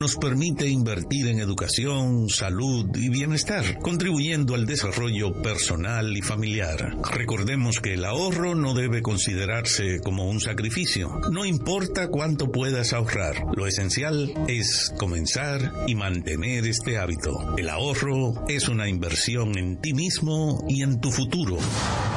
nos 0.00 0.14
permite 0.14 0.68
invertir 0.68 1.26
en 1.26 1.40
educación, 1.40 2.28
salud 2.28 2.86
y 2.94 3.08
bienestar, 3.08 3.80
contribuyendo 3.80 4.54
al 4.54 4.64
desarrollo 4.64 5.42
personal 5.42 6.16
y 6.16 6.22
familiar. 6.22 6.96
Recordemos 7.10 7.80
que 7.80 7.94
el 7.94 8.04
ahorro 8.04 8.54
no 8.54 8.74
debe 8.74 9.02
considerarse 9.02 9.98
como 9.98 10.30
un 10.30 10.38
sacrificio, 10.38 11.20
no 11.32 11.44
importa 11.44 12.06
cuánto 12.06 12.52
puedas 12.52 12.92
ahorrar, 12.92 13.44
lo 13.56 13.66
esencial 13.66 14.32
es 14.46 14.94
comenzar 14.96 15.72
y 15.88 15.96
mantener 15.96 16.68
este 16.68 16.96
hábito. 16.96 17.56
El 17.56 17.68
ahorro 17.68 18.44
es 18.46 18.68
una 18.68 18.88
inversión 18.88 19.58
en 19.58 19.80
ti 19.80 19.94
mismo 19.94 20.64
y 20.68 20.82
en 20.84 21.00
tu 21.00 21.10
futuro. 21.10 21.58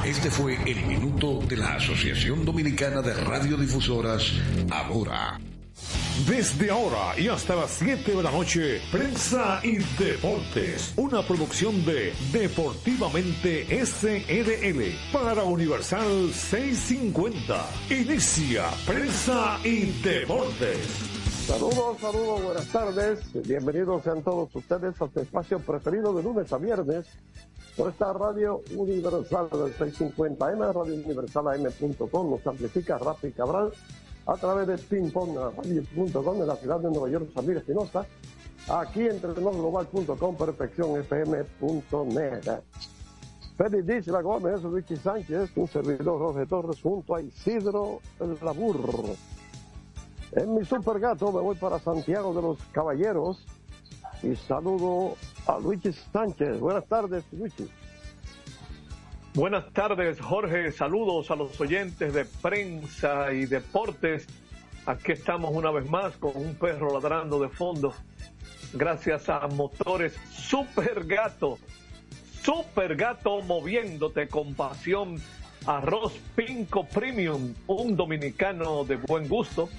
Este 0.05 0.29
fue 0.29 0.55
el 0.69 0.85
minuto 0.85 1.39
de 1.49 1.57
la 1.57 1.73
Asociación 1.77 2.45
Dominicana 2.45 3.01
de 3.01 3.15
Radiodifusoras, 3.15 4.33
ahora. 4.69 5.39
Desde 6.27 6.69
ahora 6.69 7.17
y 7.17 7.29
hasta 7.29 7.55
las 7.55 7.71
7 7.71 8.15
de 8.15 8.21
la 8.21 8.31
noche, 8.31 8.79
Prensa 8.91 9.59
y 9.63 9.77
Deportes, 9.97 10.93
una 10.95 11.23
producción 11.23 11.83
de 11.83 12.13
Deportivamente 12.31 13.65
SRL 13.83 14.93
para 15.11 15.43
Universal 15.43 16.31
650. 16.31 17.65
Inicia 17.89 18.65
Prensa 18.85 19.57
y 19.63 19.91
Deportes. 20.03 20.85
Saludos, 21.47 21.97
saludos, 21.99 22.43
buenas 22.43 22.67
tardes. 22.67 23.47
Bienvenidos 23.47 24.03
sean 24.03 24.21
todos 24.21 24.55
ustedes 24.55 25.01
a 25.01 25.05
este 25.05 25.21
espacio 25.21 25.59
preferido 25.59 26.13
de 26.13 26.21
lunes 26.21 26.53
a 26.53 26.57
viernes 26.57 27.07
por 27.75 27.89
esta 27.89 28.13
radio 28.13 28.61
universal 28.75 29.49
del 29.49 29.75
650M, 29.75 30.73
radio 30.73 30.93
universal 30.93 31.47
AM.com, 31.47 32.29
nos 32.29 32.45
amplifica 32.45 32.97
Rafi 32.99 33.31
Cabral 33.31 33.71
a 34.31 34.37
través 34.37 34.67
de 34.67 34.77
pingpongradio.com 34.77 36.41
en 36.41 36.47
la 36.47 36.55
ciudad 36.55 36.79
de 36.79 36.89
Nueva 36.89 37.09
York, 37.09 37.31
Samir 37.33 37.57
Espinosa, 37.57 38.05
aquí 38.69 39.01
en 39.01 39.19
global.com, 39.19 40.37
perfeccionfm.net. 40.37 42.61
Félix 43.57 43.85
Díaz 43.85 44.07
La 44.07 44.21
Gómez, 44.21 44.63
Ricky 44.63 44.95
Sánchez, 44.95 45.51
un 45.57 45.67
servidor 45.67 46.19
Jorge 46.19 46.45
Torres 46.45 46.81
junto 46.81 47.15
a 47.15 47.21
Isidro 47.21 47.99
Labur. 48.41 48.77
En 50.31 50.55
mi 50.55 50.63
super 50.63 50.97
gato 50.97 51.29
me 51.33 51.41
voy 51.41 51.57
para 51.57 51.77
Santiago 51.79 52.33
de 52.33 52.41
los 52.41 52.57
Caballeros 52.71 53.45
y 54.23 54.37
saludo 54.37 55.15
a 55.45 55.59
Luigi 55.59 55.91
Sánchez. 55.91 56.61
Buenas 56.61 56.85
tardes, 56.85 57.25
Luigi. 57.33 57.69
Buenas 59.33 59.71
tardes, 59.71 60.19
Jorge. 60.19 60.73
Saludos 60.73 61.31
a 61.31 61.37
los 61.37 61.59
oyentes 61.61 62.13
de 62.13 62.25
prensa 62.25 63.31
y 63.31 63.45
deportes. 63.45 64.27
Aquí 64.85 65.13
estamos 65.13 65.51
una 65.55 65.71
vez 65.71 65.89
más 65.89 66.17
con 66.17 66.35
un 66.35 66.53
perro 66.55 66.91
ladrando 66.93 67.39
de 67.39 67.47
fondo. 67.47 67.93
Gracias 68.73 69.29
a 69.29 69.47
motores 69.47 70.19
Super 70.31 71.05
Gato. 71.05 71.59
Super 72.43 72.97
Gato 72.97 73.41
moviéndote 73.43 74.27
con 74.27 74.53
pasión. 74.53 75.15
Arroz 75.65 76.11
Pinco 76.35 76.83
Premium, 76.83 77.53
un 77.67 77.95
dominicano 77.95 78.83
de 78.83 78.97
buen 78.97 79.29
gusto. 79.29 79.69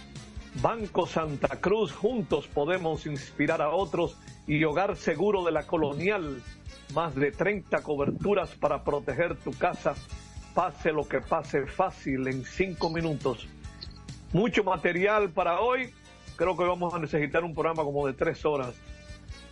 Banco 0.62 1.06
Santa 1.06 1.60
Cruz, 1.60 1.92
juntos 1.92 2.46
podemos 2.46 3.04
inspirar 3.04 3.60
a 3.60 3.68
otros. 3.68 4.16
Y 4.46 4.64
Hogar 4.64 4.96
Seguro 4.96 5.44
de 5.44 5.52
la 5.52 5.66
Colonial 5.66 6.40
más 6.92 7.14
de 7.14 7.32
30 7.32 7.82
coberturas 7.82 8.50
para 8.50 8.82
proteger 8.84 9.36
tu 9.36 9.52
casa. 9.52 9.94
Pase 10.54 10.92
lo 10.92 11.08
que 11.08 11.20
pase 11.20 11.66
fácil 11.66 12.28
en 12.28 12.44
5 12.44 12.90
minutos. 12.90 13.48
Mucho 14.32 14.64
material 14.64 15.30
para 15.30 15.60
hoy. 15.60 15.92
Creo 16.36 16.56
que 16.56 16.64
vamos 16.64 16.92
a 16.94 16.98
necesitar 16.98 17.44
un 17.44 17.54
programa 17.54 17.84
como 17.84 18.06
de 18.06 18.12
3 18.12 18.44
horas. 18.44 18.74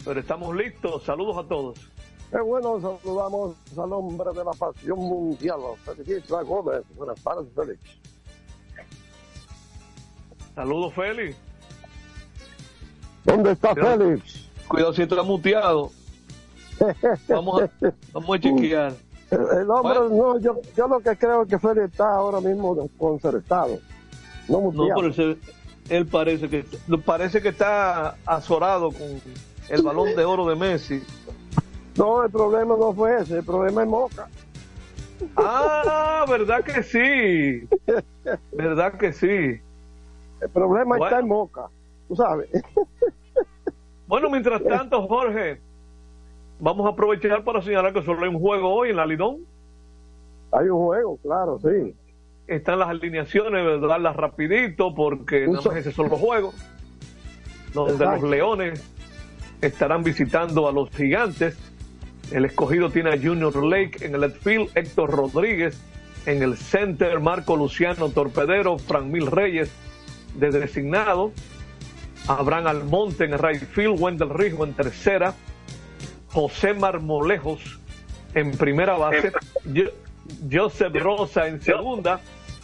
Pero 0.05 0.21
estamos 0.21 0.55
listos. 0.55 1.05
Saludos 1.05 1.37
a 1.39 1.49
todos. 1.49 1.91
Qué 2.31 2.41
bueno, 2.41 2.81
saludamos 2.81 3.57
al 3.77 3.93
hombre 3.93 4.31
de 4.33 4.45
la 4.45 4.53
pasión 4.53 4.99
mundial, 4.99 5.59
Félix 5.85 6.29
Gómez. 6.29 6.83
Buenas 6.95 7.21
tardes, 7.23 7.49
Félix. 7.56 7.81
Saludos, 10.55 10.95
Félix. 10.95 11.37
¿Dónde 13.25 13.53
está 13.53 13.75
Félix? 13.75 14.49
Cuidado 14.69 14.93
si 14.93 15.03
está 15.03 15.23
muteado. 15.25 15.91
Vamos 17.29 17.63
a, 17.63 17.93
vamos 18.13 18.37
a 18.37 18.41
chequear. 18.41 18.93
El, 19.31 19.71
hombre, 19.71 20.01
no, 20.11 20.39
yo, 20.41 20.61
yo 20.77 20.89
lo 20.89 21.01
que 21.01 21.17
creo 21.17 21.47
que 21.47 21.59
Félix 21.59 21.91
está 21.91 22.15
ahora 22.15 22.41
mismo 22.41 22.75
desconcertado. 22.75 23.79
No, 24.49 24.73
no 24.73 24.89
pero 24.97 25.37
él 25.89 26.07
parece 26.07 26.49
que 26.49 26.65
parece 27.05 27.41
que 27.41 27.49
está 27.49 28.17
azorado 28.27 28.91
con 28.91 29.21
el 29.69 29.83
balón 29.83 30.17
de 30.17 30.25
oro 30.25 30.47
de 30.47 30.57
Messi. 30.57 31.03
No, 31.97 32.25
el 32.25 32.31
problema 32.31 32.77
no 32.77 32.93
fue 32.93 33.21
ese, 33.21 33.39
el 33.39 33.45
problema 33.45 33.83
es 33.83 33.89
Moca. 33.89 34.29
Ah, 35.37 36.25
verdad 36.29 36.65
que 36.65 36.83
sí. 36.83 37.69
Verdad 38.53 38.95
que 38.95 39.12
sí. 39.12 39.61
El 40.41 40.49
problema 40.53 40.97
está 40.97 41.21
en 41.21 41.29
Moca, 41.29 41.69
tú 42.09 42.17
sabes. 42.17 42.49
Bueno, 44.07 44.29
mientras 44.29 44.62
tanto, 44.69 45.07
Jorge, 45.07 45.61
vamos 46.60 46.87
a 46.87 46.91
aprovechar 46.91 47.44
para 47.44 47.62
señalar 47.62 47.93
que 47.93 48.03
solo 48.03 48.22
hay 48.22 48.28
un 48.28 48.38
juego 48.38 48.72
hoy 48.72 48.91
en 48.91 48.97
la 48.97 49.06
Lidón. 49.06 49.38
Hay 50.53 50.69
un 50.69 50.78
juego, 50.78 51.19
claro, 51.22 51.59
sí. 51.60 51.94
Están 52.47 52.81
las 52.81 52.88
alineaciones, 52.88 53.81
darlas 53.81 54.16
rapidito 54.16 54.94
porque 54.94 55.47
no 55.47 55.62
más 55.62 55.76
ese 55.76 55.93
son 55.93 56.09
los 56.10 56.19
juegos. 56.19 56.54
Donde 57.72 58.04
los 58.04 58.22
Leones 58.22 58.82
estarán 59.60 60.03
visitando 60.03 60.69
a 60.69 60.72
los 60.72 60.91
Gigantes. 60.91 61.56
El 62.32 62.44
escogido 62.44 62.91
tiene 62.91 63.10
a 63.10 63.19
Junior 63.19 63.65
Lake 63.65 64.04
en 64.04 64.15
el 64.15 64.22
left 64.22 64.43
field, 64.43 64.70
Héctor 64.75 65.10
Rodríguez 65.10 65.81
en 66.26 66.43
el 66.43 66.56
center, 66.56 67.20
Marco 67.20 67.56
Luciano 67.56 68.09
Torpedero, 68.10 68.78
Frank 68.78 69.06
Mil 69.06 69.26
Reyes 69.26 69.70
de 70.34 70.50
designado, 70.50 71.32
Abraham 72.28 72.66
Almonte 72.66 73.25
en 73.25 73.32
el 73.32 73.38
right 73.38 73.62
field, 73.62 74.00
Wendell 74.00 74.31
Rijo 74.31 74.65
en 74.65 74.75
tercera, 74.75 75.34
José 76.33 76.75
Marmolejos 76.75 77.79
en 78.35 78.53
primera 78.53 78.97
base, 78.97 79.33
Joseph 80.51 80.95
Rosa 80.95 81.49
en 81.49 81.61
segunda 81.61 82.21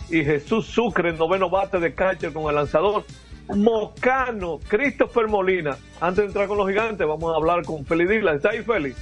y 0.09 0.25
Jesús 0.25 0.67
Sucre 0.67 1.11
en 1.11 1.19
noveno 1.19 1.51
bate 1.51 1.81
de 1.81 1.95
catcher 1.95 2.33
con 2.33 2.49
el 2.49 2.55
lanzador. 2.55 3.05
Mocano, 3.49 4.59
Christopher 4.69 5.29
Molina. 5.29 5.77
Antes 6.01 6.19
de 6.19 6.27
entrar 6.27 6.49
con 6.49 6.59
los 6.59 6.69
gigantes, 6.69 7.07
vamos 7.07 7.33
a 7.33 7.37
hablar 7.37 7.65
con 7.65 7.85
Feli 7.85 8.07
Dila. 8.07 8.35
¿Está 8.35 8.51
ahí, 8.51 8.63
Feli? 8.63 8.95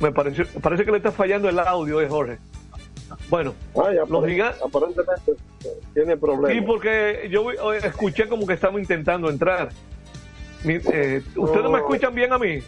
Me 0.00 0.12
parece, 0.12 0.44
parece 0.60 0.84
que 0.84 0.90
le 0.90 0.96
está 0.96 1.12
fallando 1.12 1.48
el 1.48 1.58
audio, 1.58 2.00
¿eh, 2.00 2.08
Jorge? 2.08 2.38
Bueno, 3.28 3.54
los 4.08 4.26
gigantes. 4.26 4.62
Aparentemente 4.62 5.34
tiene 5.94 6.16
problemas. 6.16 6.52
Sí, 6.52 6.60
porque 6.60 7.28
yo 7.30 7.72
escuché 7.72 8.28
como 8.28 8.46
que 8.46 8.54
estamos 8.54 8.80
intentando 8.80 9.28
entrar. 9.30 9.70
Eh, 10.64 11.22
¿Ustedes 11.36 11.70
me 11.70 11.78
escuchan 11.78 12.14
bien 12.14 12.32
a 12.32 12.38
mí? 12.38 12.58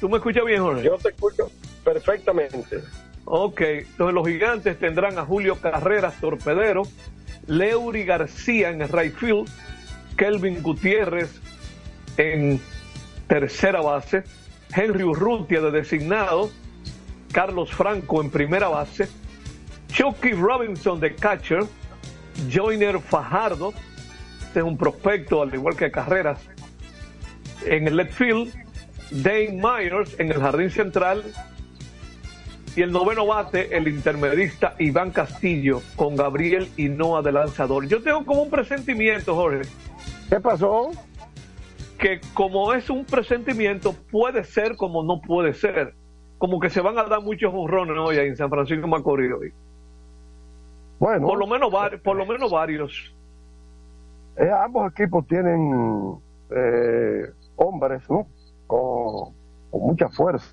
¿Tú 0.00 0.08
me 0.08 0.16
escuchas 0.18 0.44
bien, 0.44 0.62
Jorge? 0.62 0.82
Yo 0.82 0.96
te 0.96 1.08
escucho 1.10 1.50
perfectamente. 1.84 2.82
Ok, 3.24 3.60
entonces 3.60 4.14
los 4.14 4.26
gigantes 4.26 4.78
tendrán 4.78 5.18
a 5.18 5.24
Julio 5.24 5.56
Carreras, 5.60 6.20
torpedero, 6.20 6.82
Leury 7.46 8.04
García 8.04 8.70
en 8.70 8.82
el 8.82 8.88
right 8.88 9.14
field, 9.14 9.48
Kelvin 10.16 10.62
Gutiérrez 10.62 11.40
en 12.16 12.60
tercera 13.26 13.80
base, 13.80 14.24
Henry 14.74 15.04
Urrutia 15.04 15.60
de 15.60 15.70
designado, 15.70 16.50
Carlos 17.32 17.72
Franco 17.72 18.20
en 18.20 18.30
primera 18.30 18.68
base, 18.68 19.08
Chucky 19.88 20.32
Robinson 20.32 20.98
de 20.98 21.14
catcher, 21.14 21.64
Joyner 22.52 23.00
Fajardo, 23.00 23.72
este 24.40 24.60
es 24.60 24.64
un 24.64 24.76
prospecto 24.76 25.42
al 25.42 25.54
igual 25.54 25.76
que 25.76 25.90
Carreras, 25.90 26.40
en 27.66 27.88
el 27.88 27.96
left 27.96 28.12
field, 28.12 28.52
Dane 29.10 29.60
Myers 29.60 30.18
en 30.18 30.30
el 30.30 30.40
jardín 30.40 30.70
central 30.70 31.24
y 32.76 32.82
el 32.82 32.92
noveno 32.92 33.26
bate, 33.26 33.76
el 33.76 33.88
intermedista 33.88 34.74
Iván 34.78 35.10
Castillo 35.10 35.82
con 35.96 36.14
Gabriel 36.14 36.68
Hinoa 36.76 37.22
de 37.22 37.32
lanzador. 37.32 37.86
Yo 37.86 38.02
tengo 38.02 38.24
como 38.24 38.42
un 38.42 38.50
presentimiento, 38.50 39.34
Jorge. 39.34 39.62
¿Qué 40.28 40.38
pasó? 40.38 40.90
Que 41.98 42.20
como 42.34 42.72
es 42.72 42.88
un 42.88 43.04
presentimiento, 43.04 43.92
puede 44.10 44.44
ser 44.44 44.76
como 44.76 45.02
no 45.02 45.20
puede 45.20 45.52
ser. 45.54 45.94
Como 46.38 46.60
que 46.60 46.70
se 46.70 46.80
van 46.80 46.96
a 46.98 47.04
dar 47.04 47.20
muchos 47.20 47.52
burrones 47.52 47.96
hoy 47.98 48.18
en 48.18 48.36
San 48.36 48.48
Francisco 48.48 48.86
Macorís 48.86 49.32
hoy. 49.32 49.52
Bueno. 51.00 51.26
Por 51.26 51.38
lo 51.38 51.46
menos, 51.46 51.72
por 52.02 52.16
lo 52.16 52.24
menos 52.24 52.52
varios. 52.52 53.12
Eh, 54.36 54.48
ambos 54.48 54.92
equipos 54.92 55.26
tienen 55.26 56.18
eh, 56.50 57.30
hombres, 57.60 58.02
¿no? 58.08 58.26
Con, 58.66 59.34
mucha 59.72 60.08
fuerza. 60.08 60.52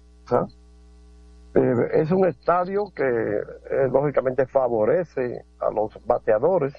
Eh, 1.56 1.76
es 1.94 2.12
un 2.12 2.28
estadio 2.28 2.92
que 2.96 3.04
eh, 3.04 3.88
lógicamente 3.92 4.46
favorece 4.46 5.44
a 5.60 5.72
los 5.72 5.98
bateadores 6.06 6.74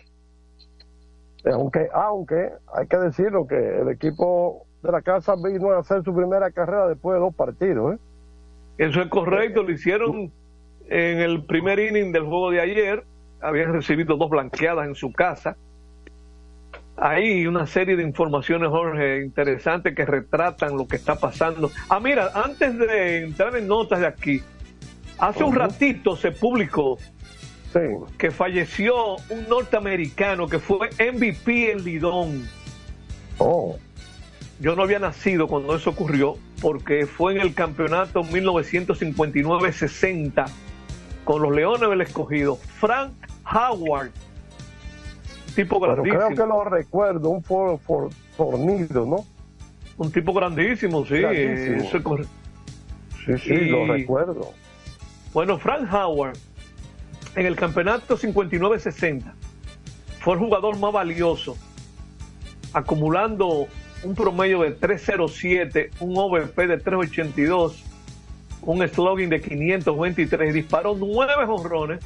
Aunque, 1.45 1.89
aunque 1.93 2.51
hay 2.73 2.87
que 2.87 2.97
decirlo 2.99 3.47
que 3.47 3.57
el 3.57 3.89
equipo 3.89 4.67
de 4.83 4.93
la 4.93 5.03
casa 5.03 5.35
vino 5.35 5.71
a 5.71 5.79
hacer 5.79 6.05
su 6.05 6.15
primera 6.15 6.51
carrera 6.53 6.87
después 6.87 7.15
de 7.15 7.21
dos 7.21 7.35
partidos. 7.35 7.95
¿eh? 7.95 7.99
Eso 8.79 9.03
es 9.03 9.09
correcto, 9.09 9.63
lo 9.65 9.73
hicieron 9.73 10.31
en 10.89 11.19
el 11.19 11.45
primer 11.45 11.79
inning 11.81 12.13
del 12.13 12.25
juego 12.25 12.51
de 12.51 12.61
ayer, 12.61 13.05
habían 13.41 13.73
recibido 13.73 14.17
dos 14.17 14.31
blanqueadas 14.31 14.87
en 14.87 14.95
su 14.95 15.13
casa. 15.13 15.57
Hay 17.01 17.47
una 17.47 17.67
serie 17.67 17.97
de 17.97 18.03
informaciones, 18.03 18.71
Jorge, 18.71 19.23
interesantes 19.23 19.95
que 19.95 20.05
retratan 20.05 20.77
lo 20.77 20.89
que 20.89 20.97
está 20.97 21.15
pasando. 21.15 21.71
Ah, 21.89 22.01
mira, 22.01 22.33
antes 22.35 22.77
de 22.77 23.25
entrar 23.25 23.55
en 23.57 23.69
notas 23.69 24.01
de 24.01 24.07
aquí, 24.07 24.43
hace 25.19 25.45
un 25.45 25.55
ratito 25.55 26.17
se 26.17 26.33
publicó 26.33 26.99
que 28.17 28.31
falleció 28.31 29.17
un 29.29 29.47
norteamericano 29.49 30.47
que 30.49 30.59
fue 30.59 30.89
MVP 30.99 31.73
en 31.73 31.85
Lidón. 31.85 32.49
Oh. 33.39 33.77
Yo 34.59 34.75
no 34.75 34.83
había 34.83 34.99
nacido 34.99 35.47
cuando 35.47 35.77
eso 35.77 35.91
ocurrió, 35.91 36.39
porque 36.61 37.07
fue 37.07 37.35
en 37.35 37.41
el 37.41 37.55
campeonato 37.55 38.25
1959-60 38.25 40.51
con 41.23 41.43
los 41.43 41.55
Leones 41.55 41.89
del 41.89 42.01
Escogido. 42.01 42.57
Frank 42.57 43.13
Howard, 43.45 44.11
tipo 45.63 45.81
grandísimo. 45.81 46.19
creo 46.19 46.29
que 46.31 46.47
lo 46.47 46.65
recuerdo, 46.65 47.31
un 47.31 47.43
for, 47.43 47.81
fornido, 48.37 49.05
¿no? 49.05 49.25
Un 49.97 50.13
tipo 50.13 50.33
grandísimo, 50.33 51.05
sí. 51.05 51.17
sí, 53.25 53.39
sí, 53.39 53.65
lo 53.65 53.87
recuerdo. 53.87 54.53
Bueno, 55.35 55.59
Frank 55.59 55.93
Howard, 55.93 56.39
en 57.35 57.47
el 57.47 57.57
campeonato 57.57 58.17
59-60, 58.17 59.33
fue 60.21 60.35
el 60.35 60.39
jugador 60.39 60.79
más 60.79 60.93
valioso, 60.93 61.57
acumulando 62.73 63.67
un 64.05 64.15
promedio 64.15 64.63
de 64.63 64.71
307, 64.71 65.91
un 65.99 66.17
OVP 66.17 66.69
de 66.69 66.79
382, 66.79 67.83
un 68.63 68.89
slogan 68.89 69.29
de 69.29 69.41
523, 69.41 70.55
disparó 70.55 70.95
nueve 70.95 71.47
jonrones 71.47 71.99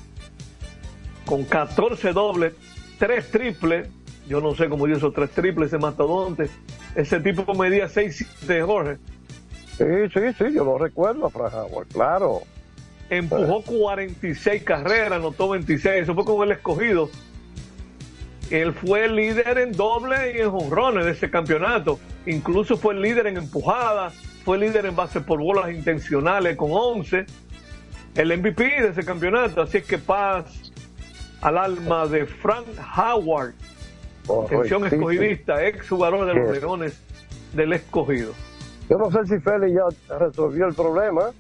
con 1.27 1.45
14 1.45 2.13
dobles, 2.13 2.55
3 3.03 3.31
triples. 3.33 3.89
Yo 4.29 4.41
no 4.41 4.55
sé 4.55 4.69
cómo 4.69 4.87
dio 4.87 4.97
esos 4.97 5.13
tres 5.13 5.31
triples 5.31 5.67
ese 5.67 5.79
mastodonte. 5.79 6.49
Ese 6.95 7.19
tipo 7.19 7.53
medía 7.55 7.89
6 7.89 8.47
de 8.47 8.63
Jorge. 8.63 8.99
Sí, 9.77 9.85
sí, 10.15 10.21
sí, 10.39 10.55
yo 10.55 10.65
lo 10.65 10.79
recuerdo, 10.79 11.33
claro. 11.93 12.43
Empujó 13.11 13.63
46 13.63 14.63
carreras, 14.63 15.15
anotó 15.15 15.49
26, 15.49 16.03
eso 16.05 16.15
fue 16.15 16.25
con 16.25 16.45
el 16.45 16.53
escogido 16.53 17.11
él 18.53 18.75
fue 18.75 19.07
el 19.07 19.17
líder 19.17 19.57
en 19.57 19.73
doble 19.73 20.35
y 20.37 20.41
en 20.41 20.51
jonrones 20.51 21.07
de 21.07 21.13
ese 21.13 21.31
campeonato. 21.31 21.99
Incluso 22.27 22.77
fue 22.77 22.93
el 22.93 23.01
líder 23.01 23.27
en 23.27 23.39
empujadas, 23.39 24.15
fue 24.45 24.57
el 24.57 24.65
líder 24.65 24.85
en 24.85 24.95
base 24.95 25.23
por 25.23 25.41
bolas 25.41 25.71
intencionales 25.71 26.55
con 26.57 26.69
11. 26.71 27.25
El 28.15 28.39
MVP 28.39 28.63
de 28.63 28.89
ese 28.89 29.07
campeonato. 29.07 29.63
Así 29.63 29.79
es 29.79 29.85
que 29.85 29.97
paz 29.97 30.72
al 31.43 31.59
alma 31.59 32.07
de 32.07 32.25
Frank 32.27 32.67
Howard, 32.97 33.53
atención 34.45 34.87
escogidista, 34.87 35.65
ex 35.67 35.89
jugador 35.89 36.27
de 36.27 36.35
los 36.35 36.59
Leones 36.59 36.99
del 37.53 37.73
escogido. 37.73 38.33
Yo 38.89 38.97
no 38.97 39.11
sé 39.11 39.27
si 39.27 39.41
Félix 39.41 39.75
ya 39.75 40.17
resolvió 40.19 40.67
el 40.67 40.75
problema, 40.75 41.33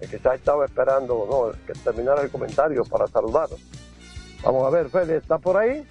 que 0.00 0.06
quizás 0.06 0.34
estaba 0.34 0.64
esperando 0.64 1.54
que 1.66 1.72
terminara 1.72 2.22
el 2.22 2.30
comentario 2.30 2.84
para 2.84 3.06
saludarlo. 3.06 3.56
Vamos 4.42 4.66
a 4.66 4.70
ver, 4.70 4.88
Félix, 4.90 5.22
¿está 5.22 5.38
por 5.38 5.56
ahí? 5.56 5.86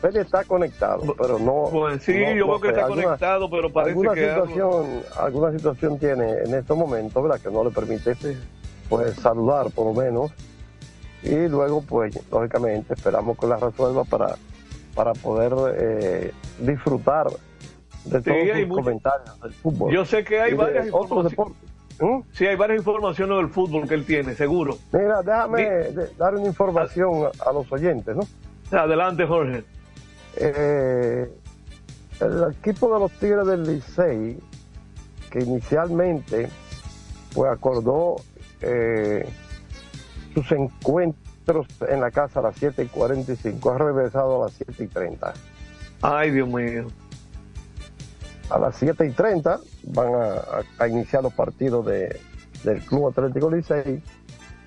Feli 0.00 0.18
está 0.18 0.44
conectado, 0.44 1.14
pero 1.16 1.38
no. 1.38 1.68
Pues 1.70 2.02
sí, 2.02 2.12
yo 2.36 2.46
creo 2.46 2.60
que 2.60 2.68
está 2.68 2.86
conectado, 2.88 3.48
pero 3.48 3.72
parece 3.72 3.92
alguna 3.92 4.14
que. 4.14 4.28
Situación, 4.28 5.02
alguna 5.18 5.52
situación 5.52 5.98
tiene 5.98 6.30
en 6.44 6.54
estos 6.54 6.76
momentos, 6.76 7.22
¿verdad? 7.22 7.40
Que 7.40 7.50
no 7.50 7.64
le 7.64 7.70
permite 7.70 8.14
pues 8.90 9.14
saludar, 9.14 9.70
por 9.70 9.86
lo 9.86 10.02
menos. 10.02 10.30
Y 11.24 11.48
luego, 11.48 11.82
pues, 11.82 12.18
lógicamente, 12.30 12.94
esperamos 12.94 13.38
que 13.38 13.46
la 13.46 13.56
resuelva 13.56 14.04
para, 14.04 14.36
para 14.94 15.12
poder 15.14 15.54
eh, 15.78 16.32
disfrutar 16.60 17.26
de 18.04 18.20
todos 18.20 18.68
los 18.68 18.78
comentarios 18.78 19.40
del 19.40 19.52
fútbol. 19.54 19.92
Yo 19.92 20.04
sé 20.04 20.22
que 20.22 20.40
hay 20.40 20.54
varias 20.54 20.86
informaciones. 20.86 21.56
¿Mm? 21.98 22.20
Sí, 22.32 22.46
hay 22.46 22.56
varias 22.56 22.78
informaciones 22.78 23.36
del 23.38 23.48
fútbol 23.48 23.88
que 23.88 23.94
él 23.94 24.04
tiene, 24.04 24.34
seguro. 24.34 24.76
Mira, 24.92 25.22
déjame 25.22 25.92
dar 26.18 26.34
una 26.34 26.46
información 26.46 27.30
a 27.46 27.52
los 27.52 27.70
oyentes, 27.72 28.14
¿no? 28.14 28.26
Adelante, 28.76 29.24
Jorge. 29.26 29.64
Eh, 30.36 31.30
el 32.20 32.52
equipo 32.52 32.92
de 32.92 33.00
los 33.00 33.12
Tigres 33.12 33.46
del 33.46 33.62
Licey, 33.62 34.38
que 35.30 35.38
inicialmente 35.38 36.48
pues 37.34 37.50
acordó 37.50 38.16
eh, 38.60 39.28
sus 40.34 40.50
encuentros 40.52 41.66
en 41.88 42.00
la 42.00 42.10
casa 42.10 42.40
a 42.40 42.42
las 42.42 42.56
7 42.56 42.82
y 42.82 42.86
45, 42.86 43.70
ha 43.70 43.78
regresado 43.78 44.42
a 44.42 44.46
las 44.46 44.54
7 44.54 44.84
y 44.84 44.86
30. 44.88 45.32
Ay, 46.02 46.30
Dios 46.30 46.48
mío. 46.48 46.86
A 48.50 48.58
las 48.58 48.76
7 48.76 49.06
y 49.06 49.10
30 49.10 49.58
van 49.84 50.12
a, 50.78 50.88
iniciar 50.88 51.22
los 51.22 51.32
partidos 51.32 51.86
de, 51.86 52.20
del 52.62 52.80
Club 52.82 53.08
Atlético 53.08 53.50
Licey, 53.50 54.02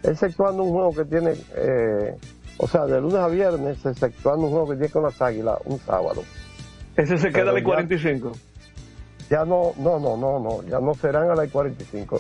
exceptuando 0.03 0.63
un 0.63 0.71
juego 0.71 0.93
que 0.93 1.05
tiene 1.05 1.35
eh, 1.55 2.15
o 2.57 2.67
sea, 2.67 2.85
de 2.85 2.99
lunes 2.99 3.17
a 3.17 3.27
viernes, 3.27 3.85
exceptuando 3.85 4.45
un 4.45 4.51
juego 4.51 4.69
que 4.69 4.75
tiene 4.75 4.89
con 4.91 5.03
las 5.03 5.21
águilas, 5.21 5.57
un 5.65 5.79
sábado. 5.79 6.23
¿Ese 6.95 7.17
se 7.17 7.31
queda 7.31 7.51
a 7.51 7.53
las 7.53 7.63
45? 7.63 8.31
Ya 9.29 9.45
no, 9.45 9.73
no, 9.77 9.99
no, 9.99 10.17
no, 10.17 10.39
no, 10.39 10.63
ya 10.63 10.79
no 10.79 10.93
serán 10.95 11.29
a 11.29 11.35
las 11.35 11.49
45. 11.51 12.19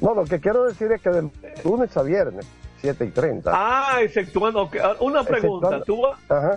No, 0.00 0.14
lo 0.14 0.24
que 0.24 0.38
quiero 0.38 0.64
decir 0.64 0.92
es 0.92 1.02
que 1.02 1.10
de 1.10 1.28
lunes 1.64 1.96
a 1.96 2.02
viernes, 2.02 2.46
7 2.84 3.06
y 3.06 3.10
30. 3.12 3.50
Ah, 3.50 4.02
exceptuando, 4.02 4.68
ah, 4.82 4.96
una 5.00 5.24
pregunta, 5.24 5.82
¿Tú, 5.84 6.02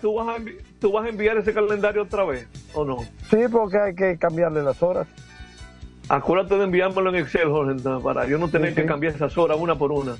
¿tú, 0.01 0.15
vas 0.15 0.27
a 0.27 0.41
¿tú 0.77 0.91
vas 0.91 1.05
a 1.05 1.09
enviar 1.09 1.37
ese 1.37 1.53
calendario 1.53 2.03
otra 2.03 2.25
vez 2.25 2.45
o 2.73 2.83
no? 2.83 2.97
Sí, 3.29 3.37
porque 3.49 3.77
hay 3.77 3.95
que 3.95 4.17
cambiarle 4.17 4.61
las 4.61 4.83
horas. 4.83 5.07
Acuérdate 6.09 6.57
de 6.57 6.65
enviármelo 6.65 7.11
en 7.11 7.15
Excel, 7.15 7.49
Jorge, 7.49 7.81
para 8.03 8.27
yo 8.27 8.37
no 8.37 8.49
tener 8.49 8.75
que 8.75 8.85
cambiar 8.85 9.15
esas 9.15 9.37
horas 9.37 9.57
una 9.57 9.75
por 9.77 9.93
una. 9.93 10.17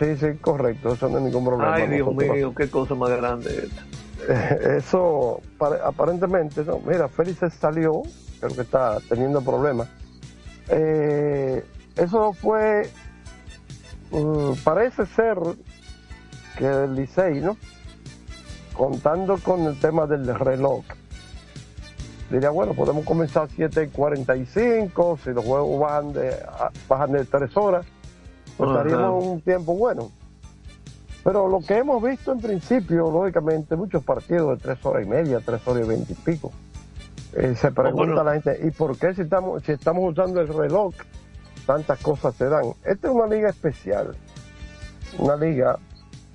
Sí, 0.00 0.16
sí, 0.16 0.34
correcto, 0.40 0.94
eso 0.94 1.08
no 1.08 1.18
es 1.18 1.24
ningún 1.24 1.44
problema. 1.44 1.74
Ay, 1.74 1.86
Dios 1.86 2.12
mío, 2.12 2.52
qué 2.52 2.68
cosa 2.68 2.96
más 2.96 3.10
grande. 3.10 3.68
Eso, 4.76 5.40
aparentemente, 5.84 6.64
no. 6.64 6.80
Mira, 6.80 7.06
Félix 7.06 7.38
salió, 7.54 8.02
creo 8.40 8.52
que 8.52 8.62
está 8.62 8.98
teniendo 9.08 9.42
problemas. 9.42 9.88
Eh, 10.68 11.62
eso 11.94 12.32
fue, 12.32 12.90
mm, 14.10 14.52
parece 14.64 15.06
ser 15.06 15.38
que 16.58 16.66
el 16.66 16.94
Licey, 16.94 17.40
¿no? 17.40 17.56
Contando 18.74 19.38
con 19.38 19.62
el 19.66 19.78
tema 19.78 20.06
del 20.06 20.34
reloj. 20.34 20.84
Diría, 22.30 22.50
bueno, 22.50 22.74
podemos 22.74 23.04
comenzar 23.04 23.44
a 23.44 23.48
7.45, 23.48 25.18
si 25.22 25.30
los 25.30 25.44
juegos 25.44 25.80
bajan 25.80 26.12
de, 26.12 26.34
bajan 26.88 27.12
de 27.12 27.24
3 27.24 27.56
horas 27.56 27.86
estaríamos 28.64 29.24
un 29.24 29.40
tiempo 29.40 29.74
bueno. 29.74 30.10
Pero 31.22 31.48
lo 31.48 31.60
que 31.60 31.78
hemos 31.78 32.02
visto 32.02 32.32
en 32.32 32.40
principio, 32.40 33.10
lógicamente, 33.10 33.74
muchos 33.74 34.04
partidos 34.04 34.56
de 34.56 34.62
tres 34.62 34.86
horas 34.86 35.04
y 35.04 35.08
media, 35.08 35.40
tres 35.44 35.66
horas 35.66 35.84
y 35.84 35.88
veinte 35.88 36.12
y 36.12 36.16
pico. 36.16 36.52
Eh, 37.32 37.54
se 37.56 37.72
pregunta 37.72 38.22
la 38.22 38.34
gente, 38.34 38.60
¿y 38.62 38.70
por 38.70 38.96
qué 38.96 39.12
si 39.12 39.22
estamos, 39.22 39.62
si 39.64 39.72
estamos 39.72 40.12
usando 40.12 40.40
el 40.40 40.48
reloj, 40.48 40.94
tantas 41.66 41.98
cosas 42.00 42.34
se 42.36 42.48
dan? 42.48 42.64
Esta 42.84 43.08
es 43.08 43.14
una 43.14 43.26
liga 43.26 43.50
especial, 43.50 44.16
una 45.18 45.36
liga 45.36 45.78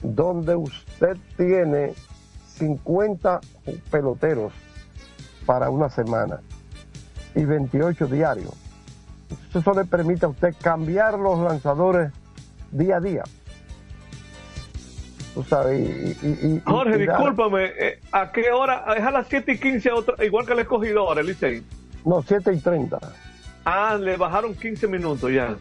donde 0.01 0.55
usted 0.55 1.17
tiene 1.37 1.93
50 2.57 3.39
peloteros 3.89 4.53
para 5.45 5.69
una 5.69 5.89
semana 5.89 6.41
y 7.33 7.45
28 7.45 8.07
diarios. 8.07 8.53
Eso 9.53 9.73
le 9.73 9.85
permite 9.85 10.25
a 10.25 10.29
usted 10.29 10.53
cambiar 10.61 11.17
los 11.17 11.39
lanzadores 11.39 12.11
día 12.71 12.97
a 12.97 12.99
día. 12.99 13.23
Tú 15.33 15.43
sabes, 15.43 15.79
y, 16.23 16.61
Jorge, 16.65 16.97
discúlpame, 16.97 17.65
eh, 17.79 17.99
¿a 18.11 18.33
qué 18.33 18.51
hora? 18.51 18.83
¿Es 18.97 19.03
a 19.03 19.11
las 19.11 19.27
7 19.27 19.53
y 19.53 19.57
15 19.59 19.89
igual 20.25 20.45
que 20.45 20.53
el 20.53 20.59
escogido 20.59 21.07
ahora, 21.07 21.23
Licey? 21.23 21.63
No, 22.03 22.21
7 22.21 22.53
y 22.53 22.59
30. 22.59 22.99
Ah, 23.65 23.97
le 23.99 24.17
bajaron 24.17 24.55
15 24.55 24.87
minutos 24.87 25.31
ya. 25.31 25.55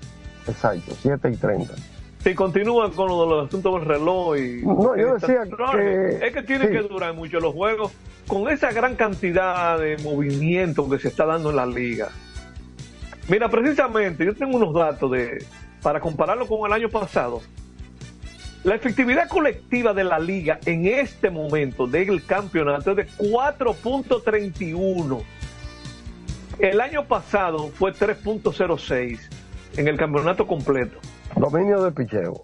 Exacto, 0.46 0.94
7 1.00 1.30
y 1.30 1.36
30. 1.36 1.74
Si 2.22 2.34
continúan 2.34 2.90
con 2.92 3.08
lo 3.08 3.22
de 3.22 3.30
los 3.30 3.48
asuntos 3.48 3.74
del 3.74 3.86
reloj 3.86 4.36
y... 4.36 4.62
No, 4.62 4.96
yo 4.96 5.14
decía 5.14 5.44
que... 5.72 6.26
Es 6.26 6.34
que 6.34 6.42
tienen 6.42 6.70
que 6.70 6.82
durar 6.82 7.14
mucho 7.14 7.40
los 7.40 7.54
juegos 7.54 7.92
con 8.26 8.50
esa 8.50 8.72
gran 8.72 8.94
cantidad 8.94 9.78
de 9.78 9.96
movimiento 9.98 10.88
que 10.88 10.98
se 10.98 11.08
está 11.08 11.24
dando 11.24 11.50
en 11.50 11.56
la 11.56 11.66
liga. 11.66 12.10
Mira, 13.28 13.48
precisamente, 13.48 14.24
yo 14.24 14.34
tengo 14.34 14.56
unos 14.56 14.74
datos 14.74 15.10
de 15.10 15.44
para 15.82 16.00
compararlo 16.00 16.46
con 16.46 16.66
el 16.66 16.72
año 16.72 16.88
pasado. 16.88 17.42
La 18.64 18.74
efectividad 18.74 19.28
colectiva 19.28 19.94
de 19.94 20.04
la 20.04 20.18
liga 20.18 20.58
en 20.66 20.86
este 20.86 21.30
momento 21.30 21.86
del 21.86 22.24
campeonato 22.26 22.90
es 22.90 22.96
de 22.98 23.08
4.31. 23.08 25.22
El 26.60 26.82
año 26.82 27.06
pasado 27.06 27.68
fue 27.68 27.92
3.06 27.92 29.18
en 29.78 29.88
el 29.88 29.96
campeonato 29.96 30.46
completo. 30.46 30.98
Dominio 31.34 31.82
de 31.82 31.90
picheo. 31.90 32.42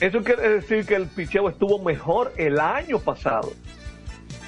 Eso 0.00 0.24
quiere 0.24 0.48
decir 0.48 0.84
que 0.84 0.96
el 0.96 1.06
picheo 1.06 1.48
estuvo 1.48 1.78
mejor 1.78 2.32
el 2.36 2.58
año 2.58 2.98
pasado. 2.98 3.52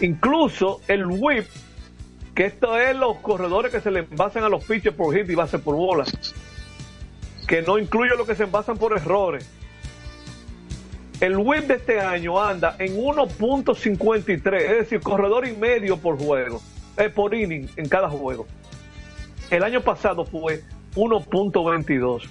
Incluso 0.01 0.81
el 0.89 1.07
whip, 1.07 1.47
que 2.35 2.47
esto 2.47 2.77
es 2.77 2.97
los 2.97 3.19
corredores 3.19 3.71
que 3.71 3.81
se 3.81 3.93
le 3.93 4.01
envasan 4.01 4.43
a 4.43 4.49
los 4.49 4.65
pitchers 4.65 4.97
por 4.97 5.15
hit 5.15 5.31
y 5.31 5.37
base 5.37 5.61
por 5.61 5.77
bola, 5.77 6.05
que 7.47 7.63
no 7.63 7.79
incluye 7.79 8.11
lo 8.17 8.27
que 8.27 8.35
se 8.35 8.43
envasan 8.43 8.77
por 8.77 8.93
errores. 8.93 9.49
El 11.21 11.37
whip 11.37 11.69
de 11.69 11.75
este 11.75 12.01
año 12.01 12.43
anda 12.43 12.75
en 12.81 12.97
1.53, 12.97 14.57
es 14.57 14.79
decir, 14.79 15.01
corredor 15.01 15.47
y 15.47 15.53
medio 15.53 15.97
por 15.97 16.19
juego, 16.19 16.61
eh, 16.97 17.09
por 17.09 17.37
inning 17.37 17.71
en 17.77 17.89
cada 17.89 18.11
juego. 18.11 18.49
El 19.51 19.63
año 19.63 19.81
pasado 19.81 20.25
fue 20.25 20.63
1.22. 20.95 22.29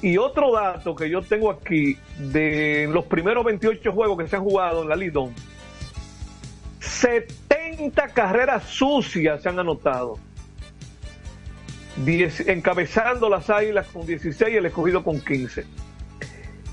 Y 0.00 0.16
otro 0.18 0.52
dato 0.52 0.94
que 0.94 1.10
yo 1.10 1.22
tengo 1.22 1.50
aquí 1.50 1.98
de 2.18 2.88
los 2.92 3.04
primeros 3.06 3.44
28 3.44 3.92
juegos 3.92 4.18
que 4.18 4.28
se 4.28 4.36
han 4.36 4.44
jugado 4.44 4.82
en 4.82 4.88
la 4.88 4.96
Lidón, 4.96 5.34
70 6.80 8.08
carreras 8.08 8.64
sucias 8.64 9.42
se 9.42 9.48
han 9.48 9.58
anotado. 9.58 10.18
encabezando 12.06 13.28
las 13.28 13.50
águilas 13.50 13.88
con 13.88 14.06
16 14.06 14.52
y 14.52 14.56
el 14.56 14.66
escogido 14.66 15.02
con 15.02 15.20
15. 15.20 15.64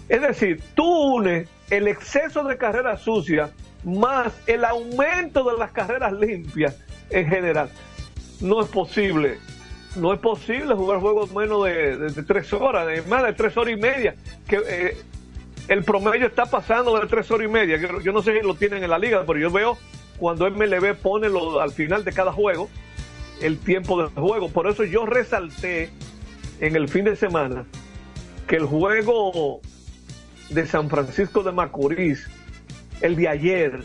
Es 0.07 0.21
decir, 0.21 0.61
tú 0.75 0.85
unes 0.85 1.49
el 1.71 1.87
exceso 1.87 2.43
de 2.43 2.57
carreras 2.57 3.01
sucias 3.01 3.51
más 3.83 4.33
el 4.45 4.65
aumento 4.65 5.43
de 5.49 5.57
las 5.57 5.71
carreras 5.71 6.13
limpias 6.13 6.77
en 7.09 7.27
general. 7.27 7.69
No 8.41 8.61
es 8.61 8.67
posible. 8.69 9.39
No 9.95 10.13
es 10.13 10.19
posible 10.19 10.75
jugar 10.75 10.99
juegos 10.99 11.31
menos 11.33 11.65
de, 11.65 12.23
tres 12.27 12.51
horas, 12.51 13.07
más 13.07 13.23
de 13.23 13.33
tres 13.33 13.55
horas 13.55 13.73
y 13.73 13.81
media. 13.81 14.15
Que 14.47 14.61
eh, 14.67 14.97
el 15.67 15.83
promedio 15.83 16.27
está 16.27 16.45
pasando 16.45 16.99
de 16.99 17.07
tres 17.07 17.29
horas 17.31 17.47
y 17.47 17.51
media. 17.51 17.77
Yo, 17.77 18.11
no 18.11 18.21
sé 18.21 18.37
si 18.37 18.45
lo 18.45 18.55
tienen 18.55 18.83
en 18.83 18.89
la 18.89 18.99
liga, 18.99 19.23
pero 19.25 19.39
yo 19.39 19.49
veo 19.49 19.77
cuando 20.17 20.49
MLB 20.49 20.95
pone 20.95 21.27
al 21.61 21.71
final 21.71 22.03
de 22.03 22.11
cada 22.11 22.31
juego 22.31 22.69
el 23.41 23.57
tiempo 23.57 24.01
del 24.01 24.09
juego. 24.13 24.49
Por 24.49 24.67
eso 24.67 24.83
yo 24.83 25.05
resalté 25.05 25.89
en 26.59 26.75
el 26.75 26.89
fin 26.89 27.05
de 27.05 27.15
semana 27.15 27.65
que 28.47 28.57
el 28.57 28.65
juego 28.65 29.61
de 30.49 30.67
San 30.67 30.89
Francisco 30.89 31.41
de 31.41 31.51
Macorís, 31.51 32.27
el 33.01 33.15
de 33.15 33.27
ayer, 33.27 33.83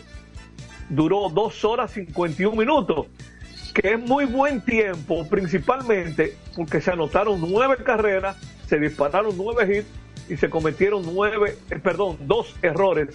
duró 0.89 1.29
dos 1.31 1.65
horas 1.65 1.93
51 1.93 2.57
minutos, 2.57 3.07
que 3.73 3.95
es 3.95 4.01
muy 4.01 4.25
buen 4.25 4.61
tiempo, 4.61 5.27
principalmente 5.29 6.37
porque 6.57 6.81
se 6.81 6.91
anotaron 6.91 7.41
nueve 7.41 7.77
carreras, 7.85 8.37
se 8.67 8.79
dispararon 8.79 9.37
nueve 9.37 9.79
hits 9.79 9.89
y 10.31 10.37
se 10.37 10.49
cometieron 10.51 11.03
nueve, 11.13 11.57
eh, 11.71 11.79
perdón, 11.79 12.19
dos 12.23 12.55
errores 12.63 13.09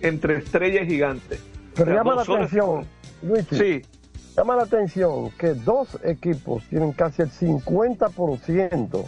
entre 0.00 0.38
estrellas 0.38 0.86
gigantes. 0.86 1.40
Pero 1.74 1.94
llama 1.94 2.16
la 2.16 2.22
atención, 2.22 2.86
Luis. 3.22 3.46
Sí. 3.50 3.82
Llama 4.36 4.56
la 4.56 4.62
atención 4.62 5.30
que 5.32 5.54
dos 5.54 5.98
equipos 6.04 6.62
tienen 6.64 6.92
casi 6.92 7.22
el 7.22 7.30
50% 7.30 9.04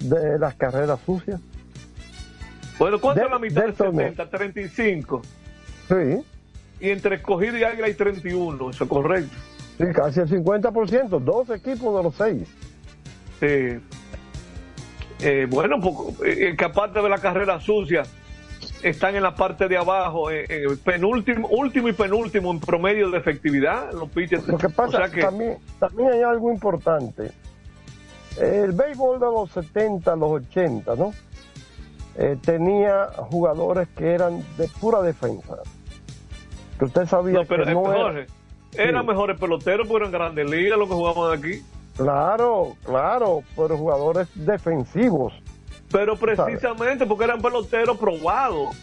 de 0.00 0.38
las 0.38 0.54
carreras 0.54 0.98
sucias. 1.06 1.40
Bueno, 2.78 3.00
¿cuánto 3.00 3.24
es 3.24 3.30
la 3.30 3.38
mitad 3.38 3.66
de 3.66 3.74
70? 3.74 4.30
35. 4.30 5.22
Sí. 5.88 6.24
Y 6.80 6.90
entre 6.90 7.16
escogido 7.16 7.58
y 7.58 7.64
águila 7.64 7.86
hay 7.86 7.94
31, 7.94 8.70
eso 8.70 8.84
es 8.84 8.90
correcto. 8.90 9.36
Sí, 9.80 9.86
casi 9.94 10.20
el 10.20 10.28
50%, 10.28 11.20
dos 11.20 11.48
equipos 11.48 11.96
de 11.96 12.02
los 12.02 12.14
seis. 12.14 12.54
Eh, 13.40 13.80
bueno, 15.48 15.80
pues, 15.80 16.38
eh, 16.38 16.54
que 16.54 16.64
aparte 16.66 17.00
de 17.00 17.08
la 17.08 17.18
carrera 17.18 17.58
sucia, 17.60 18.02
están 18.82 19.16
en 19.16 19.22
la 19.22 19.34
parte 19.34 19.68
de 19.68 19.78
abajo, 19.78 20.30
eh, 20.30 20.46
penúltimo, 20.84 21.48
último 21.48 21.88
y 21.88 21.94
penúltimo 21.94 22.50
en 22.50 22.60
promedio 22.60 23.10
de 23.10 23.18
efectividad. 23.18 23.90
Los 23.92 24.10
pitchers. 24.10 24.46
Lo 24.46 24.58
que 24.58 24.68
pasa 24.68 25.10
que 25.10 25.22
también, 25.22 25.56
también 25.78 26.12
hay 26.12 26.22
algo 26.22 26.52
importante. 26.52 27.30
El 28.38 28.72
béisbol 28.72 29.18
de 29.18 29.26
los 29.26 29.50
70, 29.50 30.14
los 30.16 30.30
80, 30.30 30.94
¿no? 30.94 31.14
Eh, 32.16 32.36
tenía 32.42 33.06
jugadores 33.30 33.88
que 33.96 34.12
eran 34.12 34.44
de 34.58 34.68
pura 34.78 35.00
defensa. 35.00 35.56
Que 36.78 36.84
usted 36.84 37.06
sabía 37.06 37.44
pero, 37.48 37.64
que 37.64 37.72
no 37.72 37.92
era, 37.92 38.26
eran 38.74 39.06
mejores 39.06 39.38
peloteros, 39.38 39.88
pero 39.88 40.06
en 40.06 40.12
grandes 40.12 40.48
ligas 40.48 40.78
lo 40.78 40.86
que 40.86 40.94
jugaban 40.94 41.38
aquí. 41.38 41.62
Claro, 41.96 42.76
claro, 42.84 43.42
pero 43.56 43.76
jugadores 43.76 44.28
defensivos. 44.34 45.32
Pero 45.90 46.16
precisamente 46.16 47.04
porque 47.06 47.24
eran 47.24 47.42
peloteros 47.42 47.98
probados. 47.98 48.76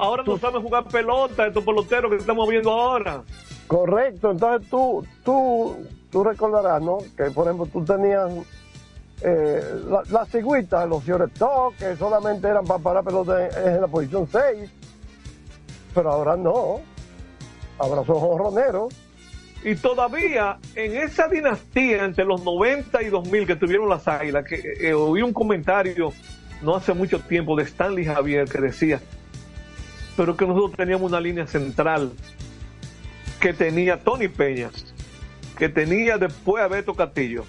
ahora 0.00 0.22
no 0.24 0.38
saben 0.38 0.62
jugar 0.62 0.84
pelota 0.84 1.46
estos 1.46 1.64
peloteros 1.64 2.10
que 2.10 2.18
estamos 2.18 2.48
viendo 2.48 2.70
ahora. 2.70 3.22
Correcto, 3.66 4.30
entonces 4.30 4.68
tú, 4.70 5.06
tú, 5.24 5.76
tú 6.10 6.24
recordarás, 6.24 6.80
¿no? 6.82 6.98
Que 7.16 7.30
por 7.30 7.46
ejemplo 7.46 7.66
tú 7.66 7.84
tenías 7.84 8.30
eh, 9.20 9.60
las 9.88 10.10
la 10.10 10.24
cigüitas, 10.26 10.88
los 10.88 11.04
top 11.38 11.74
que 11.76 11.96
solamente 11.96 12.46
eran 12.46 12.64
para 12.64 12.78
parar 12.78 13.04
pelota 13.04 13.48
en, 13.48 13.80
la 13.80 13.88
posición 13.88 14.28
6, 14.30 14.70
pero 15.92 16.12
ahora 16.12 16.36
no, 16.36 16.80
ahora 17.78 18.04
son 18.04 18.16
jorroneros. 18.16 18.94
Y 19.64 19.74
todavía 19.74 20.58
en 20.76 20.96
esa 20.96 21.26
dinastía 21.28 22.04
entre 22.04 22.24
los 22.24 22.44
90 22.44 23.02
y 23.02 23.08
2000 23.08 23.46
que 23.46 23.56
tuvieron 23.56 23.88
las 23.88 24.06
águilas, 24.06 24.44
que 24.44 24.62
eh, 24.80 24.94
oí 24.94 25.22
un 25.22 25.32
comentario 25.32 26.12
no 26.62 26.76
hace 26.76 26.94
mucho 26.94 27.20
tiempo 27.20 27.56
de 27.56 27.64
Stanley 27.64 28.04
Javier 28.04 28.48
que 28.48 28.60
decía, 28.60 29.00
pero 30.16 30.36
que 30.36 30.46
nosotros 30.46 30.76
teníamos 30.76 31.10
una 31.10 31.20
línea 31.20 31.46
central 31.46 32.12
que 33.40 33.52
tenía 33.52 33.98
Tony 33.98 34.28
Peña, 34.28 34.70
que 35.56 35.68
tenía 35.68 36.18
después 36.18 36.62
a 36.62 36.68
Beto 36.68 36.94
Castillo, 36.94 37.44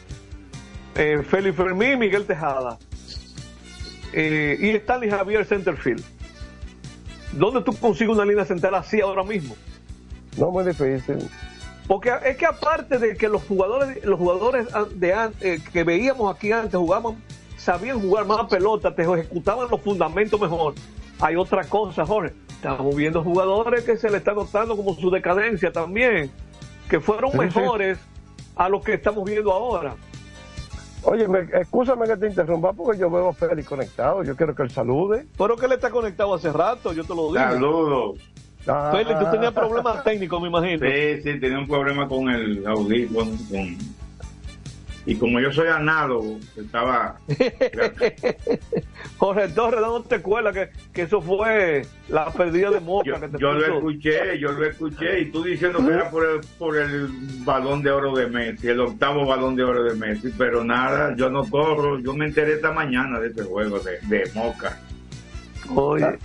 eh, 0.95 1.23
Félix 1.27 1.55
Fermín, 1.55 1.99
Miguel 1.99 2.25
Tejada 2.25 2.77
eh, 4.13 4.57
y 4.59 4.69
Stanley 4.71 5.09
Javier 5.09 5.45
Centerfield. 5.45 6.03
¿Dónde 7.31 7.61
tú 7.61 7.73
consigues 7.77 8.15
una 8.15 8.25
línea 8.25 8.45
central 8.45 8.75
así 8.75 8.99
ahora 9.01 9.23
mismo? 9.23 9.55
No, 10.37 10.51
muy 10.51 10.63
difícil. 10.63 11.29
Porque 11.87 12.11
es 12.23 12.37
que 12.37 12.45
aparte 12.45 12.99
de 12.99 13.15
que 13.15 13.27
los 13.27 13.43
jugadores, 13.43 14.03
los 14.05 14.19
jugadores 14.19 14.67
de 14.95 15.31
eh, 15.41 15.59
que 15.73 15.83
veíamos 15.83 16.35
aquí 16.35 16.51
antes 16.51 16.75
jugaban, 16.75 17.15
sabían 17.57 17.99
jugar 17.99 18.25
más 18.27 18.45
pelota, 18.47 18.93
te 18.93 19.01
ejecutaban 19.01 19.67
los 19.71 19.81
fundamentos 19.81 20.39
mejor. 20.39 20.75
Hay 21.19 21.35
otra 21.35 21.63
cosa, 21.63 22.05
Jorge. 22.05 22.35
Estamos 22.49 22.95
viendo 22.95 23.23
jugadores 23.23 23.83
que 23.85 23.97
se 23.97 24.09
le 24.09 24.17
está 24.17 24.33
notando 24.33 24.77
como 24.77 24.93
su 24.93 25.09
decadencia 25.09 25.71
también, 25.71 26.31
que 26.89 26.99
fueron 26.99 27.35
mejores 27.35 27.97
a 28.55 28.69
los 28.69 28.83
que 28.83 28.93
estamos 28.93 29.25
viendo 29.25 29.51
ahora. 29.51 29.95
Oye, 31.03 31.27
me, 31.27 31.47
escúchame 31.59 32.05
que 32.05 32.17
te 32.17 32.27
interrumpa 32.27 32.73
porque 32.73 32.99
yo 32.99 33.09
veo 33.09 33.29
a 33.29 33.33
Félix 33.33 33.67
conectado. 33.67 34.23
Yo 34.23 34.35
quiero 34.35 34.53
que 34.53 34.63
él 34.63 34.69
salude. 34.69 35.25
Pero 35.37 35.55
que 35.55 35.65
él 35.65 35.71
está 35.71 35.89
conectado 35.89 36.33
hace 36.33 36.51
rato, 36.51 36.91
yo 36.93 37.03
te 37.03 37.15
lo 37.15 37.29
digo. 37.29 37.39
Saludos. 37.39 38.19
Ah, 38.69 38.91
Félix, 38.93 39.19
tú 39.19 39.25
tenías 39.31 39.53
problemas 39.53 40.03
técnicos, 40.05 40.41
me 40.41 40.47
imagino. 40.47 40.85
Sí, 40.85 41.21
sí, 41.23 41.39
tenía 41.39 41.59
un 41.59 41.67
problema 41.67 42.07
con 42.07 42.29
el 42.29 42.65
audífono, 42.65 43.31
con 43.49 43.77
y 45.09 45.15
como 45.15 45.39
yo 45.39 45.51
soy 45.51 45.67
análogo, 45.67 46.37
estaba... 46.55 47.17
Jorge 49.17 49.47
Torres, 49.49 49.79
¿dónde 49.79 50.07
te 50.07 50.15
acuerdas 50.15 50.53
que, 50.53 50.69
que 50.93 51.01
eso 51.01 51.19
fue 51.19 51.83
la 52.09 52.31
pérdida 52.31 52.69
de 52.69 52.79
Moca? 52.79 53.07
Yo, 53.07 53.19
que 53.19 53.27
te 53.27 53.39
yo 53.39 53.53
lo 53.53 53.65
escuché, 53.65 54.37
yo 54.37 54.51
lo 54.51 54.65
escuché, 54.65 55.21
y 55.21 55.31
tú 55.31 55.43
diciendo 55.43 55.79
que 55.79 55.93
era 55.93 56.11
por 56.11 56.25
el, 56.25 56.41
por 56.59 56.77
el 56.77 57.07
balón 57.43 57.81
de 57.81 57.89
oro 57.89 58.13
de 58.13 58.27
Messi, 58.27 58.67
el 58.67 58.81
octavo 58.81 59.25
balón 59.25 59.55
de 59.55 59.63
oro 59.63 59.83
de 59.83 59.95
Messi, 59.95 60.31
pero 60.37 60.63
nada, 60.63 61.15
yo 61.15 61.29
no 61.31 61.43
corro, 61.49 61.97
yo 61.99 62.13
me 62.13 62.25
enteré 62.25 62.53
esta 62.53 62.71
mañana 62.71 63.19
de 63.19 63.29
este 63.29 63.43
juego 63.43 63.79
de, 63.79 63.99
de 64.03 64.29
Moca. 64.35 64.77
Oye. 65.73 66.19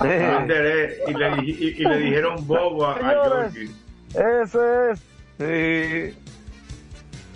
Enteré 0.00 0.98
y 1.06 1.14
le, 1.14 1.44
y, 1.44 1.84
le 1.84 1.98
dijeron 1.98 2.46
bobo 2.46 2.86
a, 2.86 2.96
a. 2.96 3.50
Eso 4.14 4.90
es. 4.90 5.00
Sí. 5.38 6.16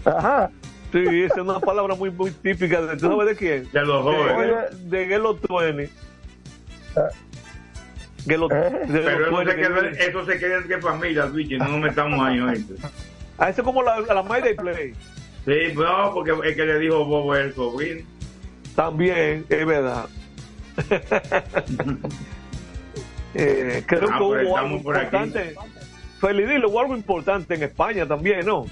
Ajá. 0.05 0.51
Sí, 0.93 1.23
esa 1.23 1.35
es 1.35 1.41
una 1.41 1.61
palabra 1.61 1.95
muy, 1.95 2.11
muy 2.11 2.31
típica. 2.31 2.81
De, 2.81 2.97
¿Tú 2.97 3.09
sabes 3.09 3.29
de 3.29 3.37
quién? 3.37 3.73
De 3.73 3.85
los 3.85 4.03
jóvenes. 4.03 4.89
De, 4.89 4.99
de 4.99 5.07
Gelo 5.07 5.35
Tueni. 5.35 5.85
Ah. 6.97 7.09
Gelo, 8.25 8.49
¿Eh? 8.51 8.87
Pero 8.87 9.27
eso 9.27 9.51
se, 9.51 9.57
queda, 9.57 9.89
eso 9.91 10.27
se 10.27 10.39
queda 10.39 10.57
entre 10.59 10.83
familias, 10.83 11.33
no 11.33 11.69
nos 11.69 11.81
metamos 11.81 12.27
ahí, 12.27 12.41
¿oíste? 12.41 12.75
Ah, 13.39 13.51
eso 13.51 13.61
es 13.61 13.65
como 13.65 13.83
la, 13.83 14.01
la 14.01 14.23
Mayday 14.23 14.55
Play. 14.55 14.95
Sí, 15.45 15.75
no, 15.75 16.13
porque 16.13 16.33
es 16.45 16.57
que 16.57 16.65
le 16.65 16.79
dijo 16.79 17.05
Bobo 17.05 17.35
el 17.37 17.55
sobrino. 17.55 18.03
También, 18.75 19.47
es 19.49 19.67
verdad. 19.67 20.07
Eh, 23.35 23.85
creo 23.87 24.09
ah, 24.11 24.19
que 24.19 24.25
hubo 24.25 24.57
algo 24.57 24.77
importante. 24.77 25.55
Felidil, 26.21 26.65
hubo 26.65 26.81
algo 26.81 26.97
importante 26.97 27.55
en 27.55 27.63
España 27.63 28.07
también, 28.07 28.45
¿no? 28.47 28.67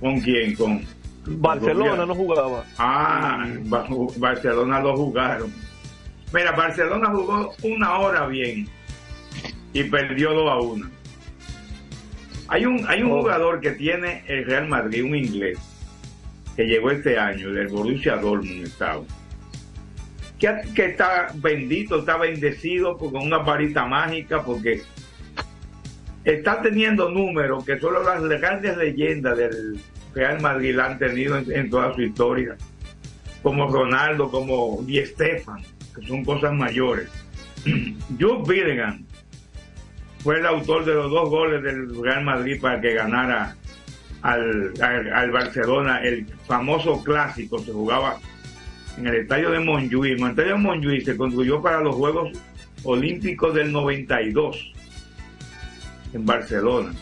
¿Con 0.00 0.20
quién? 0.20 0.54
Con 0.54 0.84
Barcelona 1.26 2.06
no 2.06 2.14
jugaba. 2.14 2.64
Ah, 2.78 3.46
Barcelona 4.16 4.80
lo 4.80 4.96
jugaron. 4.96 5.52
Mira, 6.32 6.52
Barcelona 6.52 7.10
jugó 7.10 7.54
una 7.62 7.98
hora 7.98 8.26
bien 8.26 8.68
y 9.72 9.84
perdió 9.84 10.32
2 10.32 10.50
a 10.50 10.56
1. 10.60 10.90
Hay 12.48 12.66
un, 12.66 12.86
hay 12.88 13.02
un 13.02 13.10
oh. 13.10 13.20
jugador 13.20 13.60
que 13.60 13.72
tiene 13.72 14.22
el 14.28 14.44
Real 14.44 14.68
Madrid, 14.68 15.04
un 15.04 15.16
inglés, 15.16 15.58
que 16.54 16.64
llegó 16.64 16.90
este 16.92 17.18
año 17.18 17.52
del 17.52 17.68
Borussia 17.68 18.16
Dortmund, 18.16 18.64
estado 18.64 19.04
que, 20.38 20.84
está 20.84 21.28
bendito, 21.34 22.00
está 22.00 22.16
bendecido 22.18 22.98
con 22.98 23.16
una 23.16 23.38
varita 23.38 23.86
mágica, 23.86 24.42
porque 24.42 24.82
está 26.24 26.60
teniendo 26.60 27.10
números 27.10 27.64
que 27.64 27.78
solo 27.78 28.02
las 28.02 28.22
grandes 28.22 28.76
leyendas 28.76 29.36
del 29.38 29.80
Real 30.14 30.40
Madrid 30.40 30.74
la 30.74 30.86
han 30.86 30.98
tenido 30.98 31.38
en, 31.38 31.70
toda 31.70 31.94
su 31.94 32.02
historia, 32.02 32.56
como 33.42 33.68
Ronaldo, 33.68 34.30
como 34.30 34.82
Di 34.82 35.04
Stefan, 35.06 35.62
que 35.94 36.06
son 36.06 36.24
cosas 36.24 36.52
mayores. 36.52 37.08
Jude 38.20 38.42
Bellingham 38.46 39.04
fue 40.18 40.38
el 40.38 40.46
autor 40.46 40.84
de 40.84 40.94
los 40.94 41.10
dos 41.10 41.30
goles 41.30 41.62
del 41.62 42.02
Real 42.02 42.24
Madrid 42.24 42.60
para 42.60 42.80
que 42.80 42.94
ganara 42.94 43.56
al, 44.22 44.72
al 44.80 45.30
Barcelona, 45.30 46.02
el 46.02 46.26
famoso 46.46 47.02
clásico, 47.02 47.58
se 47.58 47.72
jugaba 47.72 48.18
en 48.96 49.06
el 49.06 49.14
estadio 49.16 49.50
de 49.50 49.60
Montjuic. 49.60 50.18
El 50.18 50.30
estadio 50.30 50.52
de 50.52 50.58
Montjuic 50.58 51.04
se 51.04 51.16
construyó 51.16 51.60
para 51.62 51.80
los 51.80 51.94
Juegos 51.94 52.30
Olímpicos 52.84 53.54
del 53.54 53.72
92 53.72 54.72
en 56.12 56.26
Barcelona. 56.26 56.92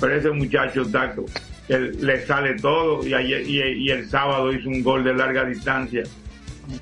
Pero 0.00 0.16
ese 0.16 0.30
muchacho, 0.30 0.84
Taco, 0.90 1.24
le 1.68 2.26
sale 2.26 2.54
todo 2.56 3.06
y, 3.06 3.14
ayer, 3.14 3.48
y, 3.48 3.90
el 3.90 4.08
sábado 4.08 4.52
hizo 4.52 4.68
un 4.68 4.82
gol 4.82 5.04
de 5.04 5.14
larga 5.14 5.44
distancia. 5.44 6.02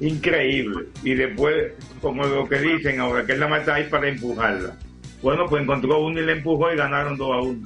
Increíble. 0.01 0.87
Y 1.03 1.15
después, 1.15 1.73
como 2.01 2.25
lo 2.25 2.49
que 2.49 2.61
dicen 2.61 3.01
ahora, 3.01 3.25
que 3.27 3.33
él 3.33 3.41
la 3.41 3.49
mata 3.49 3.75
ahí 3.75 3.85
para 3.85 4.09
empujarla. 4.09 4.77
Bueno, 5.23 5.47
pues 5.49 5.63
encontró 5.63 6.01
uno 6.01 6.21
y 6.21 6.25
le 6.25 6.33
empujó 6.33 6.73
y 6.73 6.77
ganaron 6.77 7.17
2 7.17 7.31
a 7.31 7.41
1. 7.41 7.61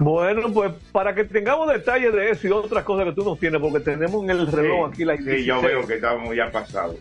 Bueno, 0.00 0.52
pues 0.52 0.72
para 0.92 1.14
que 1.14 1.24
tengamos 1.24 1.68
detalles 1.68 2.12
de 2.12 2.30
eso 2.30 2.48
y 2.48 2.50
otras 2.50 2.84
cosas 2.84 3.06
que 3.06 3.12
tú 3.12 3.24
nos 3.24 3.38
tienes, 3.38 3.60
porque 3.60 3.80
tenemos 3.80 4.22
en 4.24 4.30
el 4.30 4.46
reloj 4.46 4.90
aquí 4.90 5.04
la 5.04 5.16
Sí, 5.16 5.44
yo 5.44 5.60
veo 5.60 5.86
que 5.86 5.94
estamos 5.94 6.34
ya 6.34 6.50
pasados. 6.50 6.96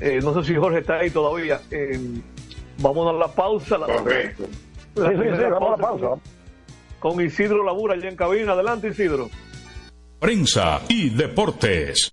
Eh, 0.00 0.20
no 0.22 0.34
sé 0.34 0.48
si 0.48 0.54
Jorge 0.54 0.80
está 0.80 0.98
ahí 0.98 1.10
todavía. 1.10 1.60
Eh, 1.70 1.98
vamos 2.78 3.06
a 3.06 3.12
dar 3.12 3.20
la 3.20 3.28
pausa. 3.28 3.78
La, 3.78 3.86
Correcto. 3.86 4.44
La, 4.94 5.10
sí, 5.10 5.16
sí, 5.16 5.42
vamos 5.50 5.68
a 5.68 5.70
la 5.70 5.76
pausa. 5.76 6.22
Con 6.98 7.20
Isidro 7.20 7.64
Labura 7.64 7.94
allá 7.94 8.08
en 8.08 8.16
cabina. 8.16 8.52
Adelante, 8.52 8.88
Isidro. 8.88 9.30
Prensa 10.18 10.80
y 10.88 11.10
deportes. 11.10 12.12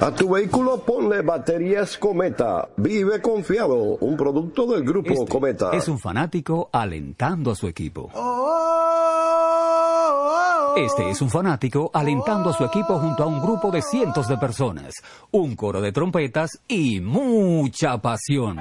A 0.00 0.10
tu 0.10 0.28
vehículo 0.28 0.78
ponle 0.78 1.22
baterías 1.22 1.96
Cometa. 1.96 2.68
Vive 2.76 3.22
confiado. 3.22 3.96
Un 4.00 4.16
producto 4.16 4.66
del 4.66 4.84
grupo 4.84 5.12
este 5.12 5.26
Cometa. 5.26 5.70
Es 5.72 5.88
un 5.88 5.98
fanático 5.98 6.68
alentando 6.72 7.52
a 7.52 7.54
su 7.54 7.68
equipo. 7.68 8.10
Este 10.76 11.08
es 11.08 11.22
un 11.22 11.30
fanático 11.30 11.90
alentando 11.94 12.50
a 12.50 12.52
su 12.52 12.64
equipo 12.64 12.98
junto 12.98 13.22
a 13.22 13.26
un 13.26 13.40
grupo 13.40 13.70
de 13.70 13.80
cientos 13.80 14.26
de 14.26 14.36
personas, 14.36 14.92
un 15.30 15.54
coro 15.54 15.80
de 15.80 15.92
trompetas 15.92 16.50
y 16.66 17.00
mucha 17.00 17.96
pasión. 17.98 18.58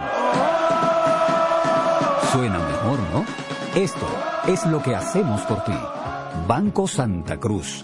Suena 2.32 2.60
mejor, 2.60 3.00
¿no? 3.12 3.26
Esto 3.74 4.06
es 4.48 4.64
lo 4.68 4.82
que 4.84 4.96
hacemos 4.96 5.42
por 5.42 5.64
ti. 5.64 5.74
Banco 6.48 6.88
Santa 6.88 7.40
Cruz 7.40 7.84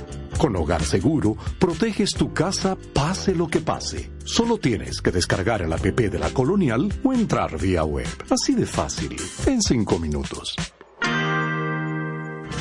Con 0.41 0.55
Hogar 0.55 0.83
Seguro, 0.83 1.37
proteges 1.59 2.15
tu 2.15 2.33
casa 2.33 2.75
pase 2.95 3.35
lo 3.35 3.47
que 3.47 3.59
pase. 3.59 4.09
Solo 4.23 4.57
tienes 4.57 4.99
que 4.99 5.11
descargar 5.11 5.61
el 5.61 5.71
app 5.71 5.83
de 5.83 6.17
la 6.17 6.31
Colonial 6.31 6.91
o 7.03 7.13
entrar 7.13 7.59
vía 7.59 7.83
web. 7.83 8.07
Así 8.27 8.55
de 8.55 8.65
fácil, 8.65 9.15
en 9.45 9.61
cinco 9.61 9.99
minutos. 9.99 10.55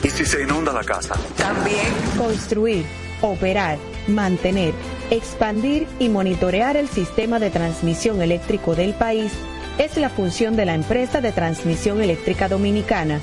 ¿Y 0.04 0.10
si 0.10 0.26
se 0.26 0.42
inunda 0.42 0.74
la 0.74 0.84
casa? 0.84 1.14
También. 1.38 1.86
Construir, 2.18 2.84
operar, 3.22 3.78
mantener, 4.08 4.74
expandir 5.10 5.86
y 5.98 6.10
monitorear 6.10 6.76
el 6.76 6.86
sistema 6.86 7.38
de 7.38 7.48
transmisión 7.48 8.20
eléctrico 8.20 8.74
del 8.74 8.92
país 8.92 9.32
es 9.78 9.96
la 9.96 10.10
función 10.10 10.54
de 10.54 10.66
la 10.66 10.74
empresa 10.74 11.22
de 11.22 11.32
transmisión 11.32 12.02
eléctrica 12.02 12.46
dominicana 12.46 13.22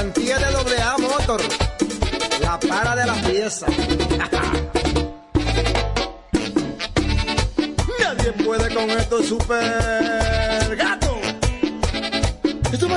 garantía 0.00 0.38
de 0.38 0.50
doble 0.52 0.80
A 0.80 0.96
Motor, 0.96 1.42
la 2.40 2.58
para 2.58 2.96
de 2.96 3.04
la 3.04 3.12
pieza. 3.16 3.66
Nadie 8.00 8.32
puede 8.42 8.74
con 8.74 8.88
esto 8.90 9.22
super 9.22 10.74
gato. 10.74 11.18
Esto 12.72 12.88
no. 12.88 12.96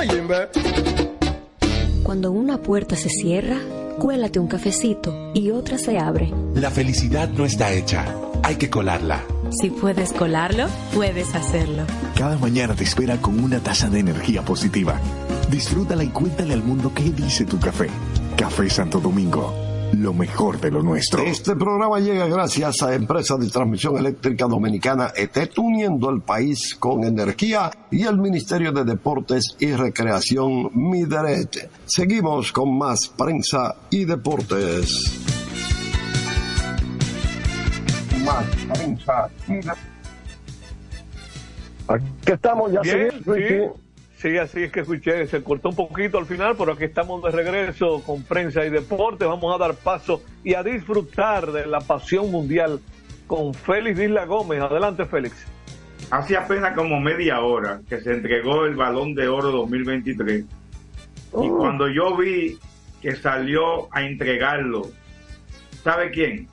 Cuando 2.02 2.32
una 2.32 2.56
puerta 2.56 2.96
se 2.96 3.10
cierra, 3.10 3.60
cuélate 3.98 4.38
un 4.38 4.48
cafecito 4.48 5.30
y 5.34 5.50
otra 5.50 5.76
se 5.76 5.98
abre. 5.98 6.32
La 6.54 6.70
felicidad 6.70 7.28
no 7.28 7.44
está 7.44 7.70
hecha, 7.74 8.06
hay 8.42 8.56
que 8.56 8.70
colarla. 8.70 9.22
Si 9.50 9.68
puedes 9.68 10.14
colarlo, 10.14 10.68
puedes 10.94 11.34
hacerlo. 11.34 11.82
Cada 12.16 12.38
mañana 12.38 12.74
te 12.74 12.84
espera 12.84 13.18
con 13.18 13.44
una 13.44 13.60
taza 13.60 13.90
de 13.90 13.98
energía 13.98 14.42
positiva. 14.42 14.98
Disfrútala 15.50 16.02
y 16.02 16.08
cuéntale 16.08 16.54
al 16.54 16.62
mundo 16.62 16.92
qué 16.94 17.04
dice 17.04 17.44
tu 17.44 17.58
café. 17.60 17.88
Café 18.36 18.68
Santo 18.68 18.98
Domingo, 18.98 19.54
lo 19.92 20.12
mejor 20.12 20.60
de 20.60 20.70
lo 20.70 20.82
nuestro. 20.82 21.22
Este 21.22 21.54
programa 21.54 22.00
llega 22.00 22.26
gracias 22.26 22.82
a 22.82 22.94
Empresa 22.94 23.36
de 23.36 23.48
Transmisión 23.48 23.96
Eléctrica 23.96 24.46
Dominicana 24.46 25.12
ETET, 25.14 25.58
uniendo 25.58 26.10
el 26.10 26.22
país 26.22 26.74
con 26.74 27.04
energía 27.04 27.70
y 27.90 28.02
el 28.02 28.18
Ministerio 28.18 28.72
de 28.72 28.84
Deportes 28.84 29.56
y 29.60 29.72
Recreación 29.72 30.70
Mideret. 30.74 31.70
Seguimos 31.84 32.50
con 32.50 32.76
más 32.76 33.08
prensa 33.08 33.76
y 33.90 34.04
deportes. 34.04 35.20
Más 38.24 38.44
prensa 38.72 39.28
y 39.46 39.60
Aquí 41.86 42.06
estamos, 42.24 42.72
ya 42.72 42.80
Bien, 42.80 43.10
sí. 43.24 43.83
Sí, 44.24 44.38
así 44.38 44.62
es 44.62 44.72
que 44.72 44.80
escuché, 44.80 45.26
se 45.26 45.42
cortó 45.42 45.68
un 45.68 45.76
poquito 45.76 46.16
al 46.16 46.24
final, 46.24 46.54
pero 46.56 46.72
aquí 46.72 46.84
estamos 46.84 47.22
de 47.22 47.30
regreso 47.30 48.02
con 48.06 48.22
prensa 48.22 48.64
y 48.64 48.70
deporte. 48.70 49.26
Vamos 49.26 49.54
a 49.54 49.58
dar 49.58 49.74
paso 49.74 50.22
y 50.42 50.54
a 50.54 50.62
disfrutar 50.62 51.52
de 51.52 51.66
la 51.66 51.80
pasión 51.82 52.30
mundial 52.30 52.80
con 53.26 53.52
Félix 53.52 54.00
Isla 54.00 54.24
Gómez. 54.24 54.62
Adelante, 54.62 55.04
Félix. 55.04 55.44
Hace 56.10 56.38
apenas 56.38 56.74
como 56.74 56.98
media 57.00 57.40
hora 57.42 57.82
que 57.86 58.00
se 58.00 58.12
entregó 58.12 58.64
el 58.64 58.76
Balón 58.76 59.14
de 59.14 59.28
Oro 59.28 59.50
2023. 59.50 60.40
Y 60.44 60.46
Oh. 61.32 61.58
cuando 61.58 61.86
yo 61.90 62.16
vi 62.16 62.58
que 63.02 63.14
salió 63.16 63.94
a 63.94 64.04
entregarlo, 64.04 64.90
¿sabe 65.82 66.10
quién? 66.10 66.48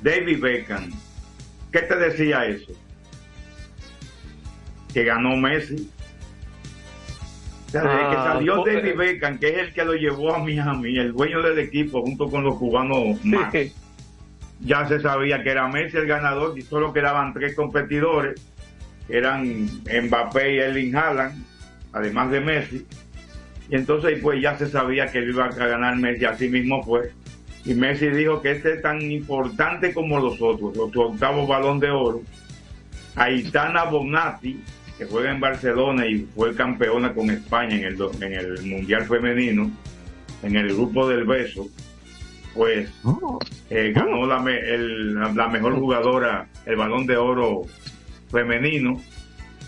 David 0.00 0.40
Beckham. 0.40 0.88
¿Qué 1.72 1.80
te 1.80 1.96
decía 1.96 2.44
eso? 2.46 2.70
Que 4.94 5.02
ganó 5.02 5.34
Messi. 5.36 5.90
O 7.78 7.80
sea, 7.80 7.82
desde 7.84 8.10
que 8.10 8.16
Ah, 8.16 8.32
salió 8.34 8.64
David 8.66 8.96
Beckham, 8.96 9.38
que 9.38 9.48
es 9.48 9.58
el 9.58 9.72
que 9.72 9.84
lo 9.84 9.94
llevó 9.94 10.34
a 10.34 10.38
Miami, 10.38 10.98
el 10.98 11.12
dueño 11.12 11.40
del 11.40 11.58
equipo, 11.58 12.02
junto 12.02 12.28
con 12.28 12.44
los 12.44 12.56
cubanos 12.58 13.24
más, 13.24 13.50
ya 14.60 14.86
se 14.86 15.00
sabía 15.00 15.42
que 15.42 15.50
era 15.50 15.66
Messi 15.68 15.96
el 15.96 16.06
ganador 16.06 16.56
y 16.58 16.62
solo 16.62 16.92
quedaban 16.92 17.32
tres 17.32 17.54
competidores, 17.56 18.40
que 19.06 19.16
eran 19.16 19.44
Mbappé 20.04 20.54
y 20.54 20.58
Erling 20.58 20.94
Haaland, 20.94 21.42
además 21.94 22.30
de 22.30 22.40
Messi. 22.40 22.86
Y 23.70 23.74
entonces 23.76 24.18
pues 24.22 24.42
ya 24.42 24.56
se 24.58 24.68
sabía 24.68 25.06
que 25.06 25.18
él 25.18 25.30
iba 25.30 25.46
a 25.46 25.48
ganar 25.48 25.96
Messi, 25.96 26.26
así 26.26 26.48
mismo 26.48 26.82
fue. 26.82 27.10
Y 27.64 27.72
Messi 27.74 28.08
dijo 28.10 28.42
que 28.42 28.50
este 28.50 28.74
es 28.74 28.82
tan 28.82 29.00
importante 29.00 29.94
como 29.94 30.20
los 30.20 30.40
otros, 30.42 30.74
su 30.92 31.00
octavo 31.00 31.46
balón 31.46 31.80
de 31.80 31.90
oro. 31.90 32.20
Aitana 33.16 33.84
Bonatti, 33.84 34.60
que 35.02 35.10
juega 35.10 35.30
en 35.32 35.40
Barcelona 35.40 36.06
y 36.06 36.26
fue 36.34 36.54
campeona 36.54 37.12
con 37.12 37.30
España 37.30 37.76
en 37.76 37.84
el, 37.84 37.96
en 38.20 38.32
el 38.32 38.62
Mundial 38.66 39.04
Femenino, 39.04 39.70
en 40.42 40.56
el 40.56 40.68
grupo 40.74 41.08
del 41.08 41.24
beso, 41.24 41.68
pues 42.54 42.90
eh, 43.70 43.92
ganó 43.94 44.26
la, 44.26 44.38
me- 44.38 44.58
el- 44.60 45.14
la 45.14 45.48
mejor 45.48 45.74
jugadora, 45.76 46.46
el 46.66 46.76
balón 46.76 47.06
de 47.06 47.16
oro 47.16 47.62
femenino. 48.30 49.00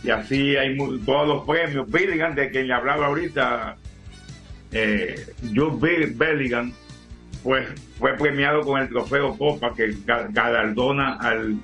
Y 0.02 0.10
así 0.10 0.54
hay 0.56 0.76
todos 1.04 1.26
los 1.26 1.44
premios. 1.46 1.90
Bellingham, 1.90 2.34
de 2.34 2.50
quien 2.50 2.68
le 2.68 2.74
hablaba 2.74 3.06
ahorita, 3.06 3.76
eh, 4.72 5.14
Jude 5.54 5.78
Be- 5.80 6.12
Bellingham, 6.14 6.72
pues 7.42 7.66
fue 7.98 8.12
premiado 8.14 8.60
con 8.62 8.80
el 8.80 8.88
trofeo 8.88 9.36
Copa 9.36 9.72
que 9.74 9.94
ga- 10.04 10.28
galardona 10.30 11.14
al 11.16 11.56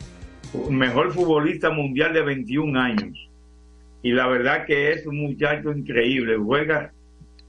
mejor 0.70 1.12
futbolista 1.12 1.70
mundial 1.70 2.12
de 2.14 2.22
21 2.22 2.80
años. 2.80 3.29
Y 4.02 4.12
la 4.12 4.26
verdad 4.28 4.64
que 4.66 4.92
es 4.92 5.06
un 5.06 5.18
muchacho 5.18 5.72
increíble, 5.72 6.36
juega 6.36 6.92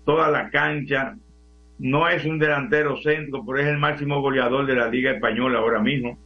toda 0.06 0.30
la 0.30 0.50
cancha, 0.50 1.16
no 1.80 2.08
es 2.08 2.26
un 2.26 2.38
delantero 2.38 2.98
centro, 2.98 3.44
pero 3.46 3.60
es 3.60 3.68
el 3.68 3.78
máximo 3.78 4.22
goleador 4.22 4.66
de 4.66 4.76
la 4.76 4.88
Liga 4.88 5.12
Española 5.12 5.60
ahora 5.60 5.80
mismo. 5.80 6.18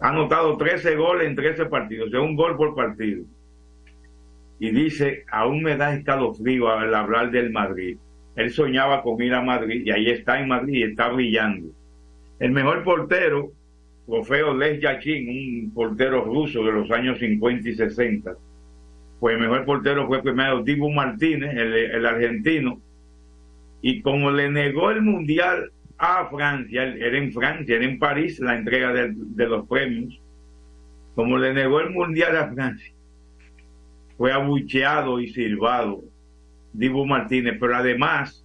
Ha 0.00 0.08
anotado 0.08 0.56
13 0.56 0.96
goles 0.96 1.28
en 1.28 1.36
13 1.36 1.66
partidos, 1.66 2.12
o 2.12 2.22
un 2.22 2.36
gol 2.36 2.56
por 2.56 2.74
partido. 2.74 3.24
Y 4.58 4.70
dice, 4.70 5.24
aún 5.30 5.62
me 5.62 5.76
da 5.76 5.94
escalofrío 5.94 6.68
al 6.70 6.94
hablar 6.94 7.30
del 7.30 7.50
Madrid. 7.52 7.98
Él 8.34 8.50
soñaba 8.50 9.02
con 9.02 9.20
ir 9.22 9.34
a 9.34 9.42
Madrid 9.42 9.82
y 9.84 9.90
ahí 9.90 10.10
está 10.10 10.40
en 10.40 10.48
Madrid 10.48 10.74
y 10.74 10.82
está 10.84 11.08
brillando. 11.08 11.68
El 12.38 12.52
mejor 12.52 12.84
portero, 12.84 13.50
trofeo 14.06 14.56
Les 14.56 14.80
Yachin, 14.80 15.28
un 15.28 15.74
portero 15.74 16.24
ruso 16.24 16.64
de 16.64 16.72
los 16.72 16.90
años 16.90 17.18
50 17.18 17.68
y 17.68 17.74
60. 17.74 18.36
Pues 19.20 19.34
el 19.34 19.40
mejor 19.40 19.64
portero 19.64 20.06
fue 20.06 20.22
primero 20.22 20.62
Dibu 20.62 20.90
Martínez, 20.90 21.56
el, 21.56 22.06
argentino, 22.06 22.80
y 23.82 24.00
como 24.00 24.30
le 24.30 24.50
negó 24.50 24.90
el 24.90 25.02
mundial 25.02 25.70
a 25.98 26.28
Francia, 26.28 26.84
era 26.84 27.18
en 27.18 27.32
Francia, 27.32 27.76
era 27.76 27.84
en 27.84 27.98
París 27.98 28.38
la 28.38 28.56
entrega 28.56 28.92
de, 28.92 29.12
de 29.14 29.46
los 29.48 29.66
premios, 29.66 30.20
como 31.14 31.36
le 31.36 31.52
negó 31.52 31.80
el 31.80 31.90
mundial 31.90 32.36
a 32.36 32.52
Francia, 32.52 32.92
fue 34.16 34.32
abucheado 34.32 35.20
y 35.20 35.28
silbado 35.28 36.02
Dibu 36.72 37.06
Martínez, 37.06 37.56
pero 37.58 37.76
además 37.76 38.44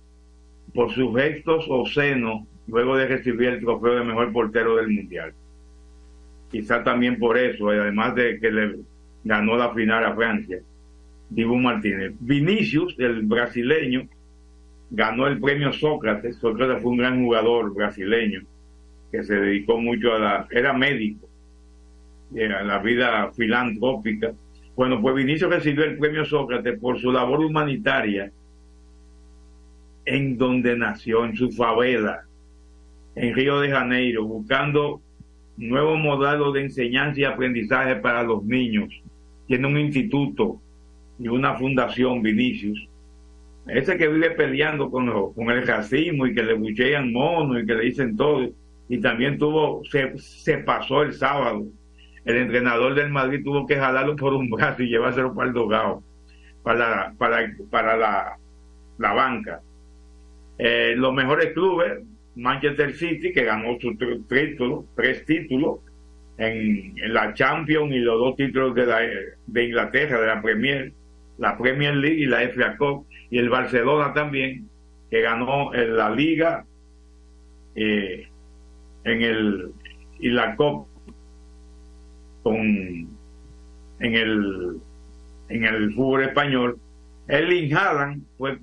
por 0.74 0.92
sus 0.92 1.16
gestos 1.16 1.66
obscenos 1.70 2.48
luego 2.68 2.98
de 2.98 3.08
recibir 3.08 3.50
el 3.50 3.60
trofeo 3.60 3.96
de 3.96 4.04
mejor 4.04 4.32
portero 4.32 4.76
del 4.78 4.90
mundial. 4.90 5.34
Quizá 6.52 6.84
también 6.84 7.20
por 7.20 7.38
eso, 7.38 7.70
además 7.70 8.16
de 8.16 8.40
que 8.40 8.52
le 8.52 8.76
ganó 9.24 9.56
la 9.56 9.74
final 9.74 10.06
a 10.06 10.16
Francia. 10.16 10.60
Dibu 11.30 11.56
Martínez. 11.56 12.14
Vinicius, 12.20 12.96
el 13.00 13.24
brasileño, 13.24 14.08
ganó 14.92 15.28
el 15.28 15.40
premio 15.40 15.74
Sócrates. 15.74 16.38
Sócrates 16.38 16.82
fue 16.82 16.92
un 16.92 16.98
gran 16.98 17.24
jugador 17.24 17.74
brasileño 17.74 18.44
que 19.12 19.24
se 19.24 19.36
dedicó 19.36 19.80
mucho 19.80 20.14
a 20.14 20.20
la, 20.20 20.48
era 20.52 20.74
médico, 20.74 21.28
a 22.36 22.64
la 22.64 22.80
vida 22.80 23.32
filantrópica. 23.32 24.34
Bueno, 24.76 25.02
pues 25.02 25.16
Vinicius 25.16 25.52
recibió 25.52 25.84
el 25.84 25.98
premio 25.98 26.26
Sócrates 26.26 26.80
por 26.80 27.00
su 27.00 27.12
labor 27.12 27.42
humanitaria 27.42 28.32
en 30.06 30.38
donde 30.38 30.76
nació, 30.76 31.26
en 31.26 31.36
su 31.36 31.52
favela, 31.52 32.24
en 33.16 33.36
Río 33.36 33.60
de 33.60 33.70
Janeiro, 33.70 34.26
buscando 34.26 35.02
nuevos 35.58 36.00
modelos 36.00 36.54
de 36.54 36.62
enseñanza 36.62 37.22
y 37.22 37.26
aprendizaje 37.26 37.96
para 37.98 38.24
los 38.24 38.44
niños. 38.44 39.02
Tiene 39.54 39.68
un 39.68 39.78
instituto 39.78 40.60
y 41.20 41.28
una 41.28 41.54
fundación, 41.54 42.24
Vinicius. 42.24 42.90
Ese 43.68 44.00
que 44.00 44.08
vive 44.08 44.32
peleando 44.32 44.90
con, 44.90 45.08
el 45.52 45.68
racismo 45.68 46.26
y 46.26 46.34
que 46.34 46.42
le 46.42 46.56
buchean 46.56 47.14
mono 47.14 47.60
y 47.60 47.64
que 47.68 47.76
le 47.76 47.84
dicen 47.84 48.18
todo. 48.18 48.50
Y 48.90 48.98
también 49.00 49.38
tuvo, 49.38 49.84
se, 49.84 50.58
pasó 50.58 51.04
el 51.04 51.14
sábado. 51.14 51.68
El 52.26 52.38
entrenador 52.38 52.96
del 52.96 53.12
Madrid 53.12 53.44
tuvo 53.44 53.68
que 53.68 53.76
jalarlo 53.76 54.16
por 54.16 54.34
un 54.34 54.50
brazo 54.50 54.82
y 54.82 54.90
llevárselo 54.90 55.36
para 55.36 55.50
el 55.50 55.54
dogado, 55.54 56.02
para, 56.64 57.14
para, 57.20 57.56
para 57.70 57.96
la, 57.96 59.14
banca. 59.14 59.62
Eh, 60.58 60.96
los 60.98 61.14
mejores 61.14 61.54
clubes, 61.54 62.02
Manchester 62.36 62.96
City, 62.96 63.32
que 63.32 63.44
ganó 63.44 63.80
sus 63.80 63.94
tres 64.28 65.26
títulos 65.28 65.80
en, 66.38 66.96
la 67.14 67.34
Champions 67.34 67.92
y 67.94 68.00
los 68.00 68.20
dos 68.20 68.36
títulos 68.36 68.76
de, 68.76 68.86
la, 68.86 69.00
de 69.48 69.64
Inglaterra, 69.64 70.20
de 70.20 70.28
la 70.28 70.42
Premier, 70.42 70.92
la 71.38 71.58
Premier 71.58 71.96
League 71.96 72.20
y 72.20 72.26
la 72.26 72.42
FA 72.50 72.78
Cup, 72.78 73.06
y 73.30 73.38
el 73.38 73.50
Barcelona 73.50 74.14
también, 74.14 74.68
que 75.10 75.22
ganó 75.22 75.74
en 75.74 75.96
la 75.96 76.10
Liga 76.10 76.66
eh, 77.76 78.28
en 79.04 79.22
el 79.22 79.72
y 80.20 80.30
la 80.30 80.56
Cup 80.56 80.88
con 82.44 82.58
en 84.00 84.16
el 84.16 84.78
en 85.50 85.66
el 85.66 85.94
fútbol 85.94 86.24
español. 86.24 86.78
Erling 87.28 87.74
Haaland 87.76 88.24
fue 88.38 88.58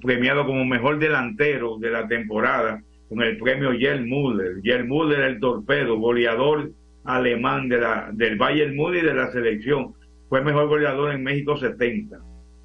premiado 0.00 0.46
como 0.46 0.64
mejor 0.64 0.98
delantero 0.98 1.78
de 1.78 1.90
la 1.90 2.06
temporada 2.06 2.82
con 3.08 3.22
el 3.22 3.36
premio 3.38 3.72
Gerd 3.72 4.02
Müller. 4.02 4.62
Gerd 4.62 4.86
Müller, 4.86 5.20
el 5.20 5.40
torpedo, 5.40 5.98
goleador 5.98 6.70
alemán 7.04 7.68
de 7.68 7.78
la, 7.78 8.10
del 8.12 8.36
Bayern 8.36 8.76
Múnich 8.76 9.02
de 9.02 9.14
la 9.14 9.30
selección. 9.30 9.94
Fue 10.28 10.42
mejor 10.42 10.68
goleador 10.68 11.12
en 11.12 11.22
México 11.22 11.56
70, 11.56 12.16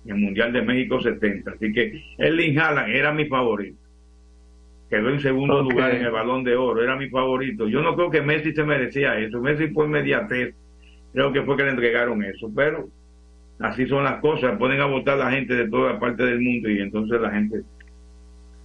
en 0.06 0.16
el 0.16 0.22
Mundial 0.22 0.54
de 0.54 0.62
México 0.62 1.02
70. 1.02 1.52
Así 1.52 1.72
que 1.74 2.02
Erling 2.18 2.58
Haaland 2.58 2.96
era 2.96 3.12
mi 3.12 3.26
favorito. 3.26 3.78
Quedó 4.90 5.10
en 5.10 5.20
segundo 5.20 5.62
lugar 5.62 5.94
en 5.96 6.06
el 6.06 6.12
Balón 6.12 6.46
de 6.46 6.56
Oro, 6.56 6.82
era 6.82 6.96
mi 6.96 7.10
favorito. 7.10 7.68
Yo 7.68 7.82
no 7.82 7.96
creo 7.96 8.10
que 8.10 8.22
Messi 8.22 8.54
se 8.54 8.64
merecía 8.64 9.20
eso. 9.20 9.42
Messi 9.42 9.68
fue 9.68 9.86
inmediatez. 9.86 10.56
Creo 11.12 11.34
que 11.34 11.44
fue 11.44 11.58
que 11.58 11.64
le 11.64 11.72
entregaron 11.72 12.24
eso. 12.24 12.50
Pero 12.56 12.88
así 13.60 13.86
son 13.86 14.06
las 14.06 14.22
cosas. 14.22 14.58
Ponen 14.58 14.80
a 14.80 14.86
votar 14.86 15.18
la 15.18 15.32
gente 15.32 15.56
de 15.56 15.70
toda 15.70 16.00
parte 16.00 16.24
del 16.24 16.40
mundo 16.40 16.70
y 16.70 16.80
entonces 16.80 17.20
la 17.20 17.32
gente, 17.32 17.64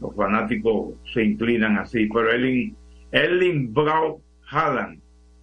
los 0.00 0.14
fanáticos 0.14 0.94
se 1.12 1.24
inclinan 1.24 1.76
así. 1.78 2.06
Pero 2.06 2.30
Erling, 2.30 2.72
Erling 3.11 3.74
Braut 3.74 4.22
Haaland, 4.48 5.02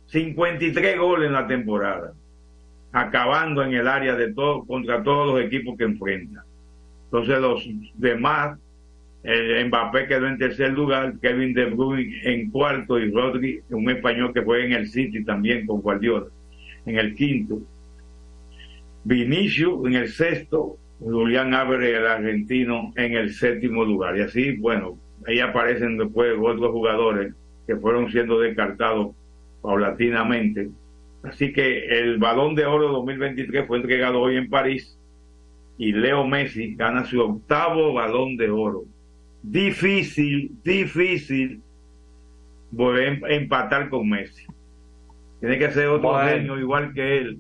53 0.10 0.98
goles 0.98 1.28
en 1.28 1.34
la 1.34 1.48
temporada, 1.48 2.14
acabando 2.92 3.64
en 3.64 3.74
el 3.74 3.88
área 3.88 4.16
de 4.16 4.34
todo, 4.34 4.66
contra 4.66 5.04
todos 5.04 5.28
los 5.28 5.46
equipos 5.46 5.78
que 5.78 5.84
enfrenta. 5.84 6.44
Entonces 7.06 7.40
los 7.40 7.70
demás, 7.94 8.58
el 9.24 9.68
Mbappé 9.68 10.08
quedó 10.08 10.28
en 10.28 10.40
tercer 10.40 10.72
lugar, 10.72 11.14
Kevin 11.22 11.54
De 11.54 11.66
Bruyne 11.66 12.22
en 12.24 12.50
cuarto 12.50 12.98
y 12.98 13.12
Rodri, 13.12 13.62
un 13.70 13.90
español 13.90 14.34
que 14.34 14.42
juega 14.42 14.66
en 14.66 14.74
el 14.74 14.88
City 14.88 15.24
también 15.24 15.68
con 15.68 15.82
Guardiola, 15.82 16.28
en 16.86 16.98
el 16.98 17.14
quinto. 17.14 17.60
Vinicio 19.04 19.86
en 19.86 19.94
el 19.94 20.10
sexto, 20.10 20.78
Julián 21.00 21.54
Álvarez, 21.54 21.98
el 21.98 22.08
argentino, 22.08 22.94
en 22.96 23.14
el 23.14 23.32
séptimo 23.34 23.86
lugar. 23.86 24.18
Y 24.18 24.22
así, 24.22 24.58
bueno, 24.58 24.98
ahí 25.28 25.40
aparecen 25.40 25.98
después 25.98 26.36
otros 26.40 26.72
jugadores 26.72 27.34
que 27.68 27.76
fueron 27.76 28.12
siendo 28.12 28.40
descartados 28.40 29.16
paulatinamente. 29.62 30.70
Así 31.24 31.52
que 31.52 31.86
el 32.00 32.18
Balón 32.18 32.56
de 32.56 32.66
Oro 32.66 32.90
2023 32.90 33.68
fue 33.68 33.78
entregado 33.78 34.22
hoy 34.22 34.38
en 34.38 34.50
París 34.50 34.98
y 35.78 35.92
Leo 35.92 36.26
Messi 36.26 36.76
gana 36.76 37.06
su 37.06 37.20
octavo 37.22 37.94
Balón 37.94 38.38
de 38.38 38.50
Oro. 38.50 38.84
Difícil, 39.42 40.52
difícil 40.64 41.62
volver 42.72 43.24
a 43.26 43.34
empatar 43.34 43.90
con 43.90 44.10
Messi. 44.10 44.46
Tiene 45.40 45.58
que 45.58 45.72
ser 45.72 45.88
otro 45.88 46.12
Bueno. 46.12 46.30
genio 46.30 46.60
igual 46.60 46.94
que 46.94 47.18
él. 47.18 47.40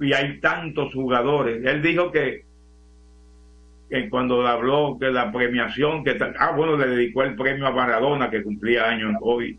Y 0.00 0.12
hay 0.12 0.38
tantos 0.40 0.94
jugadores. 0.94 1.64
Él 1.64 1.82
dijo 1.82 2.10
que, 2.10 2.44
que 3.88 4.08
cuando 4.08 4.46
habló 4.46 4.96
de 4.98 5.12
la 5.12 5.32
premiación, 5.32 6.04
que 6.04 6.16
ah, 6.38 6.52
bueno, 6.56 6.76
le 6.76 6.86
dedicó 6.86 7.22
el 7.24 7.34
premio 7.34 7.66
a 7.66 7.72
Maradona, 7.72 8.30
que 8.30 8.42
cumplía 8.42 8.88
años 8.88 9.14
hoy. 9.20 9.58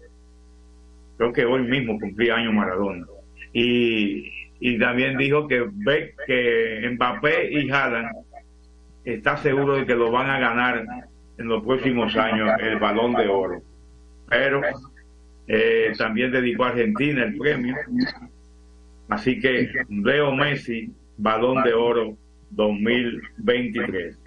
Creo 1.21 1.33
que 1.33 1.45
hoy 1.45 1.61
mismo 1.61 1.99
cumplía 1.99 2.37
años 2.37 2.51
Maradona. 2.51 3.05
Y, 3.53 4.25
y 4.59 4.79
también 4.79 5.19
dijo 5.19 5.47
que 5.47 5.69
ve 5.71 6.15
que 6.25 6.89
Mbappé 6.93 7.51
y 7.51 7.69
Haaland 7.69 8.09
está 9.05 9.37
seguro 9.37 9.75
de 9.75 9.85
que 9.85 9.93
lo 9.93 10.09
van 10.09 10.31
a 10.31 10.39
ganar 10.39 10.83
en 11.37 11.47
los 11.47 11.63
próximos 11.63 12.17
años 12.17 12.49
el 12.59 12.79
balón 12.79 13.13
de 13.13 13.27
oro. 13.27 13.61
Pero 14.29 14.61
eh, 15.45 15.93
también 15.95 16.31
dedicó 16.31 16.63
a 16.63 16.69
Argentina 16.69 17.23
el 17.25 17.37
premio. 17.37 17.75
Así 19.07 19.39
que 19.39 19.69
Leo 19.89 20.31
Messi, 20.31 20.91
balón 21.17 21.61
de 21.61 21.73
oro 21.75 22.17
2023. 22.49 24.17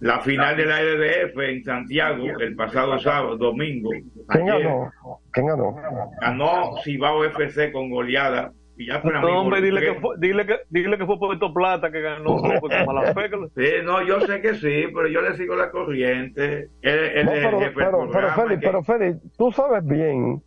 La 0.00 0.20
final 0.20 0.56
de 0.56 0.64
la 0.66 0.80
LDF 0.82 1.36
en 1.38 1.64
Santiago 1.64 2.24
el 2.38 2.54
pasado 2.54 2.98
sábado, 3.00 3.36
domingo. 3.36 3.90
¿Quién 4.28 4.46
ganó? 4.46 4.90
¿Quién 5.32 5.46
ganó? 5.46 5.76
ganó 6.20 6.76
Cibao 6.84 7.24
FC 7.24 7.72
con 7.72 7.90
goleada. 7.90 8.52
Y 8.76 8.86
ya 8.86 9.02
para 9.02 9.20
No, 9.20 9.40
hombre, 9.40 9.60
dile 9.60 9.80
que, 9.80 9.94
fue, 9.94 10.14
dile, 10.20 10.46
que, 10.46 10.60
dile 10.70 10.96
que 10.98 11.04
fue 11.04 11.18
Puerto 11.18 11.52
Plata 11.52 11.90
que 11.90 12.00
ganó, 12.00 12.36
mala 12.86 13.12
fe 13.12 13.28
que 13.28 13.36
lo- 13.36 13.48
Sí, 13.48 13.66
no, 13.84 14.02
yo 14.06 14.20
sé 14.20 14.40
que 14.40 14.54
sí, 14.54 14.84
pero 14.94 15.08
yo 15.08 15.20
le 15.20 15.34
sigo 15.36 15.56
la 15.56 15.72
corriente. 15.72 16.68
Él, 16.82 16.98
él 17.16 17.26
No, 17.26 17.32
es 17.32 17.38
el 17.38 17.50
pero, 17.50 17.58
pero, 17.74 18.08
pero, 18.12 18.28
Félix, 18.34 18.60
que- 18.60 18.66
pero 18.68 18.82
Félix, 18.84 19.18
tú 19.36 19.50
sabes 19.50 19.84
bien 19.84 20.40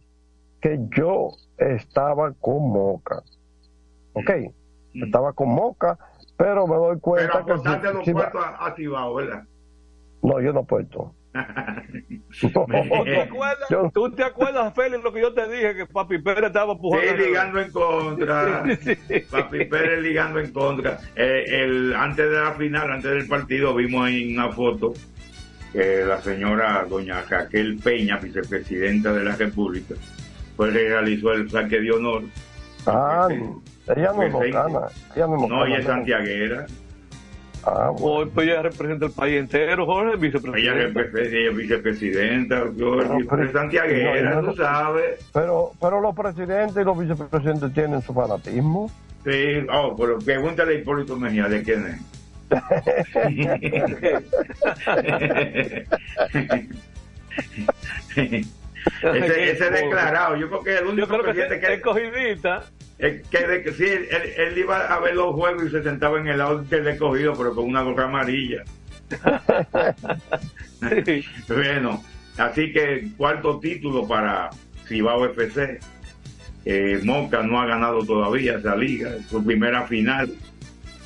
que 0.62 0.80
yo 0.96 1.28
estaba 1.58 2.32
con 2.40 2.70
Moca. 2.72 3.22
¿Ok? 4.14 4.32
Estaba 4.94 5.34
con 5.34 5.50
Moca, 5.50 5.98
pero 6.44 6.68
me 6.68 6.76
doy 6.76 6.88
pero 6.90 7.00
cuenta 7.02 7.32
que... 7.46 7.52
apostaste 7.52 7.88
si- 7.88 7.94
los 7.94 8.06
si 8.06 8.14
va- 8.14 8.32
puestos 8.32 8.44
a, 8.44 8.66
a 8.68 8.76
Cibao, 8.76 9.16
¿verdad? 9.16 9.44
No, 10.24 10.40
yo 10.42 10.54
no 10.54 10.60
apuesto. 10.62 11.14
¿Tú 12.42 12.52
te 13.06 13.22
acuerdas, 13.22 13.68
¿Tú 13.94 14.12
te 14.12 14.24
acuerdas, 14.24 14.74
Félix, 14.74 15.04
lo 15.04 15.14
que 15.14 15.22
yo 15.22 15.34
te 15.34 15.48
dije? 15.50 15.76
Que 15.76 15.86
Papi 15.86 16.18
Pérez 16.20 16.46
estaba 16.46 16.74
empujando. 16.74 17.10
Sí, 17.10 17.18
ligando 17.28 17.60
en 17.62 17.72
contra. 17.72 18.64
Papi 19.32 19.66
Pérez 19.66 20.02
ligando 20.02 20.40
en 20.40 20.52
contra. 20.52 21.00
Eh, 21.16 21.46
el, 21.48 21.96
antes 21.96 22.30
de 22.30 22.36
la 22.38 22.52
final, 22.54 22.92
antes 22.92 23.12
del 23.12 23.28
partido, 23.28 23.74
vimos 23.76 24.06
ahí 24.08 24.34
una 24.36 24.50
foto 24.52 24.94
que 25.72 26.04
la 26.06 26.22
señora 26.22 26.86
doña 26.90 27.22
Raquel 27.30 27.78
Peña, 27.82 28.18
vicepresidenta 28.18 29.14
de 29.14 29.24
la 29.24 29.36
República, 29.36 29.96
pues 30.58 30.74
le 30.74 30.90
realizó 30.90 31.32
el 31.32 31.50
saque 31.50 31.80
de 31.80 31.92
honor. 31.92 32.24
Ah, 32.86 33.30
ella 33.88 34.12
no 34.14 34.24
es 34.24 34.32
Pues, 34.32 34.54
mocana. 34.54 34.88
Ella 35.16 35.28
no 35.28 35.36
es 35.36 35.42
No, 35.42 35.48
mocana. 35.48 35.66
ella 35.68 35.78
es 35.80 35.86
santiaguera. 35.86 36.66
Ah, 37.64 37.92
Hoy, 37.92 38.26
pues 38.34 38.48
ella 38.48 38.64
representa 38.64 39.06
el 39.06 39.12
país 39.12 39.40
entero, 39.40 39.86
Jorge, 39.86 40.14
Ella 40.14 40.18
vicepresidente. 40.18 41.02
es 41.02 41.14
ella 41.32 41.50
es 41.52 41.56
vicepresidenta, 41.58 42.56
yo, 42.76 42.98
Pero, 42.98 43.18
pero- 43.30 43.44
es 43.44 43.52
santiaguera, 43.52 44.30
no, 44.32 44.42
no, 44.42 44.52
tú 44.52 44.58
sabes. 44.58 45.30
Pero, 45.32 45.72
pero 45.80 46.02
los 46.02 46.16
presidentes 46.16 46.76
y 46.82 46.84
los 46.84 46.98
vicepresidentes 46.98 47.72
tienen 47.74 48.02
su 48.02 48.14
fanatismo. 48.16 48.90
Sí, 49.24 49.64
oh, 49.72 49.96
pero 49.96 50.18
pregúntale 50.18 50.74
a 50.74 50.78
Hipólito 50.80 51.16
Mejía 51.16 51.48
de 51.48 51.62
quién 51.62 51.86
es. 51.86 52.02
ese, 58.16 59.52
ese 59.52 59.70
declarado, 59.70 60.36
yo 60.36 60.48
creo 60.50 60.64
que 60.64 60.78
el 60.78 60.86
único 60.88 61.02
Yo 61.02 61.08
creo 61.08 61.20
que 61.20 61.24
presidente 61.34 61.56
es 61.56 61.62
que, 61.62 61.74
escogidita. 61.76 62.64
Que, 63.02 63.48
de, 63.48 63.64
que 63.64 63.72
sí, 63.74 63.84
él, 63.84 64.08
él- 64.12 64.34
él 64.38 64.58
iba 64.60 64.78
a 64.94 65.00
ver 65.00 65.16
los 65.16 65.34
juegos 65.34 65.66
y 65.66 65.70
se 65.72 65.82
sentaba 65.84 66.20
en 66.20 66.28
el 66.28 66.38
lado 66.38 66.60
del 66.64 66.88
escogido, 66.88 67.34
pero 67.36 67.56
con 67.56 67.66
una 67.66 67.82
gorra 67.82 68.06
amarilla. 68.06 68.64
bueno, 71.48 72.04
así 72.38 72.72
que 72.72 73.08
cuarto 73.18 73.60
título 73.60 74.08
para 74.08 74.50
Cibao 74.88 75.26
FC. 75.26 75.80
Eh, 76.66 77.00
Moca 77.04 77.42
no 77.42 77.60
ha 77.60 77.66
ganado 77.66 78.06
todavía 78.06 78.58
esa 78.58 78.76
liga, 78.76 79.12
su 79.30 79.44
primera 79.44 79.88
final. 79.88 80.32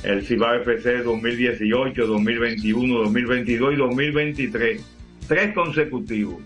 el 0.03 0.25
Cibao 0.25 0.53
FC 0.55 0.97
2018, 1.03 2.05
2021, 2.05 2.93
2022 2.99 3.73
y 3.73 3.77
2023. 3.77 4.81
Tres 5.27 5.53
consecutivos. 5.53 6.41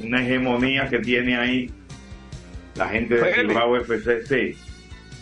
Una 0.00 0.20
hegemonía 0.22 0.88
que 0.90 0.98
tiene 0.98 1.36
ahí 1.36 1.70
la 2.74 2.88
gente 2.88 3.14
de. 3.14 3.20
Cibao 3.52 3.76
FC. 3.76 4.26
Sí. 4.26 4.58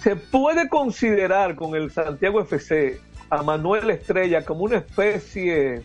¿Se 0.03 0.17
puede 0.17 0.69
considerar 0.69 1.55
con 1.55 1.75
el 1.77 1.91
Santiago 1.91 2.41
FC 2.41 2.99
a 3.31 3.43
Manuel 3.43 3.91
Estrella 3.91 4.45
como 4.45 4.65
una 4.65 4.79
especie 4.79 5.83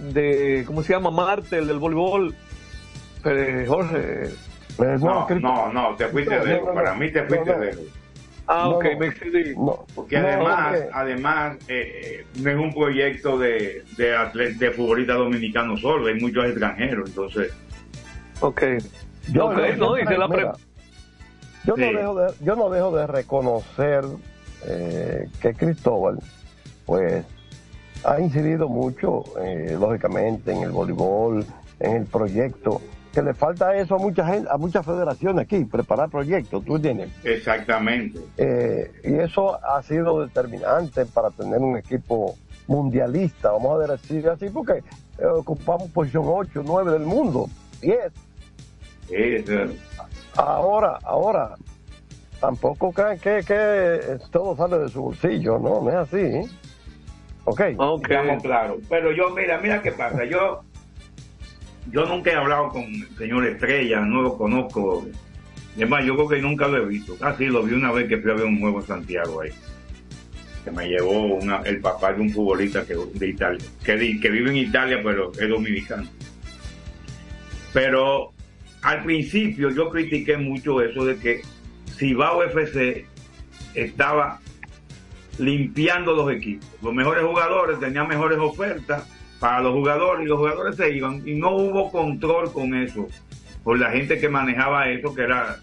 de, 0.00 0.62
¿cómo 0.66 0.82
se 0.82 0.92
llama? 0.92 1.10
Mártir 1.10 1.66
del 1.66 1.78
voleibol. 1.78 2.34
Eh, 3.24 3.64
Jorge. 3.68 4.30
No, 5.00 5.28
no, 5.40 5.72
no, 5.72 5.96
te 5.96 6.06
fuiste 6.08 6.34
No, 6.36 6.44
de 6.44 6.54
no, 6.60 6.66
no, 6.66 6.74
Para 6.74 6.94
mí 6.94 7.10
te 7.10 7.22
fuiste 7.24 7.52
de 7.58 7.78
Ah, 8.48 8.68
ok, 8.68 8.84
no. 8.92 8.98
me 8.98 9.06
excedí. 9.06 9.54
Porque 9.94 10.18
No, 10.18 10.26
además, 10.26 10.78
además 10.92 11.56
eh, 11.68 11.92
eh, 12.20 12.26
no 12.40 12.50
es 12.50 12.56
un 12.56 12.74
proyecto 12.74 13.38
de, 13.38 13.84
de, 13.96 14.16
atle- 14.16 14.56
de 14.58 14.70
futbolistas 14.72 15.16
dominicanos 15.16 15.80
solo, 15.80 16.06
hay 16.08 16.20
muchos 16.20 16.44
extranjeros, 16.46 17.08
entonces. 17.10 17.52
Ok. 18.40 18.62
Yo, 19.30 19.46
Ok, 19.46 19.58
yo- 19.58 19.76
no, 19.76 19.94
dice 19.94 20.18
la 20.18 20.28
pre- 20.28 20.50
yo 21.64 21.76
no 21.76 21.86
dejo 21.86 22.14
de, 22.14 22.34
yo 22.40 22.56
no 22.56 22.70
dejo 22.70 22.96
de 22.96 23.06
reconocer 23.06 24.04
eh, 24.66 25.28
que 25.40 25.54
Cristóbal, 25.54 26.18
pues, 26.86 27.24
ha 28.04 28.20
incidido 28.20 28.68
mucho, 28.68 29.24
eh, 29.40 29.76
lógicamente, 29.78 30.52
en 30.52 30.62
el 30.62 30.70
voleibol, 30.70 31.44
en 31.80 31.96
el 31.96 32.06
proyecto, 32.06 32.80
que 33.12 33.22
le 33.22 33.34
falta 33.34 33.76
eso 33.76 33.96
a 33.96 33.98
mucha 33.98 34.26
gente, 34.26 34.48
a 34.50 34.56
muchas 34.56 34.84
federaciones 34.84 35.44
aquí, 35.44 35.64
preparar 35.64 36.08
proyectos, 36.08 36.64
¿tú 36.64 36.76
entiendes? 36.76 37.10
Exactamente. 37.24 38.18
Eh, 38.38 38.90
y 39.04 39.14
eso 39.14 39.62
ha 39.64 39.82
sido 39.82 40.22
determinante 40.22 41.04
para 41.06 41.30
tener 41.30 41.58
un 41.58 41.76
equipo 41.76 42.36
mundialista, 42.66 43.50
vamos 43.50 43.84
a 43.84 43.92
decir 43.92 44.26
así, 44.28 44.48
porque 44.48 44.82
eh, 45.18 45.26
ocupamos 45.26 45.90
posición 45.90 46.24
8, 46.26 46.62
9 46.64 46.92
del 46.92 47.02
mundo, 47.02 47.48
10. 47.82 47.98
Sí, 49.08 49.44
Ahora, 50.36 50.98
ahora, 51.04 51.54
tampoco 52.40 52.92
crean 52.92 53.18
que, 53.18 53.40
que 53.46 54.16
todo 54.30 54.56
sale 54.56 54.78
de 54.78 54.88
su 54.88 55.02
bolsillo, 55.02 55.58
¿no? 55.58 55.82
No 55.82 55.88
es 55.90 55.96
así. 55.96 56.16
¿eh? 56.16 56.44
Ok. 57.44 57.60
Estamos 57.60 58.42
claros. 58.42 58.76
Pero 58.88 59.12
yo, 59.12 59.30
mira, 59.30 59.58
mira 59.58 59.82
qué 59.82 59.92
pasa. 59.92 60.24
Yo, 60.24 60.62
yo 61.90 62.06
nunca 62.06 62.30
he 62.30 62.34
hablado 62.34 62.68
con 62.70 62.82
el 62.82 63.08
señor 63.18 63.46
Estrella, 63.46 64.00
no 64.00 64.22
lo 64.22 64.36
conozco. 64.38 65.04
Es 65.76 65.88
más, 65.88 66.04
yo 66.04 66.14
creo 66.14 66.28
que 66.28 66.40
nunca 66.42 66.68
lo 66.68 66.78
he 66.78 66.86
visto. 66.86 67.16
Casi 67.18 67.46
lo 67.46 67.62
vi 67.62 67.74
una 67.74 67.92
vez 67.92 68.08
que 68.08 68.18
fui 68.18 68.30
a 68.30 68.34
ver 68.34 68.44
un 68.44 68.60
juego 68.60 68.80
en 68.80 68.86
Santiago 68.86 69.40
ahí. 69.40 69.50
Que 70.64 70.70
me 70.70 70.86
llevó 70.86 71.12
una- 71.34 71.62
el 71.62 71.80
papá 71.80 72.12
de 72.12 72.20
un 72.20 72.30
futbolista 72.30 72.84
que, 72.86 72.94
de 72.94 73.28
Italia, 73.28 73.64
que 73.84 73.96
vive 73.96 74.50
en 74.50 74.56
Italia, 74.56 75.00
pero 75.02 75.32
es 75.32 75.48
dominicano. 75.48 76.06
Pero 77.72 78.31
al 78.82 79.02
principio 79.04 79.70
yo 79.70 79.90
critiqué 79.90 80.36
mucho 80.36 80.80
eso 80.82 81.04
de 81.04 81.16
que 81.18 81.42
Cibao 81.96 82.42
FC 82.42 83.06
estaba 83.74 84.40
limpiando 85.38 86.14
los 86.14 86.30
equipos. 86.32 86.68
Los 86.82 86.92
mejores 86.94 87.24
jugadores 87.24 87.78
tenían 87.80 88.08
mejores 88.08 88.38
ofertas 88.38 89.04
para 89.40 89.60
los 89.60 89.72
jugadores 89.72 90.24
y 90.24 90.28
los 90.28 90.38
jugadores 90.38 90.76
se 90.76 90.94
iban 90.94 91.26
y 91.26 91.34
no 91.34 91.50
hubo 91.56 91.90
control 91.90 92.52
con 92.52 92.74
eso 92.74 93.08
por 93.64 93.78
la 93.78 93.90
gente 93.90 94.18
que 94.18 94.28
manejaba 94.28 94.88
eso, 94.88 95.14
que 95.14 95.22
era 95.22 95.56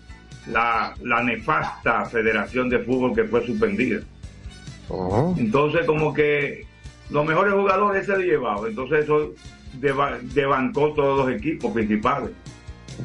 la, 0.48 0.94
la 1.04 1.24
nefasta 1.24 2.06
Federación 2.06 2.70
de 2.70 2.80
Fútbol 2.80 3.14
que 3.14 3.26
fue 3.26 3.46
suspendida. 3.46 4.02
Entonces 5.38 5.86
como 5.86 6.14
que 6.14 6.66
los 7.10 7.26
mejores 7.26 7.54
jugadores 7.54 8.06
se 8.06 8.14
lo 8.14 8.20
llevaban, 8.20 8.70
entonces 8.70 9.04
eso 9.04 9.34
deba- 9.80 10.18
debancó 10.34 10.94
todos 10.94 11.26
los 11.28 11.36
equipos 11.38 11.72
principales. 11.74 12.32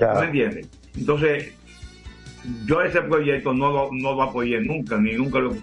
Ya. 0.00 0.14
¿Me 0.14 0.26
entiendes? 0.26 0.68
Entonces, 0.96 1.52
yo 2.66 2.82
ese 2.82 3.00
proyecto 3.02 3.52
no 3.54 3.70
lo, 3.72 3.88
no 3.92 4.14
lo 4.14 4.22
apoyé 4.22 4.60
nunca, 4.60 4.98
ni 4.98 5.12
nunca 5.14 5.38
lo... 5.40 5.54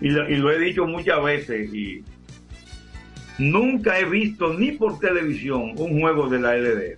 Y 0.00 0.08
lo, 0.10 0.28
y 0.30 0.36
lo 0.36 0.52
he 0.52 0.58
dicho 0.60 0.86
muchas 0.86 1.22
veces, 1.24 1.74
y 1.74 2.04
nunca 3.38 3.98
he 3.98 4.04
visto 4.04 4.54
ni 4.54 4.72
por 4.72 4.98
televisión 5.00 5.72
un 5.76 6.00
juego 6.00 6.28
de 6.28 6.38
la 6.38 6.56
LD. 6.56 6.96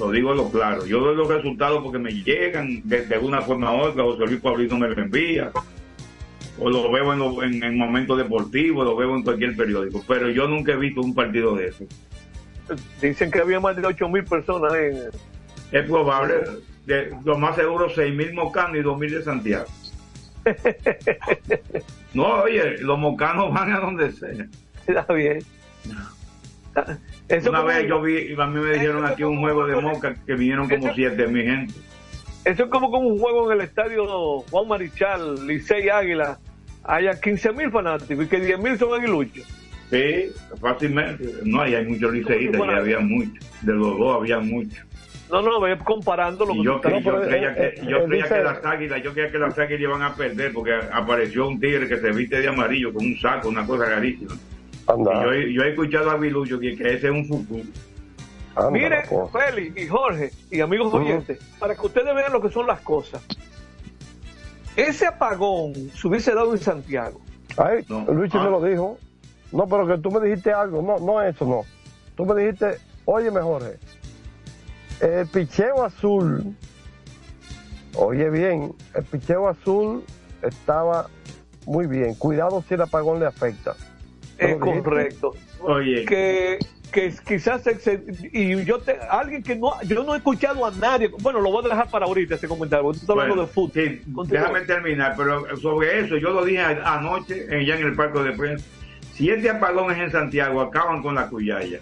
Lo 0.00 0.10
digo 0.10 0.34
lo 0.34 0.50
claro. 0.50 0.84
Yo 0.86 1.00
doy 1.00 1.16
los 1.16 1.28
resultados 1.28 1.82
porque 1.82 1.98
me 1.98 2.10
llegan 2.12 2.82
de, 2.84 3.06
de 3.06 3.18
una 3.18 3.40
forma 3.42 3.72
u 3.74 3.78
otra. 3.80 4.02
José 4.02 4.26
Luis 4.26 4.40
Pablito 4.40 4.76
me 4.76 4.88
lo 4.88 5.00
envía. 5.00 5.50
O 6.58 6.68
lo 6.68 6.90
veo 6.90 7.12
en, 7.12 7.18
lo- 7.18 7.42
en 7.42 7.78
momentos 7.78 8.18
deportivos, 8.18 8.84
lo 8.84 8.94
veo 8.96 9.14
en 9.16 9.22
cualquier 9.22 9.56
periódico. 9.56 10.02
Pero 10.06 10.28
yo 10.30 10.48
nunca 10.48 10.72
he 10.72 10.76
visto 10.76 11.00
un 11.00 11.14
partido 11.14 11.54
de 11.56 11.68
eso. 11.68 11.84
Dicen 13.00 13.30
que 13.30 13.40
había 13.40 13.60
más 13.60 13.76
de 13.76 13.86
8 13.86 14.08
mil 14.08 14.24
personas 14.24 14.74
en. 14.74 15.10
Es 15.72 15.84
probable. 15.86 16.34
De, 16.84 17.12
lo 17.24 17.36
más 17.36 17.56
seguro, 17.56 17.88
6.000 17.88 18.32
mocanos 18.32 18.76
y 18.76 18.80
2.000 18.80 19.10
de 19.10 19.22
Santiago. 19.22 19.66
No, 22.14 22.44
oye, 22.44 22.78
los 22.78 22.98
mocanos 22.98 23.52
van 23.52 23.74
a 23.74 23.80
donde 23.80 24.10
sea. 24.10 24.46
Está 24.86 25.12
bien. 25.12 25.40
Eso 27.28 27.50
Una 27.50 27.60
vez 27.60 27.86
yo 27.86 28.00
vi, 28.00 28.32
a 28.32 28.46
mí 28.46 28.58
me 28.58 28.72
dijeron 28.72 29.04
aquí 29.04 29.22
un 29.22 29.38
juego 29.38 29.66
de 29.66 29.76
moca 29.76 30.14
que 30.24 30.34
vinieron 30.34 30.66
como 30.66 30.86
7.000 30.94 31.44
gente. 31.44 31.74
Eso 32.46 32.64
es 32.64 32.70
como, 32.70 32.90
como 32.90 33.08
un 33.08 33.18
juego 33.18 33.52
en 33.52 33.58
el 33.58 33.66
estadio 33.66 34.40
Juan 34.50 34.68
Marichal, 34.68 35.46
Licey 35.46 35.90
Águila. 35.90 36.38
Haya 36.84 37.20
15 37.20 37.52
mil 37.52 37.70
fanáticos 37.70 38.24
y 38.24 38.28
que 38.28 38.40
10 38.40 38.60
mil 38.60 38.78
son 38.78 38.98
aguiluchos. 38.98 39.46
Sí, 39.90 40.32
fácilmente. 40.60 41.32
No, 41.44 41.60
ahí 41.62 41.74
hay 41.74 41.86
muchos 41.86 42.12
liceístas, 42.12 42.60
y 42.60 42.70
había 42.70 42.98
muchos. 43.00 43.44
De 43.62 43.72
los 43.72 43.96
dos 43.98 44.16
había 44.16 44.38
muchos. 44.40 44.84
No, 45.30 45.42
no, 45.42 45.60
ve 45.60 45.76
comparando 45.78 46.44
lo 46.46 46.54
Y 46.54 46.58
que 46.58 46.64
yo, 46.64 46.80
tú 46.80 46.88
cre- 46.88 46.98
estás- 46.98 47.04
yo 47.04 47.12
No, 47.12 47.22
creía, 47.26 47.50
eh, 47.52 47.54
que, 47.54 47.80
eh, 47.80 47.86
yo 47.88 47.96
eh, 47.98 48.04
creía 48.06 48.22
dice- 48.24 48.34
que 48.36 48.42
las 48.42 48.64
águilas, 48.64 49.02
yo 49.02 49.12
creía 49.12 49.30
que 49.32 49.38
las 49.38 49.58
águilas 49.58 49.80
iban 49.82 50.02
a 50.02 50.14
perder 50.14 50.52
porque 50.52 50.72
apareció 50.92 51.48
un 51.48 51.58
tigre 51.60 51.88
que 51.88 51.98
se 51.98 52.10
viste 52.12 52.40
de 52.40 52.48
amarillo 52.48 52.92
con 52.92 53.04
un 53.04 53.16
saco, 53.18 53.48
una 53.48 53.66
cosa 53.66 53.86
rarísima. 53.86 54.34
Anda. 54.86 55.10
Y 55.12 55.24
yo, 55.24 55.32
he- 55.32 55.52
yo 55.52 55.62
he 55.62 55.70
escuchado 55.70 56.10
a 56.10 56.14
Aguilucho 56.14 56.60
que, 56.60 56.76
que 56.76 56.94
ese 56.94 57.06
es 57.08 57.12
un 57.12 57.26
fuku. 57.26 57.62
Mire, 58.70 59.02
Félix 59.32 59.76
y 59.76 59.86
Jorge 59.88 60.30
y 60.50 60.60
amigos 60.60 60.94
oyentes, 60.94 61.38
para 61.58 61.74
que 61.74 61.86
ustedes 61.86 62.14
vean 62.14 62.32
lo 62.32 62.40
que 62.40 62.48
son 62.50 62.66
las 62.66 62.80
cosas. 62.80 63.22
Ese 64.76 65.06
apagón 65.06 65.74
se 65.74 66.06
hubiese 66.08 66.34
dado 66.34 66.52
en 66.52 66.58
Santiago. 66.58 67.20
Ay, 67.56 67.84
Luis 68.12 68.30
Ah. 68.34 68.44
me 68.44 68.50
lo 68.50 68.62
dijo. 68.64 68.98
No, 69.52 69.66
pero 69.66 69.86
que 69.86 69.98
tú 69.98 70.10
me 70.10 70.20
dijiste 70.26 70.52
algo. 70.52 70.82
No, 70.82 70.98
no 70.98 71.22
eso, 71.22 71.44
no. 71.46 71.62
Tú 72.16 72.24
me 72.26 72.40
dijiste, 72.40 72.78
óyeme, 73.04 73.40
Jorge, 73.40 73.78
el 75.00 75.26
picheo 75.26 75.84
azul, 75.84 76.54
oye 77.94 78.30
bien, 78.30 78.72
el 78.94 79.04
picheo 79.04 79.48
azul 79.48 80.04
estaba 80.42 81.06
muy 81.66 81.86
bien. 81.86 82.14
Cuidado 82.14 82.62
si 82.66 82.74
el 82.74 82.82
apagón 82.82 83.18
le 83.20 83.26
afecta. 83.26 83.74
¿Tú 84.38 84.46
Es 84.46 84.56
correcto. 84.56 85.32
Oye. 85.60 86.04
Que, 86.04 86.58
que 86.92 87.12
quizás 87.26 87.62
y 88.32 88.64
yo 88.64 88.78
te, 88.78 88.96
alguien 89.10 89.42
que 89.42 89.56
no 89.56 89.72
yo 89.82 90.04
no 90.04 90.14
he 90.14 90.18
escuchado 90.18 90.64
a 90.64 90.70
nadie 90.70 91.08
bueno 91.20 91.40
lo 91.40 91.50
voy 91.50 91.64
a 91.66 91.68
dejar 91.70 91.90
para 91.90 92.06
ahorita 92.06 92.36
ese 92.36 92.46
comentario 92.46 92.84
porque 92.84 93.00
tú 93.00 93.02
estás 93.04 93.14
hablando 93.16 93.34
Bueno, 93.34 93.46
de 93.48 93.52
fútbol 93.52 94.26
sí, 94.26 94.32
déjame 94.32 94.60
terminar, 94.62 95.14
pero 95.16 95.44
sobre 95.56 95.98
eso 96.00 96.16
yo 96.16 96.30
lo 96.30 96.44
dije 96.44 96.60
a- 96.60 96.94
anoche 96.98 97.46
eh, 97.50 97.66
ya 97.66 97.74
en 97.76 97.86
el 97.86 97.96
parque 97.96 98.20
de 98.20 98.32
prensa. 98.32 98.64
Si 99.16 99.30
este 99.30 99.48
apagón 99.48 99.92
es 99.92 99.98
en 99.98 100.10
Santiago, 100.12 100.60
acaban 100.60 101.02
con 101.02 101.14
la 101.14 101.28
cuyaya. 101.28 101.80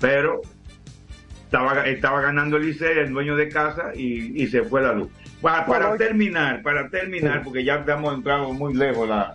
Pero 0.00 0.42
estaba, 1.44 1.86
estaba 1.86 2.20
ganando 2.20 2.58
el 2.58 2.66
Licey, 2.66 2.98
el 2.98 3.12
dueño 3.12 3.34
de 3.34 3.48
casa, 3.48 3.92
y, 3.94 4.42
y 4.42 4.46
se 4.48 4.62
fue 4.62 4.82
la 4.82 4.92
luz. 4.92 5.08
Para, 5.40 5.64
para 5.64 5.88
Bueno, 5.88 6.04
terminar, 6.04 6.62
para 6.62 6.88
terminar, 6.90 7.42
porque 7.42 7.64
ya 7.64 7.76
estamos 7.76 8.14
entrando 8.14 8.52
muy 8.52 8.74
lejos 8.74 9.08
la, 9.08 9.34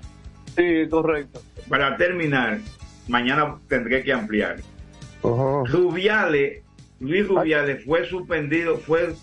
sí 0.56 0.88
correcto 0.89 1.41
para 1.70 1.96
terminar, 1.98 2.60
mañana 3.08 3.56
tendré 3.67 4.04
que 4.04 4.12
ampliar. 4.12 4.58
Rubiales, 5.24 6.64
Luis 6.99 7.28
Rubiales 7.28 7.86
fue 7.86 8.05
suspendido, 8.05 8.78
fue 8.78 9.16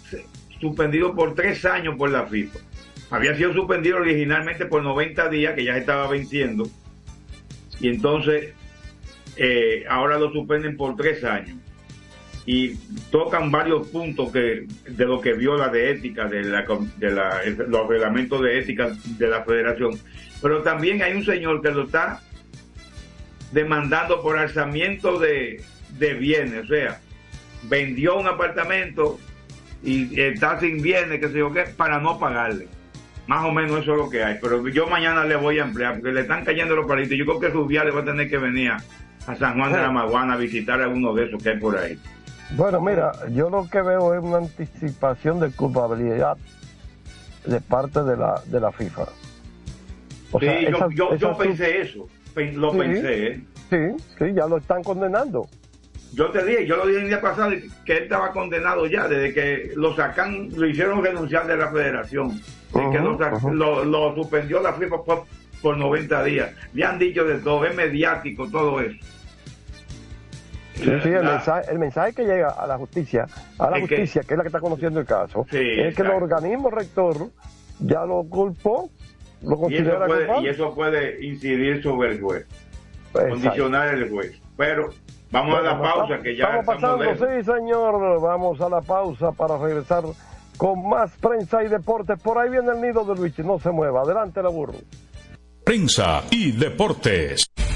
suspendido 0.60 1.14
por 1.14 1.34
tres 1.34 1.64
años 1.64 1.96
por 1.96 2.10
la 2.10 2.26
FIFA. 2.26 2.58
Había 3.10 3.34
sido 3.36 3.52
suspendido 3.54 3.96
originalmente 3.96 4.66
por 4.66 4.82
90 4.82 5.28
días, 5.28 5.54
que 5.54 5.64
ya 5.64 5.74
se 5.74 5.80
estaba 5.80 6.08
venciendo. 6.08 6.68
Y 7.80 7.88
entonces, 7.88 8.52
eh, 9.36 9.84
ahora 9.88 10.18
lo 10.18 10.30
suspenden 10.32 10.76
por 10.76 10.96
tres 10.96 11.24
años. 11.24 11.56
Y 12.44 12.74
tocan 13.10 13.50
varios 13.50 13.88
puntos 13.88 14.32
que 14.32 14.66
de 14.88 15.04
lo 15.04 15.20
que 15.20 15.34
viola 15.34 15.68
de 15.68 15.90
ética, 15.90 16.26
de, 16.26 16.42
la, 16.44 16.64
los 17.68 17.88
reglamentos 17.88 18.42
de 18.42 18.58
ética 18.58 18.90
de 19.04 19.28
la 19.28 19.44
federación. 19.44 19.98
Pero 20.40 20.62
también 20.62 21.02
hay 21.02 21.14
un 21.14 21.24
señor 21.24 21.60
que 21.60 21.70
lo 21.70 21.84
está 21.84 22.22
demandando 23.52 24.22
por 24.22 24.38
alzamiento 24.38 25.18
de, 25.18 25.62
de 25.98 26.14
bienes, 26.14 26.64
o 26.64 26.66
sea, 26.68 27.00
vendió 27.64 28.18
un 28.18 28.26
apartamento 28.26 29.18
y 29.82 30.20
está 30.20 30.58
sin 30.60 30.82
bienes, 30.82 31.20
que 31.20 31.28
sé 31.28 31.38
yo 31.38 31.52
qué, 31.52 31.62
para 31.62 31.98
no 31.98 32.18
pagarle. 32.18 32.68
Más 33.28 33.44
o 33.44 33.52
menos 33.52 33.82
eso 33.82 33.92
es 33.92 33.98
lo 33.98 34.08
que 34.10 34.24
hay. 34.24 34.38
Pero 34.40 34.66
yo 34.68 34.86
mañana 34.88 35.22
le 35.24 35.36
voy 35.36 35.58
a 35.60 35.64
emplear 35.64 35.94
porque 35.96 36.12
le 36.12 36.22
están 36.22 36.44
cayendo 36.44 36.74
los 36.74 36.86
palitos. 36.86 37.16
Yo 37.16 37.24
creo 37.26 37.38
que 37.38 37.48
Rubiales 37.48 37.94
va 37.94 38.00
a 38.00 38.04
tener 38.04 38.28
que 38.28 38.38
venir 38.38 38.70
a 38.72 39.36
San 39.36 39.56
Juan 39.58 39.70
de 39.72 39.78
la 39.80 39.90
Maguana 39.90 40.32
a 40.32 40.36
visitar 40.36 40.82
a 40.82 40.88
uno 40.88 41.12
de 41.14 41.26
esos 41.26 41.42
que 41.42 41.50
hay 41.50 41.58
por 41.58 41.76
ahí. 41.78 41.98
Bueno, 42.56 42.80
mira, 42.80 43.12
yo 43.30 43.50
lo 43.50 43.68
que 43.68 43.82
veo 43.82 44.14
es 44.14 44.22
una 44.24 44.38
anticipación 44.38 45.38
de 45.40 45.50
culpabilidad 45.50 46.38
de 47.44 47.60
parte 47.60 48.02
de 48.02 48.16
la, 48.16 48.40
de 48.46 48.60
la 48.60 48.72
FIFA. 48.72 49.02
O 50.32 50.40
sí, 50.40 50.46
sea, 50.46 50.60
yo, 50.70 50.76
esas- 51.12 51.20
yo, 51.20 51.36
pensé 51.36 51.82
eso. 51.82 52.08
Lo 52.54 52.72
Sí. 52.72 52.78
pensé, 52.78 53.26
¿eh? 53.26 53.40
Sí, 53.68 54.04
sí, 54.18 54.24
ya 54.34 54.46
lo 54.46 54.56
están 54.56 54.82
condenando. 54.82 55.48
Yo 56.14 56.30
te 56.30 56.44
dije, 56.44 56.66
yo 56.66 56.76
lo 56.76 56.86
dije 56.86 57.00
el 57.02 57.08
día 57.08 57.20
pasado 57.20 57.50
que 57.84 57.96
él 57.96 58.02
estaba 58.04 58.32
condenado 58.32 58.86
ya, 58.86 59.06
desde 59.06 59.34
que 59.34 59.72
lo 59.76 59.94
sacan, 59.94 60.48
lo 60.56 60.66
hicieron 60.66 61.04
renunciar 61.04 61.46
de 61.46 61.56
la 61.56 61.70
federación, 61.70 62.40
de 62.74 62.90
que 62.90 62.98
lo, 62.98 63.18
sac- 63.18 63.52
lo, 63.52 63.84
lo 63.84 64.14
suspendió 64.14 64.60
la 64.60 64.72
FIFA 64.72 65.02
por, 65.04 65.24
por 65.60 65.76
90 65.76 66.24
días. 66.24 66.50
Le 66.72 66.84
han 66.84 66.98
dicho 66.98 67.24
de 67.24 67.38
todo, 67.38 67.64
es 67.66 67.74
mediático 67.76 68.48
todo 68.48 68.80
eso. 68.80 68.96
Sí, 70.76 70.84
sí, 71.02 71.08
el 71.08 71.24
mensaje, 71.24 71.70
el 71.72 71.78
mensaje 71.78 72.12
que 72.12 72.22
llega 72.24 72.50
a 72.50 72.66
la 72.66 72.78
justicia, 72.78 73.26
a 73.58 73.68
la 73.70 73.76
Es 73.78 73.82
justicia, 73.82 74.22
que, 74.22 74.34
es 74.34 74.38
la 74.38 74.44
que 74.44 74.48
está 74.48 74.60
conociendo 74.60 75.00
el 75.00 75.06
caso, 75.06 75.44
Sí, 75.50 75.56
es 75.58 75.94
que 75.94 76.02
el 76.02 76.10
organismo 76.10 76.70
rector 76.70 77.30
ya 77.80 78.04
lo 78.06 78.22
culpó, 78.24 78.88
lo 79.42 79.50
y, 79.50 79.52
eso 79.52 79.60
considera 79.60 80.06
puede, 80.06 80.18
culpable. 80.26 80.46
y 80.48 80.50
eso 80.50 80.74
puede 80.74 81.26
incidir 81.26 81.82
sobre 81.82 82.12
el 82.12 82.20
juez, 82.20 82.46
condicionar 83.12 83.92
el 83.94 84.08
juez. 84.08 84.40
Pero 84.56 84.90
vamos 85.30 85.58
a 85.58 85.62
la 85.62 85.70
pausa, 85.80 86.02
estamos- 86.02 86.22
que 86.22 86.36
ya 86.36 86.44
estamos 86.44 86.66
pasando, 86.66 87.04
sí, 87.14 87.44
señor. 87.44 88.20
Vamos 88.20 88.60
a 88.60 88.68
la 88.68 88.80
pausa 88.80 89.32
para 89.32 89.58
regresar 89.58 90.02
con 90.56 90.88
más 90.88 91.10
prensa 91.18 91.62
y 91.62 91.68
deportes. 91.68 92.20
Por 92.22 92.38
ahí 92.38 92.50
viene 92.50 92.70
el 92.72 92.80
nido 92.80 93.04
de 93.04 93.14
Luis, 93.14 93.38
no 93.40 93.58
se 93.58 93.70
mueva. 93.70 94.02
Adelante, 94.02 94.42
la 94.42 94.48
burro. 94.48 94.74
Prensa 95.64 96.22
y 96.30 96.52
deportes. 96.52 97.44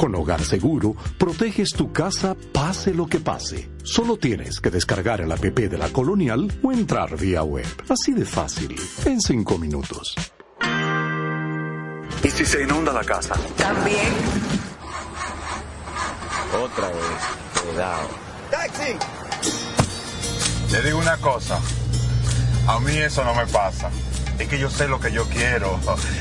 Con 0.00 0.14
Hogar 0.14 0.42
Seguro, 0.42 0.96
proteges 1.18 1.74
tu 1.74 1.92
casa 1.92 2.34
pase 2.54 2.94
lo 2.94 3.06
que 3.06 3.20
pase. 3.20 3.68
Solo 3.82 4.16
tienes 4.16 4.58
que 4.58 4.70
descargar 4.70 5.20
el 5.20 5.30
app 5.30 5.42
de 5.42 5.76
la 5.76 5.90
Colonial 5.90 6.50
o 6.62 6.72
entrar 6.72 7.18
vía 7.18 7.42
web. 7.42 7.66
Así 7.86 8.14
de 8.14 8.24
fácil, 8.24 8.74
en 9.04 9.20
cinco 9.20 9.58
minutos. 9.58 10.14
¿Y 12.24 12.30
si 12.30 12.46
se 12.46 12.62
inunda 12.62 12.94
la 12.94 13.04
casa? 13.04 13.34
También. 13.58 14.10
Otra 16.64 16.88
vez. 16.88 17.62
Cuidado. 17.62 18.08
¡Taxi! 18.50 18.96
Le 20.72 20.82
digo 20.82 20.98
una 20.98 21.18
cosa. 21.18 21.60
A 22.66 22.80
mí 22.80 22.96
eso 22.96 23.22
no 23.22 23.34
me 23.34 23.46
pasa. 23.48 23.90
Es 24.38 24.48
que 24.48 24.58
yo 24.58 24.70
sé 24.70 24.88
lo 24.88 24.98
que 24.98 25.12
yo 25.12 25.26
quiero. 25.26 25.78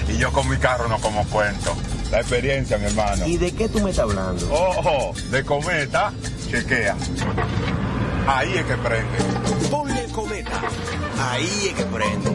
Y 0.09 0.17
yo 0.17 0.33
con 0.33 0.49
mi 0.49 0.57
carro 0.57 0.89
no 0.89 0.99
como 0.99 1.23
cuento. 1.29 1.73
La 2.11 2.21
experiencia, 2.21 2.77
mi 2.77 2.85
hermano. 2.85 3.27
¿Y 3.27 3.37
de 3.37 3.51
qué 3.51 3.69
tú 3.69 3.79
me 3.81 3.91
estás 3.91 4.05
hablando? 4.09 4.51
Ojo, 4.51 5.13
de 5.29 5.43
cometa, 5.43 6.11
chequea. 6.49 6.95
Ahí 8.27 8.53
es 8.55 8.65
que 8.65 8.75
prende. 8.77 9.17
Ponle 9.69 10.05
cometa. 10.11 10.61
Ahí 11.19 11.67
es 11.67 11.73
que 11.73 11.83
prende. 11.83 12.29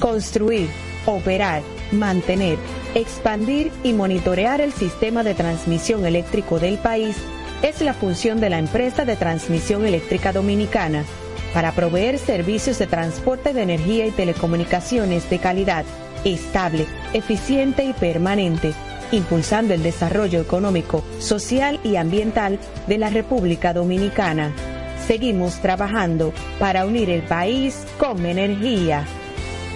Construir, 0.00 0.68
operar, 1.06 1.62
mantener, 1.92 2.58
expandir 2.94 3.70
y 3.84 3.92
monitorear 3.92 4.60
el 4.60 4.72
sistema 4.72 5.22
de 5.22 5.34
transmisión 5.34 6.04
eléctrico 6.04 6.58
del 6.58 6.78
país 6.78 7.16
es 7.62 7.80
la 7.80 7.94
función 7.94 8.40
de 8.40 8.50
la 8.50 8.58
empresa 8.58 9.04
de 9.04 9.16
transmisión 9.16 9.86
eléctrica 9.86 10.32
dominicana 10.32 11.04
para 11.54 11.72
proveer 11.72 12.18
servicios 12.18 12.78
de 12.78 12.86
transporte 12.86 13.54
de 13.54 13.62
energía 13.62 14.06
y 14.06 14.10
telecomunicaciones 14.10 15.30
de 15.30 15.38
calidad, 15.38 15.84
estable, 16.34 16.86
eficiente 17.12 17.84
y 17.84 17.92
permanente, 17.92 18.72
impulsando 19.12 19.74
el 19.74 19.82
desarrollo 19.82 20.40
económico, 20.40 21.04
social 21.18 21.78
y 21.84 21.96
ambiental 21.96 22.58
de 22.86 22.98
la 22.98 23.10
República 23.10 23.72
Dominicana. 23.72 24.52
Seguimos 25.06 25.60
trabajando 25.60 26.32
para 26.58 26.84
unir 26.86 27.10
el 27.10 27.22
país 27.22 27.84
con 27.98 28.26
energía. 28.26 29.06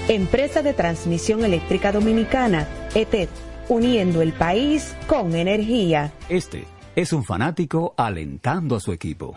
Empresa 0.09 0.63
de 0.63 0.73
Transmisión 0.73 1.45
Eléctrica 1.45 1.93
Dominicana, 1.93 2.67
ETED, 2.95 3.29
uniendo 3.69 4.23
el 4.23 4.33
país 4.33 4.95
con 5.07 5.37
energía. 5.37 6.13
Este 6.29 6.65
es 6.97 7.13
un 7.13 7.23
fanático 7.25 7.95
alentando 7.97 8.75
a 8.75 8.81
su 8.81 8.93
equipo. 8.93 9.37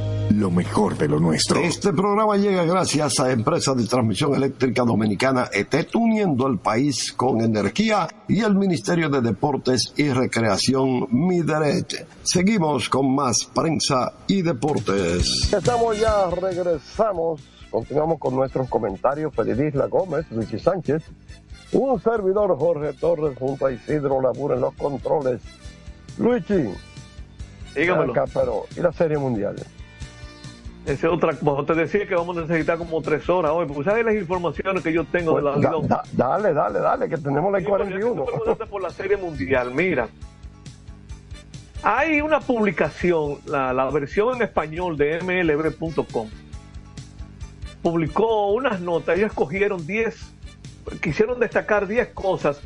lo 0.31 0.49
mejor 0.51 0.97
de 0.97 1.07
lo 1.07 1.19
nuestro. 1.19 1.59
Este 1.59 1.91
programa 1.93 2.37
llega 2.37 2.63
gracias 2.63 3.19
a 3.19 3.31
Empresa 3.31 3.73
de 3.73 3.85
Transmisión 3.85 4.33
Eléctrica 4.35 4.83
Dominicana 4.83 5.49
ETET, 5.51 5.95
uniendo 5.95 6.47
el 6.47 6.57
país 6.57 7.11
con 7.13 7.41
energía 7.41 8.07
y 8.27 8.41
el 8.41 8.55
Ministerio 8.55 9.09
de 9.09 9.21
Deportes 9.21 9.93
y 9.97 10.09
Recreación 10.09 11.07
Mideret. 11.11 12.07
Seguimos 12.23 12.89
con 12.89 13.13
más 13.13 13.49
prensa 13.53 14.13
y 14.27 14.41
deportes. 14.41 15.51
Estamos 15.53 15.99
ya, 15.99 16.29
regresamos. 16.29 17.41
Continuamos 17.69 18.19
con 18.19 18.35
nuestros 18.35 18.69
comentarios. 18.69 19.33
Felidisla 19.35 19.87
Gómez, 19.87 20.25
Luigi 20.31 20.59
Sánchez, 20.59 21.03
un 21.73 22.01
servidor 22.01 22.57
Jorge 22.57 22.93
Torres 22.93 23.37
junto 23.37 23.65
a 23.65 23.71
Isidro 23.71 24.21
Labura 24.21 24.55
en 24.55 24.61
los 24.61 24.73
controles. 24.75 25.41
Luigi, 26.17 26.69
Dígamelo. 27.75 28.11
acá, 28.11 28.25
pero 28.33 28.63
¿y 28.75 28.81
la 28.81 28.91
Serie 28.91 29.17
Mundial? 29.17 29.55
Esa 30.85 31.07
es 31.07 31.13
otra 31.13 31.33
cosa. 31.35 31.73
Te 31.73 31.79
decía 31.79 32.07
que 32.07 32.15
vamos 32.15 32.35
a 32.37 32.41
necesitar 32.41 32.77
como 32.77 33.01
tres 33.01 33.29
horas 33.29 33.51
hoy, 33.53 33.67
porque 33.67 33.83
sabes 33.83 34.03
las 34.03 34.15
informaciones 34.15 34.81
que 34.83 34.91
yo 34.91 35.05
tengo 35.05 35.35
de 35.35 35.43
la 35.43 35.57
da- 35.57 36.03
dale, 36.13 36.53
dale, 36.53 36.79
dale, 36.79 37.07
que 37.07 37.17
tenemos 37.17 37.51
la 37.51 37.59
Sí, 37.59 37.65
pero 37.65 37.77
ya 37.83 37.83
que 37.95 37.99
41. 38.01 38.23
tú 38.23 38.25
preguntaste 38.25 38.65
por 38.65 38.81
la 38.81 38.89
Serie 38.89 39.17
Mundial, 39.17 39.71
mira. 39.73 40.09
Hay 41.83 42.21
una 42.21 42.39
publicación, 42.39 43.37
la, 43.45 43.73
la 43.73 43.89
versión 43.89 44.35
en 44.37 44.41
español 44.43 44.97
de 44.97 45.19
MLB.com. 45.21 46.29
Publicó 47.81 48.51
unas 48.51 48.79
notas, 48.81 49.17
ellos 49.17 49.31
escogieron 49.31 49.85
10, 49.87 50.15
quisieron 51.01 51.39
destacar 51.39 51.87
10 51.87 52.09
cosas 52.09 52.61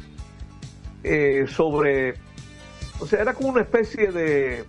eh, 1.03 1.45
sobre, 1.47 2.15
o 2.99 3.05
sea, 3.07 3.21
era 3.21 3.33
como 3.33 3.49
una 3.49 3.61
especie 3.61 4.11
de 4.11 4.65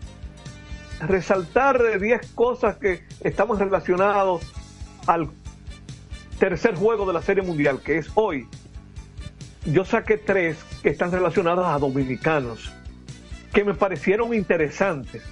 resaltar 1.01 1.83
de 1.83 1.99
10 1.99 2.33
cosas 2.33 2.77
que 2.77 3.05
estamos 3.21 3.59
relacionados 3.59 4.43
al 5.07 5.29
tercer 6.39 6.75
juego 6.75 7.07
de 7.07 7.13
la 7.13 7.23
Serie 7.23 7.43
Mundial, 7.43 7.81
que 7.83 7.99
es 7.99 8.09
hoy. 8.15 8.47
Yo 9.65 9.85
saqué 9.85 10.17
tres 10.17 10.59
que 10.83 10.91
están 10.91 11.11
relacionadas 11.11 11.67
a 11.67 11.79
dominicanos, 11.79 12.73
que 13.53 13.65
me 13.65 13.75
parecieron 13.75 14.33
interesantes. 14.33 15.23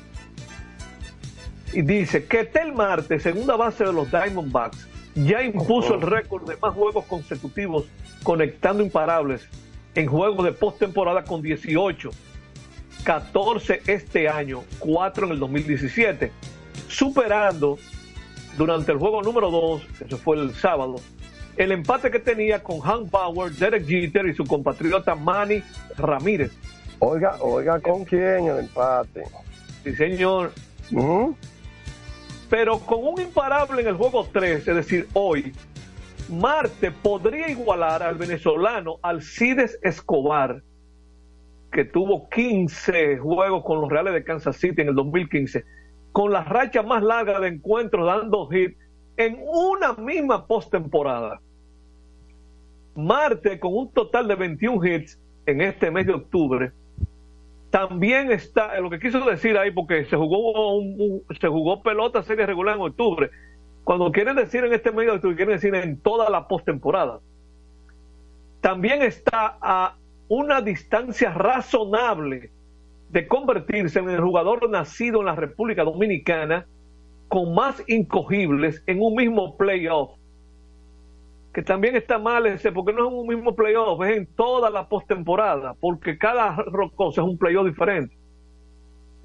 Y 1.73 1.83
dice 1.83 2.25
que 2.27 2.45
Tel 2.45 2.73
Marte, 2.73 3.21
segunda 3.21 3.57
base 3.57 3.85
de 3.85 3.93
los 3.93 4.11
Diamondbacks, 4.11 4.89
ya 5.15 5.43
impuso 5.43 5.95
el 5.95 6.03
récord 6.03 6.49
de 6.49 6.57
más 6.57 6.75
juegos 6.75 7.05
consecutivos 7.07 7.87
conectando 8.23 8.83
imparables 8.83 9.49
en 9.95 10.07
juegos 10.07 10.45
de 10.45 10.53
postemporada 10.53 11.25
con 11.25 11.43
18, 11.43 12.11
14 13.03 13.83
este 13.87 14.29
año, 14.29 14.63
4 14.79 15.27
en 15.27 15.33
el 15.33 15.39
2017, 15.39 16.33
superando 16.89 17.79
durante 18.57 18.93
el 18.93 18.99
juego 18.99 19.23
número 19.23 19.51
2, 19.51 19.83
eso 20.07 20.17
fue 20.17 20.37
el 20.37 20.55
sábado, 20.55 20.97
el 21.57 21.73
empate 21.73 22.11
que 22.11 22.19
tenía 22.19 22.63
con 22.63 22.81
Hank 22.81 23.11
Bauer, 23.11 23.53
Derek 23.53 23.87
Jeter 23.87 24.27
y 24.27 24.35
su 24.35 24.45
compatriota 24.45 25.15
Manny 25.15 25.63
Ramírez. 25.97 26.53
Oiga, 26.99 27.37
oiga, 27.41 27.81
¿con 27.81 28.05
quién 28.05 28.47
el 28.47 28.61
empate? 28.61 29.25
Sí, 29.83 29.95
señor. 29.95 30.53
Pero 32.49 32.79
con 32.81 33.05
un 33.05 33.21
imparable 33.21 33.83
en 33.83 33.89
el 33.89 33.95
juego 33.95 34.29
3, 34.33 34.69
es 34.69 34.77
decir, 34.77 35.09
hoy, 35.13 35.53
Marte 36.29 36.91
podría 36.91 37.49
igualar 37.49 38.03
al 38.03 38.15
venezolano 38.17 38.99
Alcides 39.03 39.79
Escobar, 39.83 40.63
que 41.75 41.85
tuvo 41.85 42.29
15 42.31 43.19
juegos 43.19 43.65
con 43.65 43.81
los 43.81 43.91
Reales 43.91 44.15
de 44.15 44.23
Kansas 44.23 44.57
City 44.57 44.83
en 44.83 44.89
el 44.89 44.95
2015, 44.95 45.65
con 46.13 46.31
la 46.31 46.45
racha 46.45 46.85
más 46.85 47.03
larga 47.03 47.41
de 47.41 47.49
encuentros 47.49 48.07
dando 48.07 48.47
hit 48.47 48.77
en 49.17 49.41
una 49.45 49.95
misma 49.95 50.47
postemporada. 50.47 51.41
Marte, 52.95 53.59
con 53.59 53.75
un 53.75 53.93
total 53.93 54.29
de 54.29 54.37
21 54.37 54.87
hits 54.87 55.19
en 55.47 55.61
este 55.63 55.91
mes 55.91 56.07
de 56.07 56.13
octubre, 56.13 56.71
también 57.71 58.31
está, 58.31 58.79
lo 58.79 58.89
que 58.89 59.01
quiso 59.01 59.19
decir 59.25 59.59
ahí, 59.59 59.73
porque 59.73 60.05
se 60.05 60.17
jugó, 60.17 60.81
se 61.41 61.49
jugó 61.49 61.83
pelota 61.83 62.23
serie 62.23 62.47
regular 62.47 62.77
en 62.77 62.83
octubre. 62.83 63.31
Cuando 63.83 64.13
quieren 64.13 64.37
decir 64.37 64.65
en 64.65 64.75
este 64.75 64.93
mes 64.93 65.07
de 65.07 65.13
octubre, 65.13 65.35
quieren 65.35 65.57
decir 65.57 65.75
en 65.75 65.99
toda 65.99 66.31
la 66.31 66.47
postemporada. 66.47 67.19
También 68.61 69.03
está 69.03 69.59
a 69.61 69.97
una 70.35 70.61
distancia 70.61 71.33
razonable 71.33 72.51
de 73.11 73.29
convertirse 73.29 74.01
en 74.01 74.11
el 74.11 74.21
jugador 74.21 74.69
nacido 74.69 75.21
en 75.21 75.27
la 75.27 75.37
República 75.37 75.85
Dominicana 75.85 76.67
con 77.29 77.55
más 77.55 77.83
incogibles 77.87 78.83
en 78.87 79.01
un 79.01 79.15
mismo 79.15 79.57
playoff. 79.57 80.11
Que 81.53 81.63
también 81.63 81.95
está 81.95 82.19
mal 82.19 82.47
ese, 82.47 82.73
porque 82.73 82.93
no 82.93 83.07
es 83.07 83.15
un 83.15 83.29
mismo 83.29 83.55
playoff, 83.55 84.03
es 84.05 84.17
en 84.17 84.27
toda 84.27 84.71
la 84.71 84.89
postemporada, 84.89 85.75
porque 85.75 86.19
cada 86.19 86.57
cosa 86.97 87.21
es 87.21 87.27
un 87.29 87.39
playoff 87.39 87.67
diferente. 87.67 88.17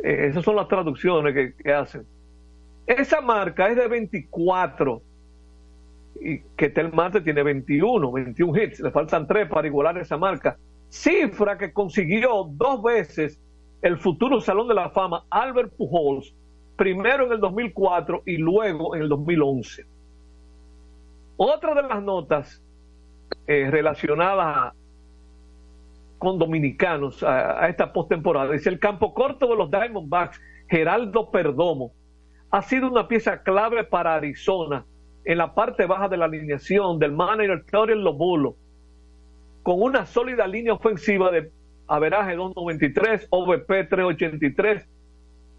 Eh, 0.03 0.28
esas 0.28 0.45
son 0.45 0.55
las 0.55 0.68
traducciones 0.68 1.34
que, 1.34 1.55
que 1.55 1.74
hacen. 1.74 2.05
Esa 2.86 3.22
marca 3.22 3.68
es 3.70 3.76
de 3.76 3.88
24 3.88 5.01
y 6.22 6.39
que 6.55 6.70
Tel 6.70 6.93
Marte 6.93 7.22
tiene 7.22 7.41
21, 7.41 8.12
21 8.12 8.62
hits, 8.62 8.80
le 8.82 8.91
faltan 8.91 9.26
3 9.26 9.47
para 9.47 9.68
igualar 9.68 9.97
esa 9.97 10.18
marca. 10.18 10.57
Cifra 10.90 11.58
que 11.58 11.72
consiguió 11.72 12.46
dos 12.50 12.82
veces 12.82 13.40
el 13.82 13.98
futuro 13.98 14.42
Salón 14.42 14.68
de 14.68 14.74
la 14.74 14.90
Fama 14.90 15.24
Albert 15.30 15.76
Pujols, 15.78 16.36
primero 16.76 17.26
en 17.26 17.34
el 17.34 17.40
2004 17.40 18.24
y 18.26 18.38
luego 18.38 18.96
en 18.96 19.04
el 19.04 19.10
2011. 19.10 19.86
Otra 21.38 21.74
de 21.74 21.84
las 21.84 22.04
notas 22.04 22.62
eh, 23.48 23.70
relacionadas 23.70 24.74
con 26.18 26.38
dominicanos 26.38 27.24
a, 27.24 27.68
esta 27.70 27.94
postemporada 27.94 28.52
dice 28.52 28.70
el 28.70 28.80
campo 28.80 29.14
corto 29.14 29.48
de 29.48 29.56
los 29.56 29.72
Diamondbacks, 29.72 30.42
Geraldo 30.68 31.32
Perdomo, 31.32 31.94
ha 32.52 32.62
sido 32.62 32.90
una 32.90 33.08
pieza 33.08 33.42
clave 33.42 33.84
para 33.84 34.16
Arizona 34.16 34.86
en 35.24 35.38
la 35.38 35.54
parte 35.54 35.86
baja 35.86 36.10
de 36.10 36.18
la 36.18 36.26
alineación 36.26 37.00
del 37.00 37.14
manager 37.14 37.64
Claudio 37.66 37.96
Lobulo, 37.96 38.56
con 39.64 39.82
una 39.82 40.05
sólida 40.05 40.47
línea 40.47 40.74
ofensiva 40.74 41.32
de 41.32 41.51
averaje 41.88 42.36
293, 42.36 43.28
OVP 43.30 43.84
383 43.86 44.88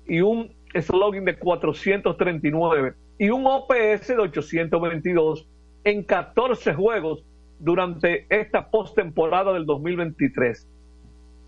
y 0.09 0.21
un 0.21 0.53
slogan 0.75 1.25
de 1.25 1.37
439 1.37 2.95
y 3.19 3.31
un 3.31 3.47
OPS 3.47 4.09
de 4.09 4.19
822 4.19 5.47
en 5.85 6.03
14 6.05 6.75
juegos 6.75 7.25
durante 7.59 8.27
esta 8.31 8.71
postemporada 8.71 9.53
del 9.53 9.67
2023. 9.67 10.67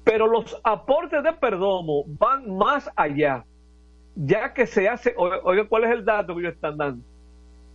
Pero 0.05 0.27
los 0.27 0.61
aportes 0.65 1.23
de 1.23 1.33
Perdomo 1.33 2.05
van 2.19 2.57
más 2.57 2.91
allá, 2.97 3.45
ya 4.17 4.53
que 4.53 4.67
se 4.67 4.89
hace, 4.89 5.15
oiga, 5.17 5.65
¿cuál 5.69 5.85
es 5.85 5.91
el 5.91 6.05
dato 6.05 6.35
que 6.35 6.41
ellos 6.41 6.55
están 6.55 6.77
dando? 6.77 7.05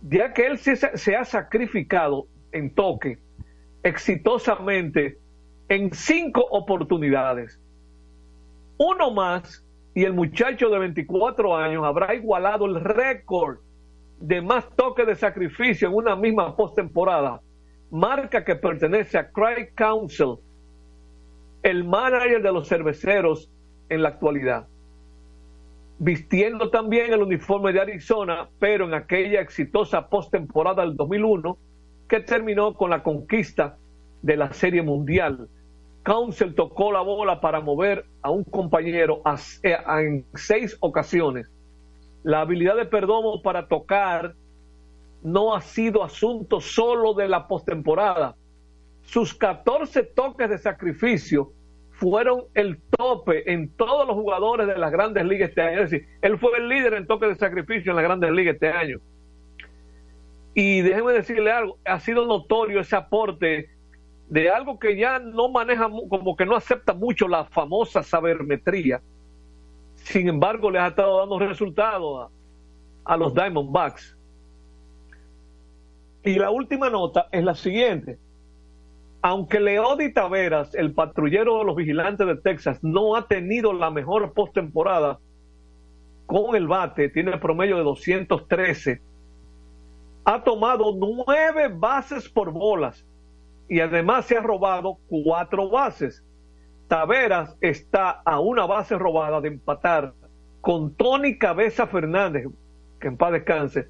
Ya 0.02 0.32
que 0.32 0.46
él 0.46 0.58
se, 0.58 0.76
se 0.76 1.16
ha 1.16 1.24
sacrificado 1.24 2.26
en 2.52 2.70
toque 2.70 3.18
exitosamente 3.82 5.18
en 5.68 5.92
cinco 5.92 6.44
oportunidades. 6.50 7.60
Uno 8.78 9.10
más 9.10 9.64
y 9.94 10.04
el 10.04 10.12
muchacho 10.12 10.68
de 10.68 10.78
24 10.78 11.56
años 11.56 11.84
habrá 11.84 12.14
igualado 12.14 12.66
el 12.66 12.76
récord 12.76 13.58
de 14.20 14.40
más 14.40 14.68
toques 14.76 15.06
de 15.06 15.14
sacrificio 15.14 15.88
en 15.88 15.94
una 15.94 16.16
misma 16.16 16.56
postemporada, 16.56 17.40
marca 17.90 18.44
que 18.44 18.56
pertenece 18.56 19.18
a 19.18 19.30
Craig 19.30 19.72
Council, 19.74 20.36
el 21.62 21.84
manager 21.84 22.42
de 22.42 22.52
los 22.52 22.68
cerveceros 22.68 23.50
en 23.88 24.02
la 24.02 24.10
actualidad. 24.10 24.66
Vistiendo 25.98 26.70
también 26.70 27.12
el 27.12 27.22
uniforme 27.22 27.72
de 27.72 27.80
Arizona, 27.80 28.48
pero 28.60 28.84
en 28.84 28.94
aquella 28.94 29.40
exitosa 29.40 30.08
postemporada 30.08 30.82
del 30.82 30.96
2001 30.96 31.58
que 32.08 32.20
terminó 32.20 32.74
con 32.74 32.90
la 32.90 33.02
conquista 33.02 33.76
de 34.22 34.36
la 34.36 34.52
Serie 34.52 34.82
Mundial. 34.82 35.48
Council 36.02 36.54
tocó 36.54 36.90
la 36.90 37.02
bola 37.02 37.40
para 37.40 37.60
mover 37.60 38.06
a 38.22 38.30
un 38.30 38.44
compañero 38.44 39.22
eh, 39.62 39.76
en 39.86 40.24
seis 40.34 40.76
ocasiones. 40.80 41.50
La 42.22 42.40
habilidad 42.40 42.76
de 42.76 42.86
Perdomo 42.86 43.42
para 43.42 43.68
tocar 43.68 44.34
no 45.22 45.54
ha 45.54 45.60
sido 45.60 46.02
asunto 46.02 46.60
solo 46.60 47.14
de 47.14 47.28
la 47.28 47.46
postemporada. 47.46 48.36
Sus 49.02 49.34
14 49.34 50.02
toques 50.02 50.48
de 50.48 50.58
sacrificio 50.58 51.52
fueron 51.90 52.44
el 52.54 52.78
tope 52.96 53.52
en 53.52 53.68
todos 53.70 54.06
los 54.06 54.16
jugadores 54.16 54.66
de 54.66 54.78
las 54.78 54.92
grandes 54.92 55.24
ligas 55.24 55.50
este 55.50 55.62
año. 55.62 55.82
Es 55.82 55.90
decir, 55.90 56.08
él 56.22 56.38
fue 56.38 56.56
el 56.58 56.68
líder 56.68 56.94
en 56.94 57.06
toques 57.06 57.28
de 57.28 57.34
sacrificio 57.34 57.90
en 57.90 57.96
las 57.96 58.04
grandes 58.04 58.30
ligas 58.30 58.54
este 58.54 58.68
año. 58.68 59.00
Y 60.60 60.80
déjeme 60.80 61.12
decirle 61.12 61.52
algo, 61.52 61.78
ha 61.84 62.00
sido 62.00 62.26
notorio 62.26 62.80
ese 62.80 62.96
aporte 62.96 63.70
de 64.28 64.50
algo 64.50 64.76
que 64.76 64.96
ya 64.96 65.20
no 65.20 65.48
maneja, 65.48 65.88
como 66.08 66.34
que 66.34 66.46
no 66.46 66.56
acepta 66.56 66.94
mucho 66.94 67.28
la 67.28 67.44
famosa 67.44 68.02
sabermetría. 68.02 69.00
Sin 69.94 70.28
embargo, 70.28 70.68
les 70.72 70.82
ha 70.82 70.88
estado 70.88 71.20
dando 71.20 71.38
resultados 71.38 72.32
a, 73.04 73.16
los 73.16 73.32
Diamondbacks. 73.34 74.18
Y 76.24 76.34
la 76.34 76.50
última 76.50 76.90
nota 76.90 77.28
es 77.30 77.44
la 77.44 77.54
siguiente. 77.54 78.18
Aunque 79.22 79.60
Leody 79.60 80.12
Taveras, 80.12 80.74
el 80.74 80.92
patrullero 80.92 81.58
de 81.58 81.66
los 81.66 81.76
vigilantes 81.76 82.26
de 82.26 82.34
Texas, 82.34 82.82
no 82.82 83.14
ha 83.14 83.28
tenido 83.28 83.72
la 83.72 83.92
mejor 83.92 84.32
postemporada 84.32 85.20
con 86.26 86.56
el 86.56 86.66
bate, 86.66 87.10
tiene 87.10 87.30
el 87.30 87.38
promedio 87.38 87.76
de 87.76 87.84
213, 87.84 89.00
ha 90.28 90.44
tomado 90.44 90.94
nueve 90.94 91.68
bases 91.74 92.28
por 92.28 92.52
bolas 92.52 93.02
y 93.66 93.80
además 93.80 94.26
se 94.26 94.36
ha 94.36 94.42
robado 94.42 94.98
cuatro 95.08 95.70
bases. 95.70 96.22
Taveras 96.86 97.56
está 97.62 98.10
a 98.10 98.38
una 98.38 98.66
base 98.66 98.98
robada 98.98 99.40
de 99.40 99.48
empatar 99.48 100.12
con 100.60 100.94
Tony 100.94 101.38
Cabeza 101.38 101.86
Fernández, 101.86 102.46
que 103.00 103.08
en 103.08 103.16
paz 103.16 103.32
descanse, 103.32 103.88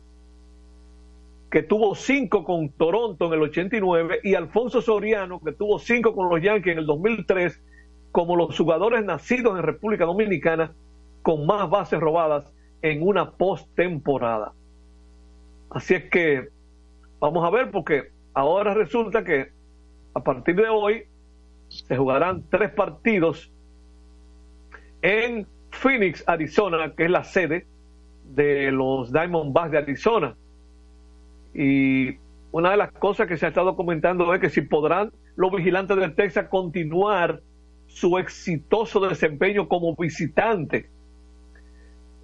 que 1.51 1.64
tuvo 1.64 1.97
cinco 1.97 2.45
con 2.45 2.68
Toronto 2.68 3.26
en 3.26 3.32
el 3.32 3.43
89, 3.43 4.20
y 4.22 4.36
Alfonso 4.36 4.80
Soriano, 4.80 5.41
que 5.41 5.51
tuvo 5.51 5.80
cinco 5.80 6.14
con 6.14 6.28
los 6.28 6.41
Yankees 6.41 6.70
en 6.72 6.78
el 6.78 6.86
2003, 6.86 7.61
como 8.12 8.36
los 8.36 8.57
jugadores 8.57 9.05
nacidos 9.05 9.59
en 9.59 9.64
República 9.64 10.05
Dominicana 10.05 10.72
con 11.22 11.47
más 11.47 11.68
bases 11.68 11.99
robadas 11.99 12.55
en 12.82 13.03
una 13.03 13.32
postemporada. 13.32 14.53
Así 15.71 15.95
es 15.95 16.05
que 16.11 16.49
vamos 17.21 17.45
a 17.45 17.51
ver, 17.51 17.71
porque 17.71 18.11
ahora 18.35 18.75
resulta 18.75 19.25
que 19.25 19.49
a 20.14 20.23
partir 20.23 20.57
de 20.57 20.69
hoy 20.69 21.05
se 21.69 21.97
jugarán 21.97 22.45
tres 22.51 22.71
partidos 22.71 23.53
en 25.03 25.47
Phoenix, 25.71 26.25
Arizona, 26.27 26.93
que 26.97 27.05
es 27.05 27.11
la 27.11 27.25
sede 27.25 27.66
de 28.25 28.73
los 28.73 29.12
Diamondbacks 29.12 29.73
de 29.73 29.79
Arizona. 29.79 30.37
Y 31.55 32.16
una 32.51 32.71
de 32.71 32.77
las 32.77 32.93
cosas 32.93 33.27
que 33.27 33.37
se 33.37 33.47
ha 33.47 33.51
estado 33.51 33.77
comentando 33.77 34.33
es 34.35 34.41
que 34.41 34.51
si 34.51 34.62
podrán 34.62 35.12
los 35.37 35.53
vigilantes 35.53 35.97
del 35.97 36.14
Texas 36.14 36.49
continuar 36.49 37.43
su 37.87 38.19
exitoso 38.19 39.01
desempeño 39.01 39.69
como 39.69 39.95
visitante. 39.95 40.91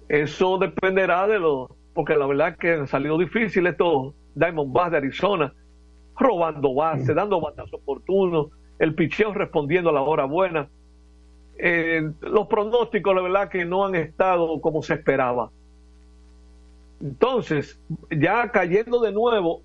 Eso 0.07 0.57
dependerá 0.57 1.27
de 1.27 1.39
lo, 1.39 1.75
porque 1.95 2.15
la 2.15 2.27
verdad 2.27 2.49
es 2.49 2.57
que 2.57 2.73
han 2.73 2.87
salido 2.87 3.17
difíciles 3.17 3.71
estos 3.71 4.13
Diamondbacks 4.35 4.91
de 4.91 4.97
Arizona 4.97 5.53
robando 6.17 6.75
base, 6.75 7.13
dando 7.13 7.41
batazos 7.41 7.73
oportunos, 7.73 8.49
el 8.77 8.93
picheo 8.93 9.33
respondiendo 9.33 9.89
a 9.89 9.93
la 9.93 10.01
hora 10.01 10.25
buena. 10.25 10.69
Eh, 11.57 12.11
los 12.21 12.47
pronósticos, 12.47 13.15
la 13.15 13.21
verdad, 13.21 13.49
que 13.49 13.65
no 13.65 13.85
han 13.85 13.95
estado 13.95 14.59
como 14.61 14.83
se 14.83 14.93
esperaba. 14.95 15.49
Entonces, 17.01 17.81
ya 18.09 18.51
cayendo 18.51 18.99
de 18.99 19.11
nuevo, 19.11 19.61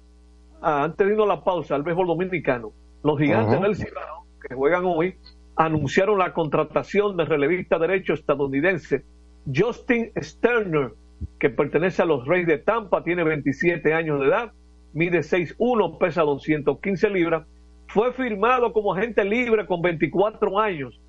ah, 0.62 0.84
antes 0.84 1.06
de 1.06 1.12
irnos 1.12 1.26
a 1.26 1.34
la 1.34 1.44
pausa, 1.44 1.74
al 1.74 1.82
béisbol 1.82 2.06
dominicano, 2.06 2.72
los 3.02 3.18
gigantes 3.18 3.60
del 3.60 3.76
Cibao, 3.76 4.24
que 4.48 4.54
juegan 4.54 4.84
hoy, 4.84 5.16
anunciaron 5.56 6.18
la 6.18 6.32
contratación 6.32 7.16
del 7.16 7.26
relevista 7.26 7.78
derecho 7.78 8.14
estadounidense 8.14 9.04
Justin 9.52 10.12
Sterner, 10.20 10.92
que 11.38 11.50
pertenece 11.50 12.02
a 12.02 12.06
los 12.06 12.26
Reyes 12.26 12.46
de 12.46 12.58
Tampa, 12.58 13.02
tiene 13.02 13.24
27 13.24 13.92
años 13.92 14.20
de 14.20 14.26
edad, 14.26 14.52
mide 14.92 15.20
6'1, 15.20 15.98
pesa 15.98 16.22
215 16.22 17.10
libras, 17.10 17.46
fue 17.88 18.12
firmado 18.12 18.72
como 18.72 18.94
agente 18.94 19.24
libre 19.24 19.66
con 19.66 19.82
24 19.82 20.58
años, 20.58 21.00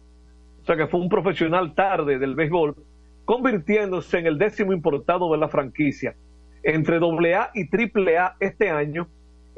o 0.62 0.66
sea 0.66 0.76
que 0.76 0.88
fue 0.88 1.00
un 1.00 1.10
profesional 1.10 1.76
tarde 1.76 2.18
del 2.18 2.36
béisbol, 2.36 2.76
convirtiéndose 3.26 4.20
en 4.20 4.28
el 4.28 4.38
décimo 4.38 4.74
importado 4.74 5.32
de 5.32 5.38
la 5.38 5.48
franquicia. 5.48 6.16
Entre 6.64 6.98
AA 6.98 7.52
y 7.56 7.70
AAA 7.70 8.36
este 8.40 8.70
año, 8.70 9.08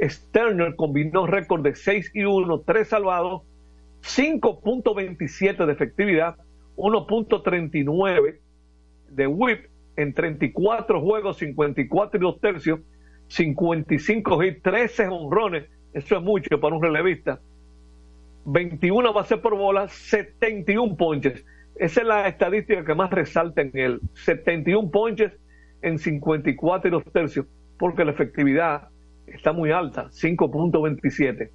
Sterner 0.02 0.76
combinó 0.76 1.28
récord 1.28 1.62
de 1.64 1.76
6 1.76 2.12
y 2.14 2.24
1, 2.24 2.62
3 2.62 2.88
salvados, 2.88 3.44
5.27 4.02 5.66
de 5.66 5.72
efectividad, 5.72 6.38
1.39 6.76 8.40
de 9.10 9.28
whip 9.28 9.73
en 9.96 10.14
34 10.14 11.02
juegos, 11.02 11.38
54 11.38 12.18
y 12.20 12.22
2 12.22 12.40
tercios, 12.40 12.80
55 13.28 14.44
hits, 14.44 14.62
13 14.62 15.08
honrones, 15.08 15.66
eso 15.94 16.18
es 16.18 16.24
mucho 16.24 16.60
para 16.60 16.76
un 16.76 16.82
relevista. 16.82 17.40
21 18.46 19.14
bases 19.14 19.40
por 19.40 19.56
bola, 19.56 19.88
71 19.88 20.96
ponches. 20.98 21.46
Esa 21.76 22.02
es 22.02 22.08
la 22.08 22.28
estadística 22.28 22.84
que 22.84 22.96
más 22.96 23.10
resalta 23.12 23.62
en 23.62 23.72
él. 23.74 24.02
71 24.14 24.92
ponches 24.92 25.32
en 25.82 25.98
54 25.98 26.88
y 26.88 26.92
2 26.92 27.04
tercios, 27.12 27.46
porque 27.78 28.06
la 28.06 28.12
efectividad 28.12 28.90
está 29.28 29.54
muy 29.54 29.72
alta, 29.72 30.10
5.27. 30.10 31.50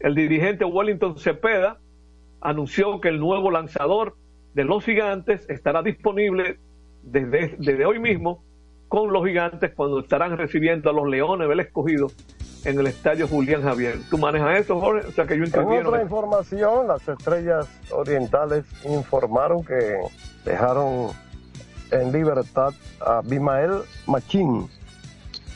El 0.00 0.14
dirigente 0.14 0.64
Wellington 0.64 1.18
Cepeda 1.18 1.78
anunció 2.40 3.00
que 3.00 3.08
el 3.08 3.18
nuevo 3.18 3.50
lanzador 3.50 4.16
de 4.54 4.64
los 4.64 4.84
gigantes 4.84 5.48
estará 5.48 5.82
disponible 5.82 6.58
desde, 7.06 7.56
desde 7.58 7.86
hoy 7.86 7.98
mismo 7.98 8.44
con 8.88 9.12
los 9.12 9.24
gigantes 9.24 9.72
cuando 9.74 10.00
estarán 10.00 10.36
recibiendo 10.36 10.90
a 10.90 10.92
los 10.92 11.08
Leones 11.08 11.48
del 11.48 11.60
Escogido 11.60 12.08
en 12.64 12.78
el 12.78 12.86
estadio 12.88 13.28
Julián 13.28 13.62
Javier. 13.62 13.98
¿Tú 14.10 14.18
manejas 14.18 14.60
eso, 14.60 14.80
Jorge? 14.80 15.06
O 15.06 15.12
sea 15.12 15.26
que 15.26 15.38
yo 15.38 15.44
En 15.44 15.86
otra 15.86 16.02
información, 16.02 16.88
las 16.88 17.06
estrellas 17.08 17.68
orientales 17.90 18.64
informaron 18.84 19.64
que 19.64 19.96
dejaron 20.44 21.10
en 21.92 22.12
libertad 22.12 22.74
a 23.00 23.22
Bimael 23.22 23.82
Machín, 24.06 24.68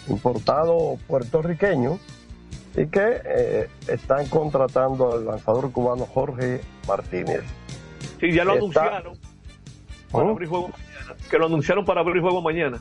importado 0.08 0.98
puertorriqueño, 1.08 1.98
y 2.76 2.86
que 2.86 3.20
eh, 3.24 3.68
están 3.88 4.26
contratando 4.28 5.12
al 5.12 5.24
lanzador 5.26 5.72
cubano 5.72 6.06
Jorge 6.06 6.60
Martínez. 6.86 7.42
Sí, 8.20 8.32
ya 8.32 8.44
lo 8.44 8.52
anunciaron. 8.52 9.18
Para 10.10 10.24
¿Oh? 10.24 10.30
abrir 10.30 10.48
juego 10.48 10.68
mañana, 10.68 11.16
que 11.30 11.38
lo 11.38 11.46
anunciaron 11.46 11.84
para 11.84 12.00
abrir 12.00 12.22
juego 12.22 12.42
mañana. 12.42 12.80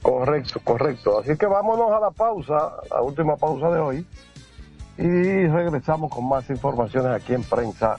Correcto, 0.00 0.60
correcto. 0.64 1.20
Así 1.20 1.36
que 1.36 1.46
vámonos 1.46 1.92
a 1.92 2.00
la 2.00 2.10
pausa, 2.10 2.72
la 2.90 3.02
última 3.02 3.36
pausa 3.36 3.70
de 3.70 3.80
hoy, 3.80 4.06
y 4.98 5.46
regresamos 5.46 6.10
con 6.12 6.28
más 6.28 6.48
informaciones 6.50 7.12
aquí 7.12 7.34
en 7.34 7.44
Prensa 7.44 7.98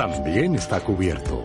También 0.00 0.54
está 0.54 0.80
cubierto. 0.80 1.44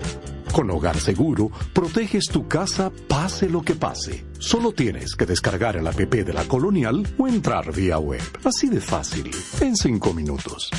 Con 0.53 0.71
Hogar 0.71 0.97
Seguro, 0.97 1.51
proteges 1.73 2.27
tu 2.31 2.47
casa 2.47 2.89
pase 3.09 3.49
lo 3.49 3.61
que 3.61 3.75
pase. 3.75 4.23
Solo 4.39 4.71
tienes 4.71 5.13
que 5.17 5.25
descargar 5.25 5.75
el 5.75 5.85
app 5.85 5.97
de 5.97 6.31
la 6.31 6.45
Colonial 6.45 7.05
o 7.17 7.27
entrar 7.27 7.73
vía 7.73 7.99
web. 7.99 8.21
Así 8.45 8.69
de 8.69 8.79
fácil, 8.79 9.29
en 9.59 9.75
cinco 9.75 10.13
minutos. 10.13 10.69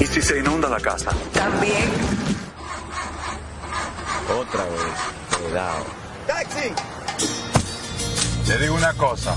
¿Y 0.00 0.06
si 0.06 0.22
se 0.22 0.38
inunda 0.38 0.70
la 0.70 0.80
casa? 0.80 1.10
También. 1.34 1.90
Otra 4.34 4.64
vez. 4.64 5.42
Cuidado. 5.42 5.84
¡Taxi! 6.26 6.70
Te 8.46 8.58
digo 8.62 8.76
una 8.76 8.94
cosa, 8.94 9.36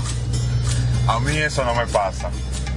a 1.06 1.20
mí 1.20 1.36
eso 1.36 1.62
no 1.66 1.74
me 1.74 1.86
pasa. 1.88 2.30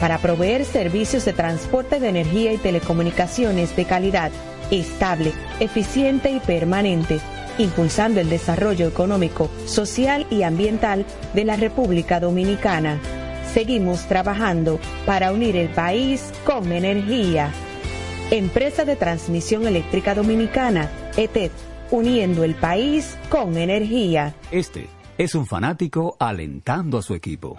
para 0.00 0.18
proveer 0.18 0.64
servicios 0.64 1.24
de 1.24 1.32
transporte 1.32 2.00
de 2.00 2.08
energía 2.08 2.52
y 2.52 2.58
telecomunicaciones 2.58 3.74
de 3.76 3.84
calidad, 3.84 4.32
estable, 4.70 5.32
eficiente 5.60 6.30
y 6.30 6.40
permanente, 6.40 7.20
impulsando 7.58 8.20
el 8.20 8.30
desarrollo 8.30 8.86
económico, 8.88 9.50
social 9.66 10.26
y 10.30 10.42
ambiental 10.42 11.04
de 11.34 11.44
la 11.44 11.56
República 11.56 12.20
Dominicana. 12.20 12.98
Seguimos 13.52 14.06
trabajando 14.06 14.80
para 15.04 15.32
unir 15.32 15.56
el 15.56 15.68
país 15.68 16.32
con 16.44 16.72
energía. 16.72 17.52
Empresa 18.30 18.86
de 18.86 18.96
Transmisión 18.96 19.66
Eléctrica 19.66 20.14
Dominicana, 20.14 20.90
ETED, 21.16 21.50
uniendo 21.90 22.44
el 22.44 22.54
país 22.54 23.18
con 23.28 23.58
energía. 23.58 24.34
Este 24.50 24.88
es 25.18 25.34
un 25.34 25.46
fanático 25.46 26.16
alentando 26.18 26.98
a 26.98 27.02
su 27.02 27.14
equipo. 27.14 27.58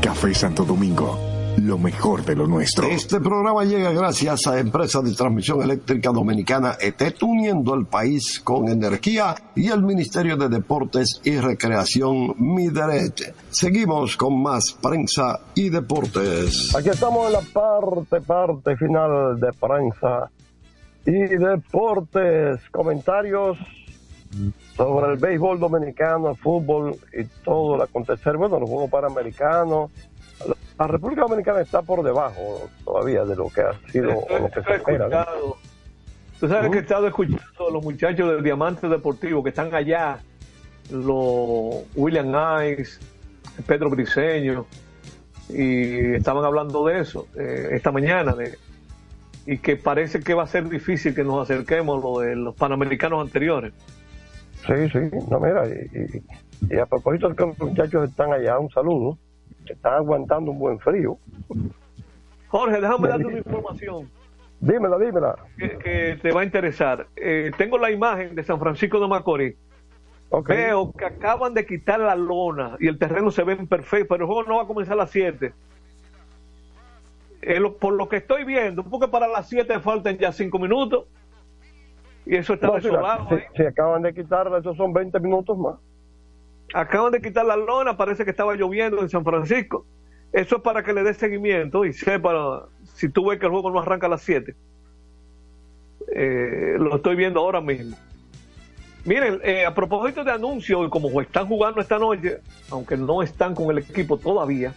Café 0.00 0.32
Santo 0.32 0.64
Domingo, 0.64 1.18
lo 1.58 1.76
mejor 1.76 2.24
de 2.24 2.36
lo 2.36 2.46
nuestro. 2.46 2.86
Este 2.86 3.20
programa 3.20 3.64
llega 3.64 3.90
gracias 3.90 4.46
a 4.46 4.58
Empresa 4.58 5.02
de 5.02 5.12
Transmisión 5.12 5.60
Eléctrica 5.60 6.10
Dominicana 6.10 6.76
ETET, 6.80 7.22
uniendo 7.22 7.74
el 7.74 7.86
país 7.86 8.40
con 8.40 8.68
energía 8.68 9.34
y 9.56 9.68
el 9.68 9.82
Ministerio 9.82 10.36
de 10.36 10.48
Deportes 10.48 11.20
y 11.24 11.36
Recreación 11.38 12.34
Mideret. 12.38 13.34
Seguimos 13.50 14.16
con 14.16 14.40
más 14.40 14.72
prensa 14.80 15.40
y 15.54 15.68
deportes. 15.68 16.74
Aquí 16.76 16.90
estamos 16.90 17.26
en 17.26 17.32
la 17.32 17.40
parte, 17.40 18.20
parte 18.20 18.76
final 18.76 19.40
de 19.40 19.52
prensa 19.52 20.30
y 21.04 21.36
deportes. 21.36 22.60
Comentarios 22.70 23.58
sobre 24.78 25.12
el 25.12 25.18
béisbol 25.18 25.58
dominicano, 25.58 26.30
el 26.30 26.36
fútbol 26.36 26.96
y 27.12 27.24
todo 27.42 27.74
el 27.74 27.82
acontecer. 27.82 28.36
Bueno, 28.36 28.60
los 28.60 28.70
Juegos 28.70 28.90
Panamericanos. 28.90 29.90
La 30.78 30.86
República 30.86 31.22
Dominicana 31.22 31.60
está 31.60 31.82
por 31.82 32.04
debajo 32.04 32.70
todavía 32.84 33.24
de 33.24 33.34
lo 33.34 33.48
que 33.50 33.62
ha 33.62 33.72
sido 33.90 34.16
o 34.16 34.38
lo 34.38 34.48
que 34.48 34.62
se 34.62 34.74
espera. 34.74 35.26
Tú 36.38 36.48
sabes 36.48 36.70
que 36.70 36.78
he 36.78 36.80
estado 36.82 37.08
escuchando 37.08 37.68
a 37.68 37.72
los 37.72 37.82
muchachos 37.82 38.30
del 38.30 38.44
Diamante 38.44 38.88
Deportivo 38.88 39.42
que 39.42 39.48
están 39.48 39.74
allá, 39.74 40.20
los 40.92 41.82
William 41.96 42.32
Ice, 42.78 43.00
Pedro 43.66 43.90
Briseño, 43.90 44.64
y 45.48 46.14
estaban 46.14 46.44
hablando 46.44 46.86
de 46.86 47.00
eso 47.00 47.26
eh, 47.36 47.70
esta 47.72 47.90
mañana, 47.90 48.36
de, 48.36 48.56
y 49.44 49.58
que 49.58 49.74
parece 49.74 50.20
que 50.20 50.34
va 50.34 50.44
a 50.44 50.46
ser 50.46 50.68
difícil 50.68 51.12
que 51.12 51.24
nos 51.24 51.50
acerquemos 51.50 51.98
a 51.98 52.06
lo 52.06 52.20
de 52.20 52.36
los 52.36 52.54
panamericanos 52.54 53.20
anteriores. 53.20 53.72
Sí, 54.66 54.88
sí, 54.92 54.98
no, 55.30 55.40
mira, 55.40 55.66
y, 55.66 55.72
y- 55.72 56.74
y 56.74 56.78
a 56.78 56.86
propósito 56.86 57.28
de 57.28 57.36
que 57.36 57.46
los 57.46 57.58
muchachos 57.58 58.08
están 58.10 58.32
allá, 58.32 58.58
un 58.58 58.70
saludo, 58.70 59.16
están 59.66 59.94
aguantando 59.94 60.50
un 60.50 60.58
buen 60.58 60.78
frío. 60.80 61.16
Jorge, 62.48 62.80
déjame 62.80 63.08
darte 63.08 63.26
una 63.26 63.38
información 63.38 64.10
Dímela, 64.60 64.98
dímela. 64.98 65.36
que, 65.56 65.78
que 65.78 66.18
te 66.20 66.32
va 66.32 66.40
a 66.40 66.44
interesar. 66.44 67.06
Eh, 67.14 67.52
tengo 67.56 67.78
la 67.78 67.90
imagen 67.92 68.34
de 68.34 68.42
San 68.42 68.58
Francisco 68.58 68.98
de 68.98 69.06
Macorís. 69.06 69.54
Veo 70.46 70.92
que 70.92 71.04
acaban 71.04 71.54
de 71.54 71.64
quitar 71.64 72.00
la 72.00 72.16
lona 72.16 72.76
y 72.80 72.88
el 72.88 72.98
terreno 72.98 73.30
se 73.30 73.44
ve 73.44 73.56
perfecto, 73.56 74.08
pero 74.14 74.24
el 74.24 74.26
juego 74.26 74.42
no 74.48 74.56
va 74.56 74.64
a 74.64 74.66
comenzar 74.66 74.94
a 74.94 74.96
las 74.96 75.10
7. 75.10 75.52
Eh, 77.40 77.60
por 77.80 77.94
lo 77.94 78.08
que 78.08 78.16
estoy 78.16 78.44
viendo, 78.44 78.82
porque 78.82 79.08
para 79.08 79.28
las 79.28 79.48
7 79.48 79.78
faltan 79.80 80.18
ya 80.18 80.32
5 80.32 80.58
minutos. 80.58 81.04
Y 82.28 82.36
eso 82.36 82.54
está 82.54 82.66
No, 82.68 82.74
desolado. 82.74 83.28
si, 83.30 83.34
¿eh? 83.36 83.46
si 83.56 83.62
acaban 83.64 84.02
de 84.02 84.12
quitarla, 84.14 84.58
esos 84.58 84.76
son 84.76 84.92
20 84.92 85.18
minutos 85.20 85.56
más. 85.56 85.76
Acaban 86.74 87.10
de 87.10 87.22
quitar 87.22 87.46
la 87.46 87.56
lona, 87.56 87.96
parece 87.96 88.24
que 88.24 88.30
estaba 88.30 88.54
lloviendo 88.54 89.00
en 89.00 89.08
San 89.08 89.24
Francisco. 89.24 89.86
Eso 90.32 90.56
es 90.56 90.62
para 90.62 90.82
que 90.82 90.92
le 90.92 91.02
dé 91.02 91.14
seguimiento 91.14 91.86
y 91.86 91.94
sepa 91.94 92.68
si 92.84 93.08
tú 93.08 93.30
ves 93.30 93.38
que 93.40 93.46
el 93.46 93.52
juego 93.52 93.70
no 93.70 93.80
arranca 93.80 94.06
a 94.06 94.10
las 94.10 94.20
7. 94.22 94.54
Eh, 96.14 96.76
lo 96.78 96.96
estoy 96.96 97.16
viendo 97.16 97.40
ahora 97.40 97.62
mismo. 97.62 97.96
Miren, 99.06 99.40
eh, 99.42 99.64
a 99.64 99.74
propósito 99.74 100.22
de 100.22 100.32
anuncios, 100.32 100.90
como 100.90 101.18
están 101.22 101.46
jugando 101.46 101.80
esta 101.80 101.98
noche, 101.98 102.40
aunque 102.70 102.98
no 102.98 103.22
están 103.22 103.54
con 103.54 103.70
el 103.70 103.78
equipo 103.78 104.18
todavía, 104.18 104.74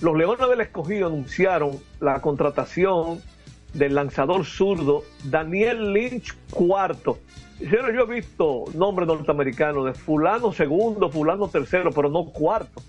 los 0.00 0.16
Leones 0.16 0.48
del 0.48 0.60
Escogido 0.62 1.08
anunciaron 1.08 1.72
la 2.00 2.20
contratación 2.22 3.20
del 3.74 3.94
lanzador 3.94 4.44
zurdo 4.44 5.04
Daniel 5.24 5.92
Lynch 5.92 6.34
cuarto. 6.50 7.18
Señores, 7.58 7.94
yo 7.94 8.02
he 8.02 8.14
visto 8.14 8.64
nombres 8.74 9.08
norteamericanos 9.08 9.84
de 9.84 9.94
fulano 9.94 10.52
segundo, 10.52 11.10
fulano 11.10 11.48
tercero, 11.48 11.90
pero 11.90 12.08
no 12.08 12.26
cuarto. 12.26 12.80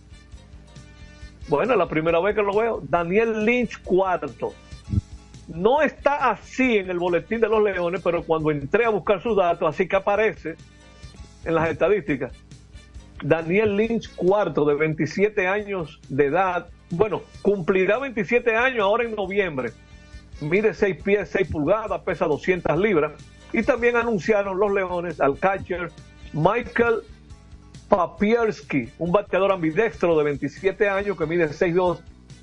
Bueno, 1.47 1.75
la 1.75 1.87
primera 1.87 2.19
vez 2.19 2.35
que 2.35 2.43
lo 2.43 2.55
veo, 2.55 2.81
Daniel 2.87 3.43
Lynch 3.43 3.81
cuarto. 3.81 4.53
No 5.47 5.81
está 5.81 6.29
así 6.29 6.77
en 6.77 6.91
el 6.91 6.99
boletín 6.99 7.41
de 7.41 7.49
los 7.49 7.63
Leones, 7.63 8.01
pero 8.03 8.23
cuando 8.23 8.51
entré 8.51 8.85
a 8.85 8.89
buscar 8.89 9.21
sus 9.23 9.35
datos, 9.35 9.67
así 9.67 9.87
que 9.87 9.95
aparece 9.95 10.55
en 11.43 11.55
las 11.55 11.69
estadísticas. 11.69 12.31
Daniel 13.23 13.75
Lynch 13.75 14.15
cuarto, 14.15 14.63
de 14.65 14.75
27 14.75 15.47
años 15.47 15.99
de 16.07 16.27
edad. 16.27 16.67
Bueno, 16.91 17.23
cumplirá 17.41 17.97
27 17.97 18.55
años 18.55 18.81
ahora 18.81 19.05
en 19.05 19.15
noviembre. 19.15 19.71
Mide 20.41 20.73
6 20.73 21.03
pies, 21.03 21.29
6 21.31 21.49
pulgadas, 21.49 22.01
pesa 22.01 22.25
200 22.25 22.77
libras. 22.77 23.13
Y 23.51 23.63
también 23.63 23.95
anunciaron 23.95 24.59
los 24.59 24.71
Leones 24.71 25.19
al 25.19 25.37
catcher 25.37 25.91
Michael 26.33 27.01
Papierski, 27.89 28.89
un 28.99 29.11
bateador 29.11 29.51
ambidextro 29.51 30.15
de 30.17 30.23
27 30.23 30.87
años 30.87 31.17
que 31.17 31.25
mide 31.25 31.49
6'2, 31.49 31.99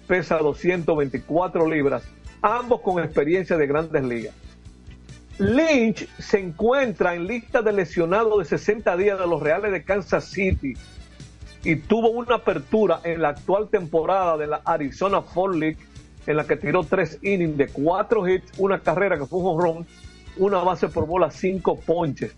pesa 0.08 0.38
224 0.38 1.70
libras, 1.70 2.02
ambos 2.42 2.80
con 2.80 3.02
experiencia 3.02 3.56
de 3.56 3.66
grandes 3.66 4.02
ligas. 4.02 4.34
Lynch 5.38 6.08
se 6.18 6.40
encuentra 6.40 7.14
en 7.14 7.26
lista 7.26 7.62
de 7.62 7.72
lesionados 7.72 8.38
de 8.38 8.44
60 8.46 8.96
días 8.96 9.18
de 9.18 9.26
los 9.26 9.42
Reales 9.42 9.70
de 9.70 9.84
Kansas 9.84 10.24
City 10.24 10.74
y 11.62 11.76
tuvo 11.76 12.10
una 12.10 12.36
apertura 12.36 13.00
en 13.04 13.20
la 13.22 13.30
actual 13.30 13.68
temporada 13.68 14.36
de 14.36 14.46
la 14.46 14.62
Arizona 14.64 15.20
Fall 15.20 15.60
League 15.60 15.78
en 16.26 16.36
la 16.36 16.44
que 16.44 16.56
tiró 16.56 16.84
tres 16.84 17.18
innings 17.22 17.56
de 17.56 17.68
cuatro 17.68 18.28
hits, 18.28 18.52
una 18.58 18.80
carrera 18.80 19.16
que 19.18 19.24
fue 19.26 19.38
un 19.40 19.60
run, 19.60 19.86
una 20.38 20.58
base 20.58 20.88
por 20.88 21.06
bola, 21.06 21.30
cinco 21.30 21.78
ponches. 21.78 22.34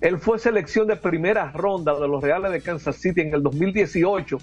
Él 0.00 0.18
fue 0.18 0.40
selección 0.40 0.88
de 0.88 0.96
primera 0.96 1.52
ronda 1.52 1.94
de 1.98 2.08
los 2.08 2.22
Reales 2.22 2.50
de 2.50 2.60
Kansas 2.60 2.96
City 2.96 3.20
en 3.20 3.32
el 3.34 3.42
2018, 3.42 4.38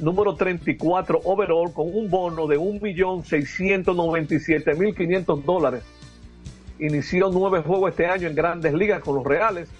número 0.00 0.34
34 0.34 1.20
overall, 1.24 1.72
con 1.72 1.94
un 1.94 2.10
bono 2.10 2.46
de 2.46 2.58
1.697.500 2.58 5.42
dólares. 5.42 5.82
Inició 6.78 7.30
nueve 7.32 7.62
juegos 7.62 7.88
este 7.90 8.04
año 8.06 8.28
en 8.28 8.34
grandes 8.34 8.74
ligas 8.74 9.02
con 9.02 9.14
los 9.16 9.24
Reales, 9.24 9.70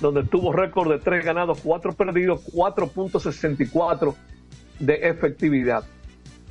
donde 0.00 0.24
tuvo 0.24 0.52
récord 0.52 0.90
de 0.90 0.98
tres 0.98 1.24
ganados, 1.24 1.60
cuatro 1.62 1.94
perdidos, 1.94 2.44
4.64 2.52 4.14
de 4.78 4.94
efectividad. 5.08 5.84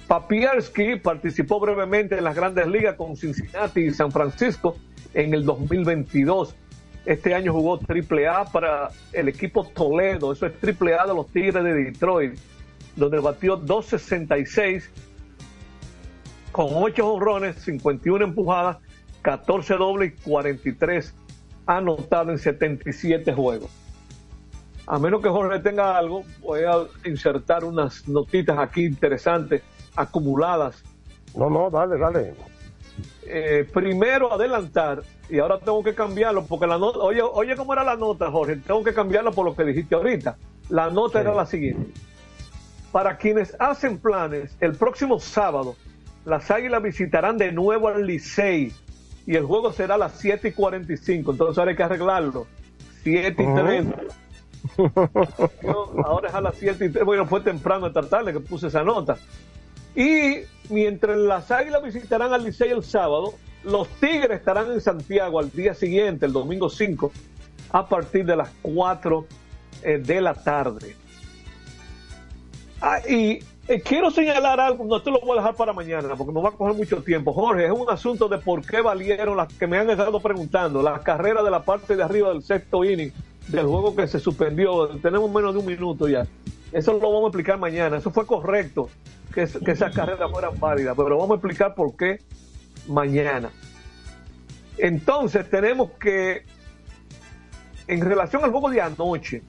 Papierski 0.08 0.96
participó 0.96 1.60
brevemente 1.60 2.18
en 2.18 2.24
las 2.24 2.36
grandes 2.36 2.66
ligas 2.68 2.96
con 2.96 3.18
Cincinnati 3.18 3.82
y 3.82 3.92
San 3.92 4.12
Francisco 4.12 4.78
en 5.14 5.34
el 5.34 5.44
2022. 5.44 6.56
Este 7.06 7.36
año 7.36 7.52
jugó 7.52 7.78
triple 7.78 8.28
A 8.28 8.46
para 8.46 8.90
el 9.12 9.28
equipo 9.28 9.66
Toledo, 9.66 10.32
eso 10.32 10.46
es 10.46 10.58
triple 10.60 10.96
A 10.96 11.06
de 11.06 11.14
los 11.14 11.28
Tigres 11.28 11.62
de 11.62 11.74
Detroit, 11.74 12.40
donde 12.96 13.20
batió 13.20 13.58
266 13.58 14.90
con 16.54 16.68
8 16.72 17.06
honrones, 17.06 17.58
51 17.58 18.26
empujadas, 18.26 18.78
14 19.24 19.76
dobles 19.76 20.14
y 20.14 20.22
43 20.22 21.14
anotados 21.66 22.30
en 22.30 22.40
77 22.40 23.34
juegos. 23.34 23.70
A 24.86 25.00
menos 25.00 25.22
que 25.22 25.28
Jorge 25.28 25.60
tenga 25.60 25.98
algo, 25.98 26.24
voy 26.40 26.62
a 26.62 26.88
insertar 27.06 27.66
unas 27.66 28.08
notitas 28.08 28.58
aquí 28.58 28.86
interesantes 28.86 29.62
acumuladas. 29.98 30.82
No, 31.36 31.50
no, 31.50 31.70
dale, 31.70 31.98
dale. 31.98 32.34
Eh, 33.24 33.68
primero 33.74 34.32
adelantar, 34.32 35.04
y 35.30 35.40
ahora 35.40 35.60
tengo 35.60 35.84
que 35.84 35.94
cambiarlo, 35.94 36.46
porque 36.46 36.66
la 36.66 36.78
nota, 36.78 37.00
oye, 37.00 37.22
oye 37.22 37.56
cómo 37.56 37.74
era 37.74 37.84
la 37.84 37.98
nota, 37.98 38.32
Jorge, 38.32 38.56
tengo 38.58 38.84
que 38.84 38.94
cambiarlo 38.94 39.34
por 39.34 39.46
lo 39.46 39.56
que 39.56 39.66
dijiste 39.66 39.96
ahorita. 39.96 40.38
La 40.70 40.90
nota 40.90 41.20
era 41.20 41.34
la 41.34 41.46
siguiente. 41.46 41.92
Para 42.92 43.18
quienes 43.18 43.56
hacen 43.60 43.98
planes, 43.98 44.56
el 44.62 44.76
próximo 44.76 45.20
sábado, 45.20 45.76
las 46.26 46.50
Águilas 46.50 46.82
visitarán 46.82 47.38
de 47.38 47.52
nuevo 47.52 47.90
al 47.90 48.06
Licey 48.06 48.72
y 49.26 49.36
el 49.36 49.44
juego 49.44 49.74
será 49.74 49.96
a 49.96 49.98
las 49.98 50.14
7 50.14 50.48
y 50.48 50.52
45, 50.54 51.32
entonces 51.32 51.58
ahora 51.58 51.72
hay 51.72 51.78
que 51.78 51.84
arreglarlo. 51.84 52.48
7 53.04 53.30
y 53.30 53.54
30. 53.54 54.02
No, 55.64 55.92
ahora 56.06 56.30
es 56.30 56.36
a 56.36 56.42
las 56.42 56.56
7 56.56 56.74
y 56.74 56.78
30. 56.78 57.04
Bueno, 57.04 57.26
fue 57.26 57.42
temprano 57.42 57.88
esta 57.88 58.02
tarde 58.04 58.32
que 58.32 58.40
puse 58.40 58.68
esa 58.68 58.84
nota. 58.84 59.18
Y 59.98 60.44
mientras 60.70 61.18
las 61.18 61.50
Águilas 61.50 61.82
visitarán 61.82 62.32
al 62.32 62.44
Licey 62.44 62.70
el 62.70 62.84
sábado, 62.84 63.34
los 63.64 63.88
Tigres 64.00 64.38
estarán 64.38 64.72
en 64.72 64.80
Santiago 64.80 65.40
al 65.40 65.50
día 65.50 65.74
siguiente, 65.74 66.28
el 66.28 66.34
domingo 66.34 66.70
5, 66.70 67.12
a 67.72 67.90
partir 67.90 68.24
de 68.24 68.36
las 68.36 68.50
4 68.62 69.26
eh, 69.82 69.98
de 69.98 70.22
la 70.22 70.36
tarde. 70.36 70.96
Ah, 72.80 73.00
y 73.10 73.40
eh, 73.68 73.82
quiero 73.84 74.12
señalar 74.12 74.60
algo, 74.60 74.86
no 74.86 75.02
te 75.02 75.10
lo 75.10 75.20
voy 75.20 75.32
a 75.32 75.42
dejar 75.42 75.56
para 75.56 75.74
mañana 75.74 76.16
porque 76.16 76.32
me 76.32 76.44
va 76.44 76.50
a 76.50 76.52
coger 76.52 76.76
mucho 76.76 77.02
tiempo. 77.02 77.34
Jorge, 77.34 77.66
es 77.66 77.72
un 77.72 77.90
asunto 77.90 78.30
de 78.30 78.38
por 78.38 78.64
qué 78.64 78.82
valieron 78.82 79.36
las 79.36 79.52
que 79.52 79.66
me 79.66 79.80
han 79.80 79.90
estado 79.90 80.20
preguntando, 80.20 80.84
las 80.84 81.02
carreras 81.02 81.44
de 81.44 81.50
la 81.50 81.64
parte 81.64 81.96
de 81.96 82.04
arriba 82.04 82.30
del 82.30 82.44
sexto 82.44 82.86
inning 82.86 83.12
del 83.48 83.66
juego 83.66 83.96
que 83.96 84.08
se 84.08 84.20
suspendió. 84.20 84.90
Tenemos 85.02 85.32
menos 85.32 85.56
de 85.56 85.60
un 85.60 85.66
minuto 85.66 86.08
ya. 86.08 86.28
Eso 86.72 86.94
lo 86.94 87.00
vamos 87.00 87.24
a 87.24 87.28
explicar 87.30 87.58
mañana. 87.58 87.98
Eso 87.98 88.12
fue 88.12 88.28
correcto 88.28 88.90
que, 89.38 89.46
que 89.60 89.72
esas 89.72 89.94
carreras 89.94 90.32
fueran 90.32 90.60
válidas, 90.60 90.96
pero 90.98 91.16
vamos 91.16 91.32
a 91.32 91.36
explicar 91.36 91.76
por 91.76 91.96
qué 91.96 92.20
mañana. 92.88 93.52
Entonces 94.80 95.48
tenemos 95.48 95.92
que, 96.00 96.44
en 97.88 98.02
relación 98.02 98.44
al 98.44 98.50
juego 98.50 98.72
de 98.72 98.82
anoche, 98.82 99.44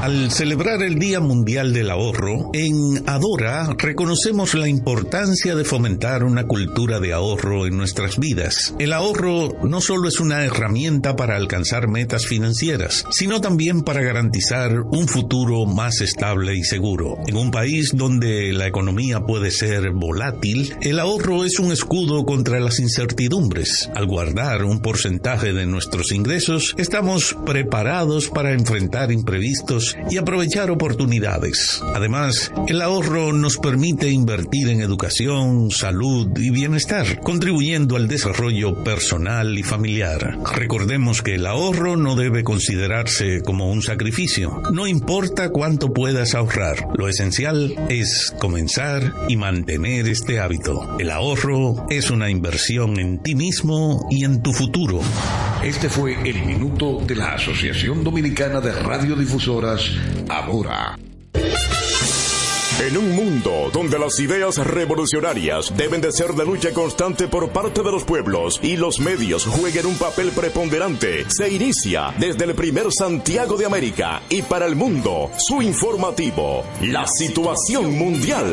Al 0.00 0.30
celebrar 0.30 0.80
el 0.80 1.00
Día 1.00 1.18
Mundial 1.18 1.72
del 1.72 1.90
Ahorro, 1.90 2.50
en 2.52 3.02
Adora 3.08 3.74
reconocemos 3.76 4.54
la 4.54 4.68
importancia 4.68 5.56
de 5.56 5.64
fomentar 5.64 6.22
una 6.22 6.46
cultura 6.46 7.00
de 7.00 7.12
ahorro 7.12 7.66
en 7.66 7.76
nuestras 7.76 8.16
vidas. 8.20 8.76
El 8.78 8.92
ahorro 8.92 9.58
no 9.64 9.80
solo 9.80 10.06
es 10.06 10.20
una 10.20 10.44
herramienta 10.44 11.16
para 11.16 11.34
alcanzar 11.34 11.88
metas 11.88 12.26
financieras, 12.26 13.04
sino 13.10 13.40
también 13.40 13.82
para 13.82 14.02
garantizar 14.02 14.82
un 14.82 15.08
futuro 15.08 15.66
más 15.66 16.00
estable 16.00 16.54
y 16.54 16.62
seguro. 16.62 17.18
En 17.26 17.36
un 17.36 17.50
país 17.50 17.90
donde 17.92 18.52
la 18.52 18.68
economía 18.68 19.18
puede 19.22 19.50
ser 19.50 19.90
volátil, 19.90 20.76
el 20.80 21.00
ahorro 21.00 21.44
es 21.44 21.58
un 21.58 21.72
escudo 21.72 22.24
contra 22.24 22.60
las 22.60 22.78
incertidumbres. 22.78 23.90
Al 23.96 24.06
guardar 24.06 24.64
un 24.64 24.80
de 24.92 25.66
nuestros 25.66 26.12
ingresos, 26.12 26.74
estamos 26.76 27.34
preparados 27.46 28.28
para 28.28 28.52
enfrentar 28.52 29.10
imprevistos 29.10 29.96
y 30.10 30.18
aprovechar 30.18 30.70
oportunidades. 30.70 31.80
Además, 31.94 32.52
el 32.68 32.82
ahorro 32.82 33.32
nos 33.32 33.56
permite 33.56 34.10
invertir 34.10 34.68
en 34.68 34.82
educación, 34.82 35.70
salud 35.70 36.28
y 36.36 36.50
bienestar, 36.50 37.20
contribuyendo 37.20 37.96
al 37.96 38.06
desarrollo 38.06 38.84
personal 38.84 39.58
y 39.58 39.62
familiar. 39.62 40.36
Recordemos 40.54 41.22
que 41.22 41.36
el 41.36 41.46
ahorro 41.46 41.96
no 41.96 42.14
debe 42.14 42.44
considerarse 42.44 43.40
como 43.40 43.72
un 43.72 43.80
sacrificio. 43.80 44.62
No 44.72 44.86
importa 44.86 45.48
cuánto 45.48 45.94
puedas 45.94 46.34
ahorrar, 46.34 46.86
lo 46.98 47.08
esencial 47.08 47.74
es 47.88 48.34
comenzar 48.38 49.14
y 49.28 49.36
mantener 49.36 50.06
este 50.06 50.38
hábito. 50.38 50.98
El 50.98 51.10
ahorro 51.10 51.86
es 51.88 52.10
una 52.10 52.28
inversión 52.28 53.00
en 53.00 53.22
ti 53.22 53.34
mismo 53.34 54.06
y 54.10 54.24
en 54.24 54.42
tu 54.42 54.52
futuro. 54.52 54.81
Este 55.62 55.88
fue 55.88 56.14
el 56.28 56.44
minuto 56.44 56.98
de 57.06 57.14
la 57.14 57.34
Asociación 57.34 58.02
Dominicana 58.02 58.60
de 58.60 58.72
Radiodifusoras, 58.72 59.80
Adora. 60.28 60.98
En 62.80 62.96
un 62.96 63.14
mundo 63.14 63.70
donde 63.72 63.96
las 63.96 64.18
ideas 64.18 64.58
revolucionarias 64.58 65.72
deben 65.76 66.00
de 66.00 66.10
ser 66.10 66.32
de 66.32 66.44
lucha 66.44 66.72
constante 66.72 67.28
por 67.28 67.50
parte 67.50 67.80
de 67.80 67.92
los 67.92 68.02
pueblos 68.02 68.58
y 68.60 68.76
los 68.76 68.98
medios 68.98 69.46
jueguen 69.46 69.86
un 69.86 69.96
papel 69.96 70.32
preponderante, 70.32 71.30
se 71.30 71.48
inicia 71.48 72.12
desde 72.18 72.44
el 72.44 72.54
primer 72.56 72.86
Santiago 72.90 73.56
de 73.56 73.66
América 73.66 74.22
y 74.30 74.42
para 74.42 74.66
el 74.66 74.74
mundo 74.74 75.30
su 75.38 75.62
informativo, 75.62 76.64
la 76.80 77.06
situación 77.06 77.96
mundial. 77.96 78.52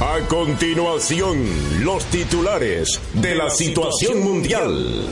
A 0.00 0.18
continuación, 0.26 1.84
los 1.84 2.04
titulares 2.06 3.00
de 3.14 3.36
la 3.36 3.48
situación 3.48 4.24
mundial. 4.24 5.08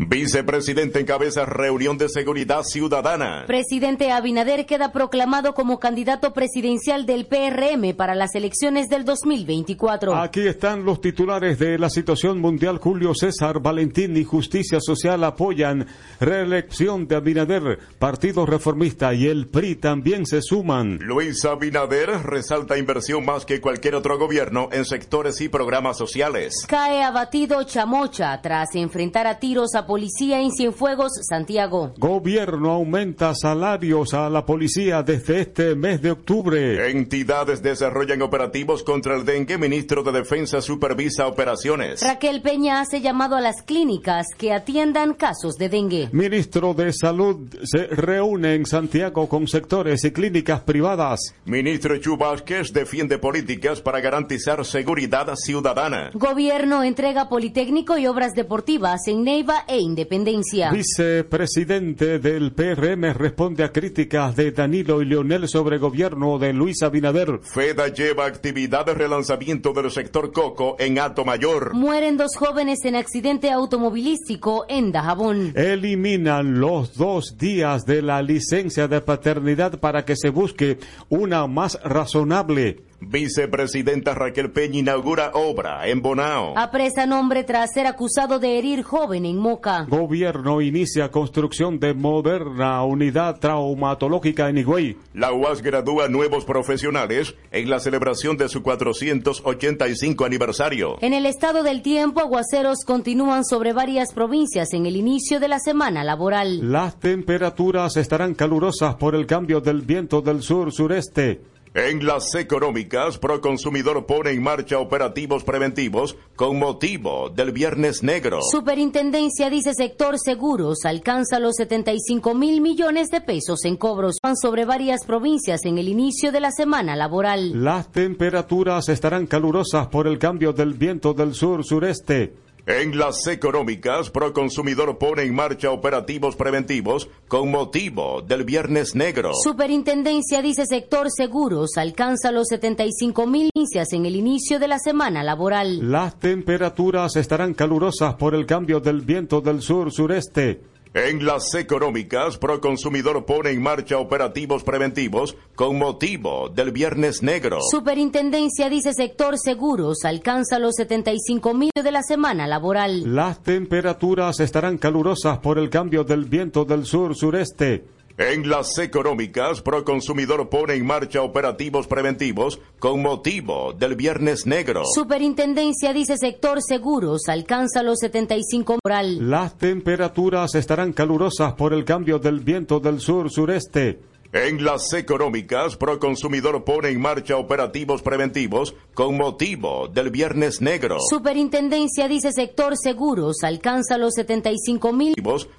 Vicepresidente 0.00 1.00
encabeza 1.00 1.44
reunión 1.44 1.98
de 1.98 2.08
seguridad 2.08 2.62
ciudadana. 2.62 3.42
Presidente 3.48 4.12
Abinader 4.12 4.64
queda 4.64 4.92
proclamado 4.92 5.54
como 5.54 5.80
candidato 5.80 6.32
presidencial 6.32 7.04
del 7.04 7.26
PRM 7.26 7.96
para 7.96 8.14
las 8.14 8.36
elecciones 8.36 8.88
del 8.88 9.04
2024. 9.04 10.14
Aquí 10.14 10.46
están 10.46 10.84
los 10.84 11.00
titulares 11.00 11.58
de 11.58 11.80
la 11.80 11.90
situación 11.90 12.40
mundial. 12.40 12.78
Julio 12.78 13.12
César, 13.12 13.58
Valentín 13.58 14.16
y 14.16 14.22
Justicia 14.22 14.78
Social 14.80 15.24
apoyan 15.24 15.88
reelección 16.20 17.08
de 17.08 17.16
Abinader. 17.16 17.80
Partido 17.98 18.46
Reformista 18.46 19.12
y 19.14 19.26
el 19.26 19.48
PRI 19.48 19.74
también 19.74 20.26
se 20.26 20.42
suman. 20.42 21.00
Luis 21.02 21.44
Abinader 21.44 22.22
resalta 22.22 22.78
inversión 22.78 23.24
más 23.24 23.44
que 23.44 23.60
cualquier 23.60 23.96
otro 23.96 24.16
gobierno 24.16 24.68
en 24.70 24.84
sectores 24.84 25.40
y 25.40 25.48
programas 25.48 25.98
sociales. 25.98 26.54
Cae 26.68 27.02
abatido 27.02 27.64
Chamocha 27.64 28.40
tras 28.40 28.76
enfrentar 28.76 29.26
a 29.26 29.40
tiros 29.40 29.74
a 29.74 29.87
policía 29.88 30.42
en 30.42 30.52
Cienfuegos, 30.52 31.12
Santiago. 31.26 31.94
Gobierno 31.96 32.72
aumenta 32.72 33.34
salarios 33.34 34.12
a 34.12 34.28
la 34.28 34.44
policía 34.44 35.02
desde 35.02 35.40
este 35.40 35.74
mes 35.74 36.02
de 36.02 36.10
octubre. 36.10 36.90
Entidades 36.90 37.62
desarrollan 37.62 38.20
operativos 38.20 38.82
contra 38.82 39.16
el 39.16 39.24
dengue. 39.24 39.56
Ministro 39.56 40.02
de 40.02 40.12
Defensa 40.12 40.60
supervisa 40.60 41.26
operaciones. 41.26 42.02
Raquel 42.02 42.42
Peña 42.42 42.82
hace 42.82 43.00
llamado 43.00 43.34
a 43.34 43.40
las 43.40 43.62
clínicas 43.62 44.26
que 44.36 44.52
atiendan 44.52 45.14
casos 45.14 45.54
de 45.54 45.70
dengue. 45.70 46.10
Ministro 46.12 46.74
de 46.74 46.92
Salud 46.92 47.48
se 47.64 47.86
reúne 47.86 48.56
en 48.56 48.66
Santiago 48.66 49.26
con 49.26 49.48
sectores 49.48 50.04
y 50.04 50.10
clínicas 50.10 50.60
privadas. 50.60 51.34
Ministro 51.46 51.96
Chu 51.96 52.18
Vázquez 52.18 52.74
defiende 52.74 53.16
políticas 53.16 53.80
para 53.80 54.00
garantizar 54.00 54.66
seguridad 54.66 55.34
ciudadana. 55.34 56.10
Gobierno 56.12 56.82
entrega 56.82 57.30
Politécnico 57.30 57.96
y 57.96 58.06
obras 58.06 58.34
deportivas 58.34 59.08
en 59.08 59.24
Neiva 59.24 59.64
e 59.66 59.77
Independencia. 59.78 60.70
Vicepresidente 60.70 62.18
del 62.18 62.52
PRM 62.52 63.12
responde 63.14 63.64
a 63.64 63.72
críticas 63.72 64.36
de 64.36 64.52
Danilo 64.52 65.02
y 65.02 65.04
Leonel 65.04 65.48
sobre 65.48 65.78
gobierno 65.78 66.38
de 66.38 66.52
Luis 66.52 66.82
Abinader. 66.82 67.40
FEDA 67.42 67.88
lleva 67.88 68.26
actividad 68.26 68.86
de 68.86 68.94
relanzamiento 68.94 69.72
del 69.72 69.90
sector 69.90 70.32
coco 70.32 70.76
en 70.78 70.98
Alto 70.98 71.24
Mayor. 71.24 71.74
Mueren 71.74 72.16
dos 72.16 72.36
jóvenes 72.36 72.84
en 72.84 72.96
accidente 72.96 73.50
automovilístico 73.50 74.66
en 74.68 74.92
Dajabón. 74.92 75.52
Eliminan 75.54 76.60
los 76.60 76.94
dos 76.94 77.36
días 77.38 77.84
de 77.84 78.02
la 78.02 78.22
licencia 78.22 78.88
de 78.88 79.00
paternidad 79.00 79.78
para 79.80 80.04
que 80.04 80.16
se 80.16 80.30
busque 80.30 80.78
una 81.08 81.46
más 81.46 81.78
razonable. 81.82 82.87
Vicepresidenta 83.00 84.12
Raquel 84.14 84.50
Peña 84.50 84.80
inaugura 84.80 85.30
obra 85.34 85.86
en 85.86 86.02
Bonao. 86.02 86.58
Apresan 86.58 87.12
hombre 87.12 87.44
tras 87.44 87.72
ser 87.72 87.86
acusado 87.86 88.38
de 88.40 88.58
herir 88.58 88.82
joven 88.82 89.24
en 89.24 89.36
Moca. 89.38 89.86
Gobierno 89.88 90.60
inicia 90.60 91.10
construcción 91.10 91.78
de 91.78 91.94
moderna 91.94 92.82
unidad 92.82 93.38
traumatológica 93.38 94.48
en 94.48 94.58
Higüey. 94.58 94.96
La 95.14 95.32
UAS 95.32 95.62
gradúa 95.62 96.08
nuevos 96.08 96.44
profesionales 96.44 97.36
en 97.52 97.70
la 97.70 97.78
celebración 97.78 98.36
de 98.36 98.48
su 98.48 98.62
485 98.62 100.24
aniversario. 100.24 100.98
En 101.00 101.14
el 101.14 101.26
estado 101.26 101.62
del 101.62 101.82
tiempo, 101.82 102.20
aguaceros 102.20 102.84
continúan 102.84 103.44
sobre 103.44 103.72
varias 103.72 104.12
provincias 104.12 104.72
en 104.72 104.86
el 104.86 104.96
inicio 104.96 105.38
de 105.38 105.48
la 105.48 105.60
semana 105.60 106.02
laboral. 106.02 106.72
Las 106.72 106.98
temperaturas 106.98 107.96
estarán 107.96 108.34
calurosas 108.34 108.96
por 108.96 109.14
el 109.14 109.26
cambio 109.26 109.60
del 109.60 109.82
viento 109.82 110.20
del 110.20 110.42
sur-sureste. 110.42 111.40
En 111.74 112.06
las 112.06 112.34
económicas, 112.34 113.18
Proconsumidor 113.18 114.06
pone 114.06 114.30
en 114.30 114.42
marcha 114.42 114.78
operativos 114.78 115.44
preventivos 115.44 116.16
con 116.34 116.58
motivo 116.58 117.28
del 117.28 117.52
Viernes 117.52 118.02
Negro. 118.02 118.40
Superintendencia 118.42 119.50
dice 119.50 119.74
sector 119.74 120.18
seguros 120.18 120.78
alcanza 120.84 121.38
los 121.38 121.56
75 121.56 122.34
mil 122.34 122.60
millones 122.60 123.08
de 123.10 123.20
pesos 123.20 123.64
en 123.64 123.76
cobros. 123.76 124.16
Van 124.22 124.36
sobre 124.36 124.64
varias 124.64 125.04
provincias 125.04 125.64
en 125.64 125.78
el 125.78 125.88
inicio 125.88 126.32
de 126.32 126.40
la 126.40 126.50
semana 126.50 126.96
laboral. 126.96 127.62
Las 127.62 127.92
temperaturas 127.92 128.88
estarán 128.88 129.26
calurosas 129.26 129.88
por 129.88 130.06
el 130.06 130.18
cambio 130.18 130.52
del 130.52 130.74
viento 130.74 131.14
del 131.14 131.34
sur-sureste. 131.34 132.47
En 132.68 132.98
las 132.98 133.26
económicas, 133.26 134.10
Proconsumidor 134.10 134.98
pone 134.98 135.22
en 135.22 135.34
marcha 135.34 135.70
operativos 135.70 136.36
preventivos 136.36 137.08
con 137.26 137.50
motivo 137.50 138.20
del 138.20 138.44
Viernes 138.44 138.94
Negro. 138.94 139.30
Superintendencia 139.42 140.42
dice 140.42 140.66
sector 140.66 141.10
seguros 141.10 141.78
alcanza 141.78 142.30
los 142.30 142.48
75 142.48 143.26
mil 143.26 143.48
en 143.90 144.04
el 144.04 144.16
inicio 144.16 144.58
de 144.58 144.68
la 144.68 144.78
semana 144.78 145.22
laboral. 145.22 145.90
Las 145.90 146.20
temperaturas 146.20 147.16
estarán 147.16 147.54
calurosas 147.54 148.16
por 148.16 148.34
el 148.34 148.44
cambio 148.44 148.80
del 148.80 149.00
viento 149.00 149.40
del 149.40 149.62
sur-sureste. 149.62 150.60
En 150.94 151.26
las 151.26 151.54
económicas, 151.54 152.38
Proconsumidor 152.38 153.26
pone 153.26 153.50
en 153.50 153.62
marcha 153.62 153.98
operativos 153.98 154.64
preventivos 154.64 155.36
con 155.54 155.78
motivo 155.78 156.48
del 156.48 156.72
Viernes 156.72 157.22
Negro. 157.22 157.58
Superintendencia 157.70 158.70
dice 158.70 158.94
sector 158.94 159.38
seguros 159.38 160.04
alcanza 160.04 160.58
los 160.58 160.76
75 160.76 161.52
mil 161.52 161.70
de 161.74 161.92
la 161.92 162.02
semana 162.02 162.46
laboral. 162.46 163.14
Las 163.14 163.42
temperaturas 163.42 164.40
estarán 164.40 164.78
calurosas 164.78 165.38
por 165.38 165.58
el 165.58 165.68
cambio 165.68 166.04
del 166.04 166.24
viento 166.24 166.64
del 166.64 166.86
sur-sureste. 166.86 167.97
En 168.18 168.48
las 168.48 168.76
económicas, 168.78 169.62
Proconsumidor 169.62 170.48
pone 170.48 170.74
en 170.74 170.84
marcha 170.84 171.22
operativos 171.22 171.86
preventivos 171.86 172.58
con 172.80 173.00
motivo 173.00 173.72
del 173.72 173.94
Viernes 173.94 174.44
Negro. 174.44 174.82
Superintendencia 174.92 175.92
dice 175.92 176.16
sector 176.18 176.60
seguros 176.60 177.28
alcanza 177.28 177.84
los 177.84 178.00
75 178.00 178.80
moral. 178.84 179.30
Las 179.30 179.56
temperaturas 179.56 180.56
estarán 180.56 180.92
calurosas 180.92 181.52
por 181.52 181.72
el 181.72 181.84
cambio 181.84 182.18
del 182.18 182.40
viento 182.40 182.80
del 182.80 182.98
sur-sureste. 182.98 184.00
En 184.30 184.62
las 184.62 184.92
económicas, 184.92 185.76
Proconsumidor 185.76 186.62
pone 186.62 186.90
en 186.90 187.00
marcha 187.00 187.38
operativos 187.38 188.02
preventivos 188.02 188.74
con 188.92 189.16
motivo 189.16 189.88
del 189.88 190.10
Viernes 190.10 190.60
Negro. 190.60 190.98
Superintendencia 191.00 192.08
dice 192.08 192.32
sector 192.32 192.76
seguros 192.76 193.38
alcanza 193.42 193.96
los 193.96 194.12
75 194.12 194.92
mil 194.92 195.14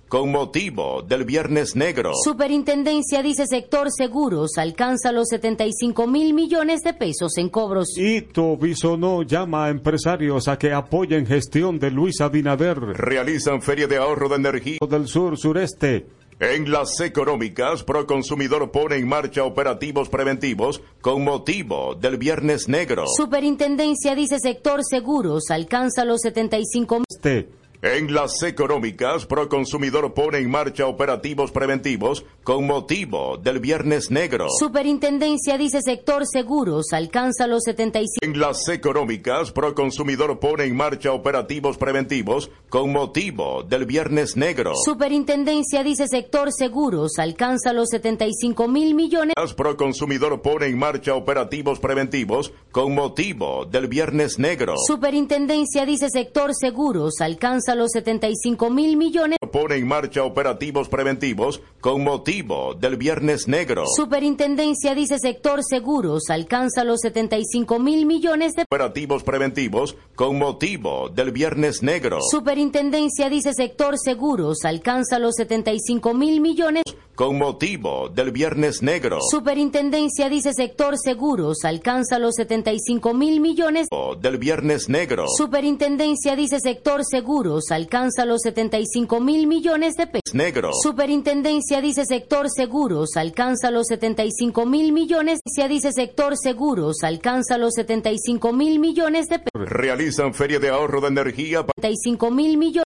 con 0.08 0.32
motivo 0.32 1.02
del 1.02 1.26
Viernes 1.26 1.76
Negro. 1.76 2.12
Superintendencia 2.24 3.24
dice 3.24 3.48
sector 3.48 3.88
seguros 3.92 4.52
alcanza 4.60 5.12
los 5.12 5.30
75 5.30 6.06
mil 6.06 6.36
millones 6.36 6.82
de 6.82 6.94
pesos 6.94 7.40
en 7.40 7.50
cobros. 7.50 7.98
Ito 7.98 8.56
Bisonó 8.56 9.24
llama 9.24 9.66
a 9.66 9.70
empresarios 9.70 10.48
a 10.48 10.60
que 10.60 10.74
apoyen 10.74 11.26
gestión 11.26 11.80
de 11.80 11.90
Luis 11.90 12.22
Abinader. 12.22 12.78
Realizan 12.80 13.64
feria 13.64 13.88
de 13.88 13.98
ahorro 13.98 14.30
de 14.30 14.36
energía 14.36 14.78
del 14.88 15.08
sur-sureste. 15.08 16.19
En 16.40 16.72
las 16.72 17.02
económicas, 17.02 17.84
Proconsumidor 17.84 18.72
pone 18.72 18.96
en 18.96 19.10
marcha 19.10 19.44
operativos 19.44 20.08
preventivos 20.08 20.82
con 21.02 21.26
motivo 21.26 21.96
del 21.96 22.18
Viernes 22.18 22.70
Negro. 22.70 23.04
Superintendencia 23.08 24.16
dice 24.16 24.40
sector 24.40 24.80
seguros 24.90 25.50
alcanza 25.50 26.06
los 26.06 26.22
75 26.22 26.96
mil. 27.00 27.50
En 27.82 28.14
las 28.14 28.44
económicas, 28.44 29.26
Proconsumidor 29.26 30.14
pone 30.14 30.40
en 30.40 30.52
marcha 30.52 30.86
operativos 30.86 31.50
preventivos 31.52 32.26
con 32.44 32.68
motivo 32.68 33.38
del 33.38 33.62
Viernes 33.62 34.12
Negro. 34.12 34.48
Superintendencia 34.50 35.58
dice 35.58 35.82
sector 35.82 36.28
seguros 36.28 36.88
alcanza 36.92 37.48
los 37.48 37.64
75. 37.64 38.18
En 38.22 38.38
las 38.38 38.68
económicas, 38.68 39.54
Proconsumidor 39.54 40.40
pone 40.40 40.66
en 40.66 40.76
marcha 40.76 41.14
operativos 41.14 41.78
preventivos 41.78 42.52
con 42.68 42.92
motivo 42.92 43.64
del 43.64 43.86
Viernes 43.86 44.36
Negro. 44.36 44.74
Superintendencia 44.76 45.82
dice 45.82 46.10
sector 46.10 46.52
seguros 46.52 47.14
alcanza 47.18 47.72
los 47.72 47.88
75 47.92 48.68
mil 48.68 48.94
millones. 48.94 49.36
Proconsumidor 49.56 50.42
pone 50.42 50.66
en 50.66 50.78
marcha 50.78 51.16
operativos 51.16 51.80
preventivos 51.80 52.52
con 52.74 52.94
motivo 52.94 53.64
del 53.64 53.88
Viernes 53.88 54.38
Negro. 54.38 54.74
Superintendencia 54.86 55.86
dice 55.86 56.10
sector 56.10 56.54
seguros 56.54 57.22
alcanza 57.22 57.69
los 57.76 57.92
75 57.92 58.70
mil 58.70 58.98
millones. 58.98 59.38
Pone 59.52 59.76
en 59.76 59.88
marcha 59.88 60.24
operativos 60.24 60.90
preventivos 60.90 61.62
con 61.82 62.04
motivo 62.04 62.74
del 62.74 62.98
Viernes 62.98 63.48
Negro. 63.48 63.84
Superintendencia 63.88 64.96
dice 64.96 65.18
sector 65.20 65.64
seguros 65.64 66.30
alcanza 66.30 66.84
los 66.84 67.00
75 67.02 67.80
mil 67.80 68.06
millones 68.06 68.54
de 68.54 68.64
operativos 68.64 69.24
preventivos 69.24 69.96
con 70.16 70.38
motivo 70.38 71.10
del 71.10 71.32
Viernes 71.32 71.84
Negro. 71.84 72.20
Superintendencia 72.22 73.30
dice 73.30 73.54
sector 73.54 73.98
seguros 73.98 74.66
alcanza 74.66 75.20
los 75.20 75.36
75 75.36 76.14
mil 76.14 76.42
millones 76.42 76.84
con 77.16 77.38
motivo 77.38 78.08
del 78.08 78.32
Viernes 78.32 78.82
Negro. 78.82 79.20
Superintendencia 79.22 80.30
dice 80.30 80.54
sector 80.54 80.98
seguros 80.98 81.66
alcanza 81.66 82.18
los 82.18 82.36
75 82.36 83.14
mil 83.14 83.42
millones 83.42 83.88
del 84.22 84.38
Viernes 84.38 84.88
Negro. 84.88 85.26
Superintendencia 85.28 86.38
dice 86.38 86.60
sector 86.62 87.02
seguros 87.04 87.59
alcanza 87.72 88.26
los 88.26 88.42
75 88.42 89.20
mil 89.20 89.48
millones 89.48 89.96
de 89.96 90.08
pesos. 90.08 90.34
Negro. 90.34 90.72
Superintendencia 90.74 91.82
dice 91.82 92.06
sector 92.06 92.50
seguros 92.50 93.16
alcanza 93.16 93.72
los 93.72 93.88
75 93.88 94.66
mil 94.66 94.92
millones. 94.92 95.40
Dice 95.70 95.92
sector 95.92 96.36
seguros 96.38 97.04
alcanza 97.04 97.58
los 97.58 97.74
75 97.76 98.54
mil 98.54 98.80
millones 98.80 99.28
de 99.28 99.40
pesos. 99.40 99.70
Realizan 99.70 100.34
feria 100.34 100.60
de 100.60 100.70
ahorro 100.70 101.02
de 101.02 101.08
energía. 101.08 101.66
75 101.76 102.32
mil 102.32 102.58
millones. 102.58 102.86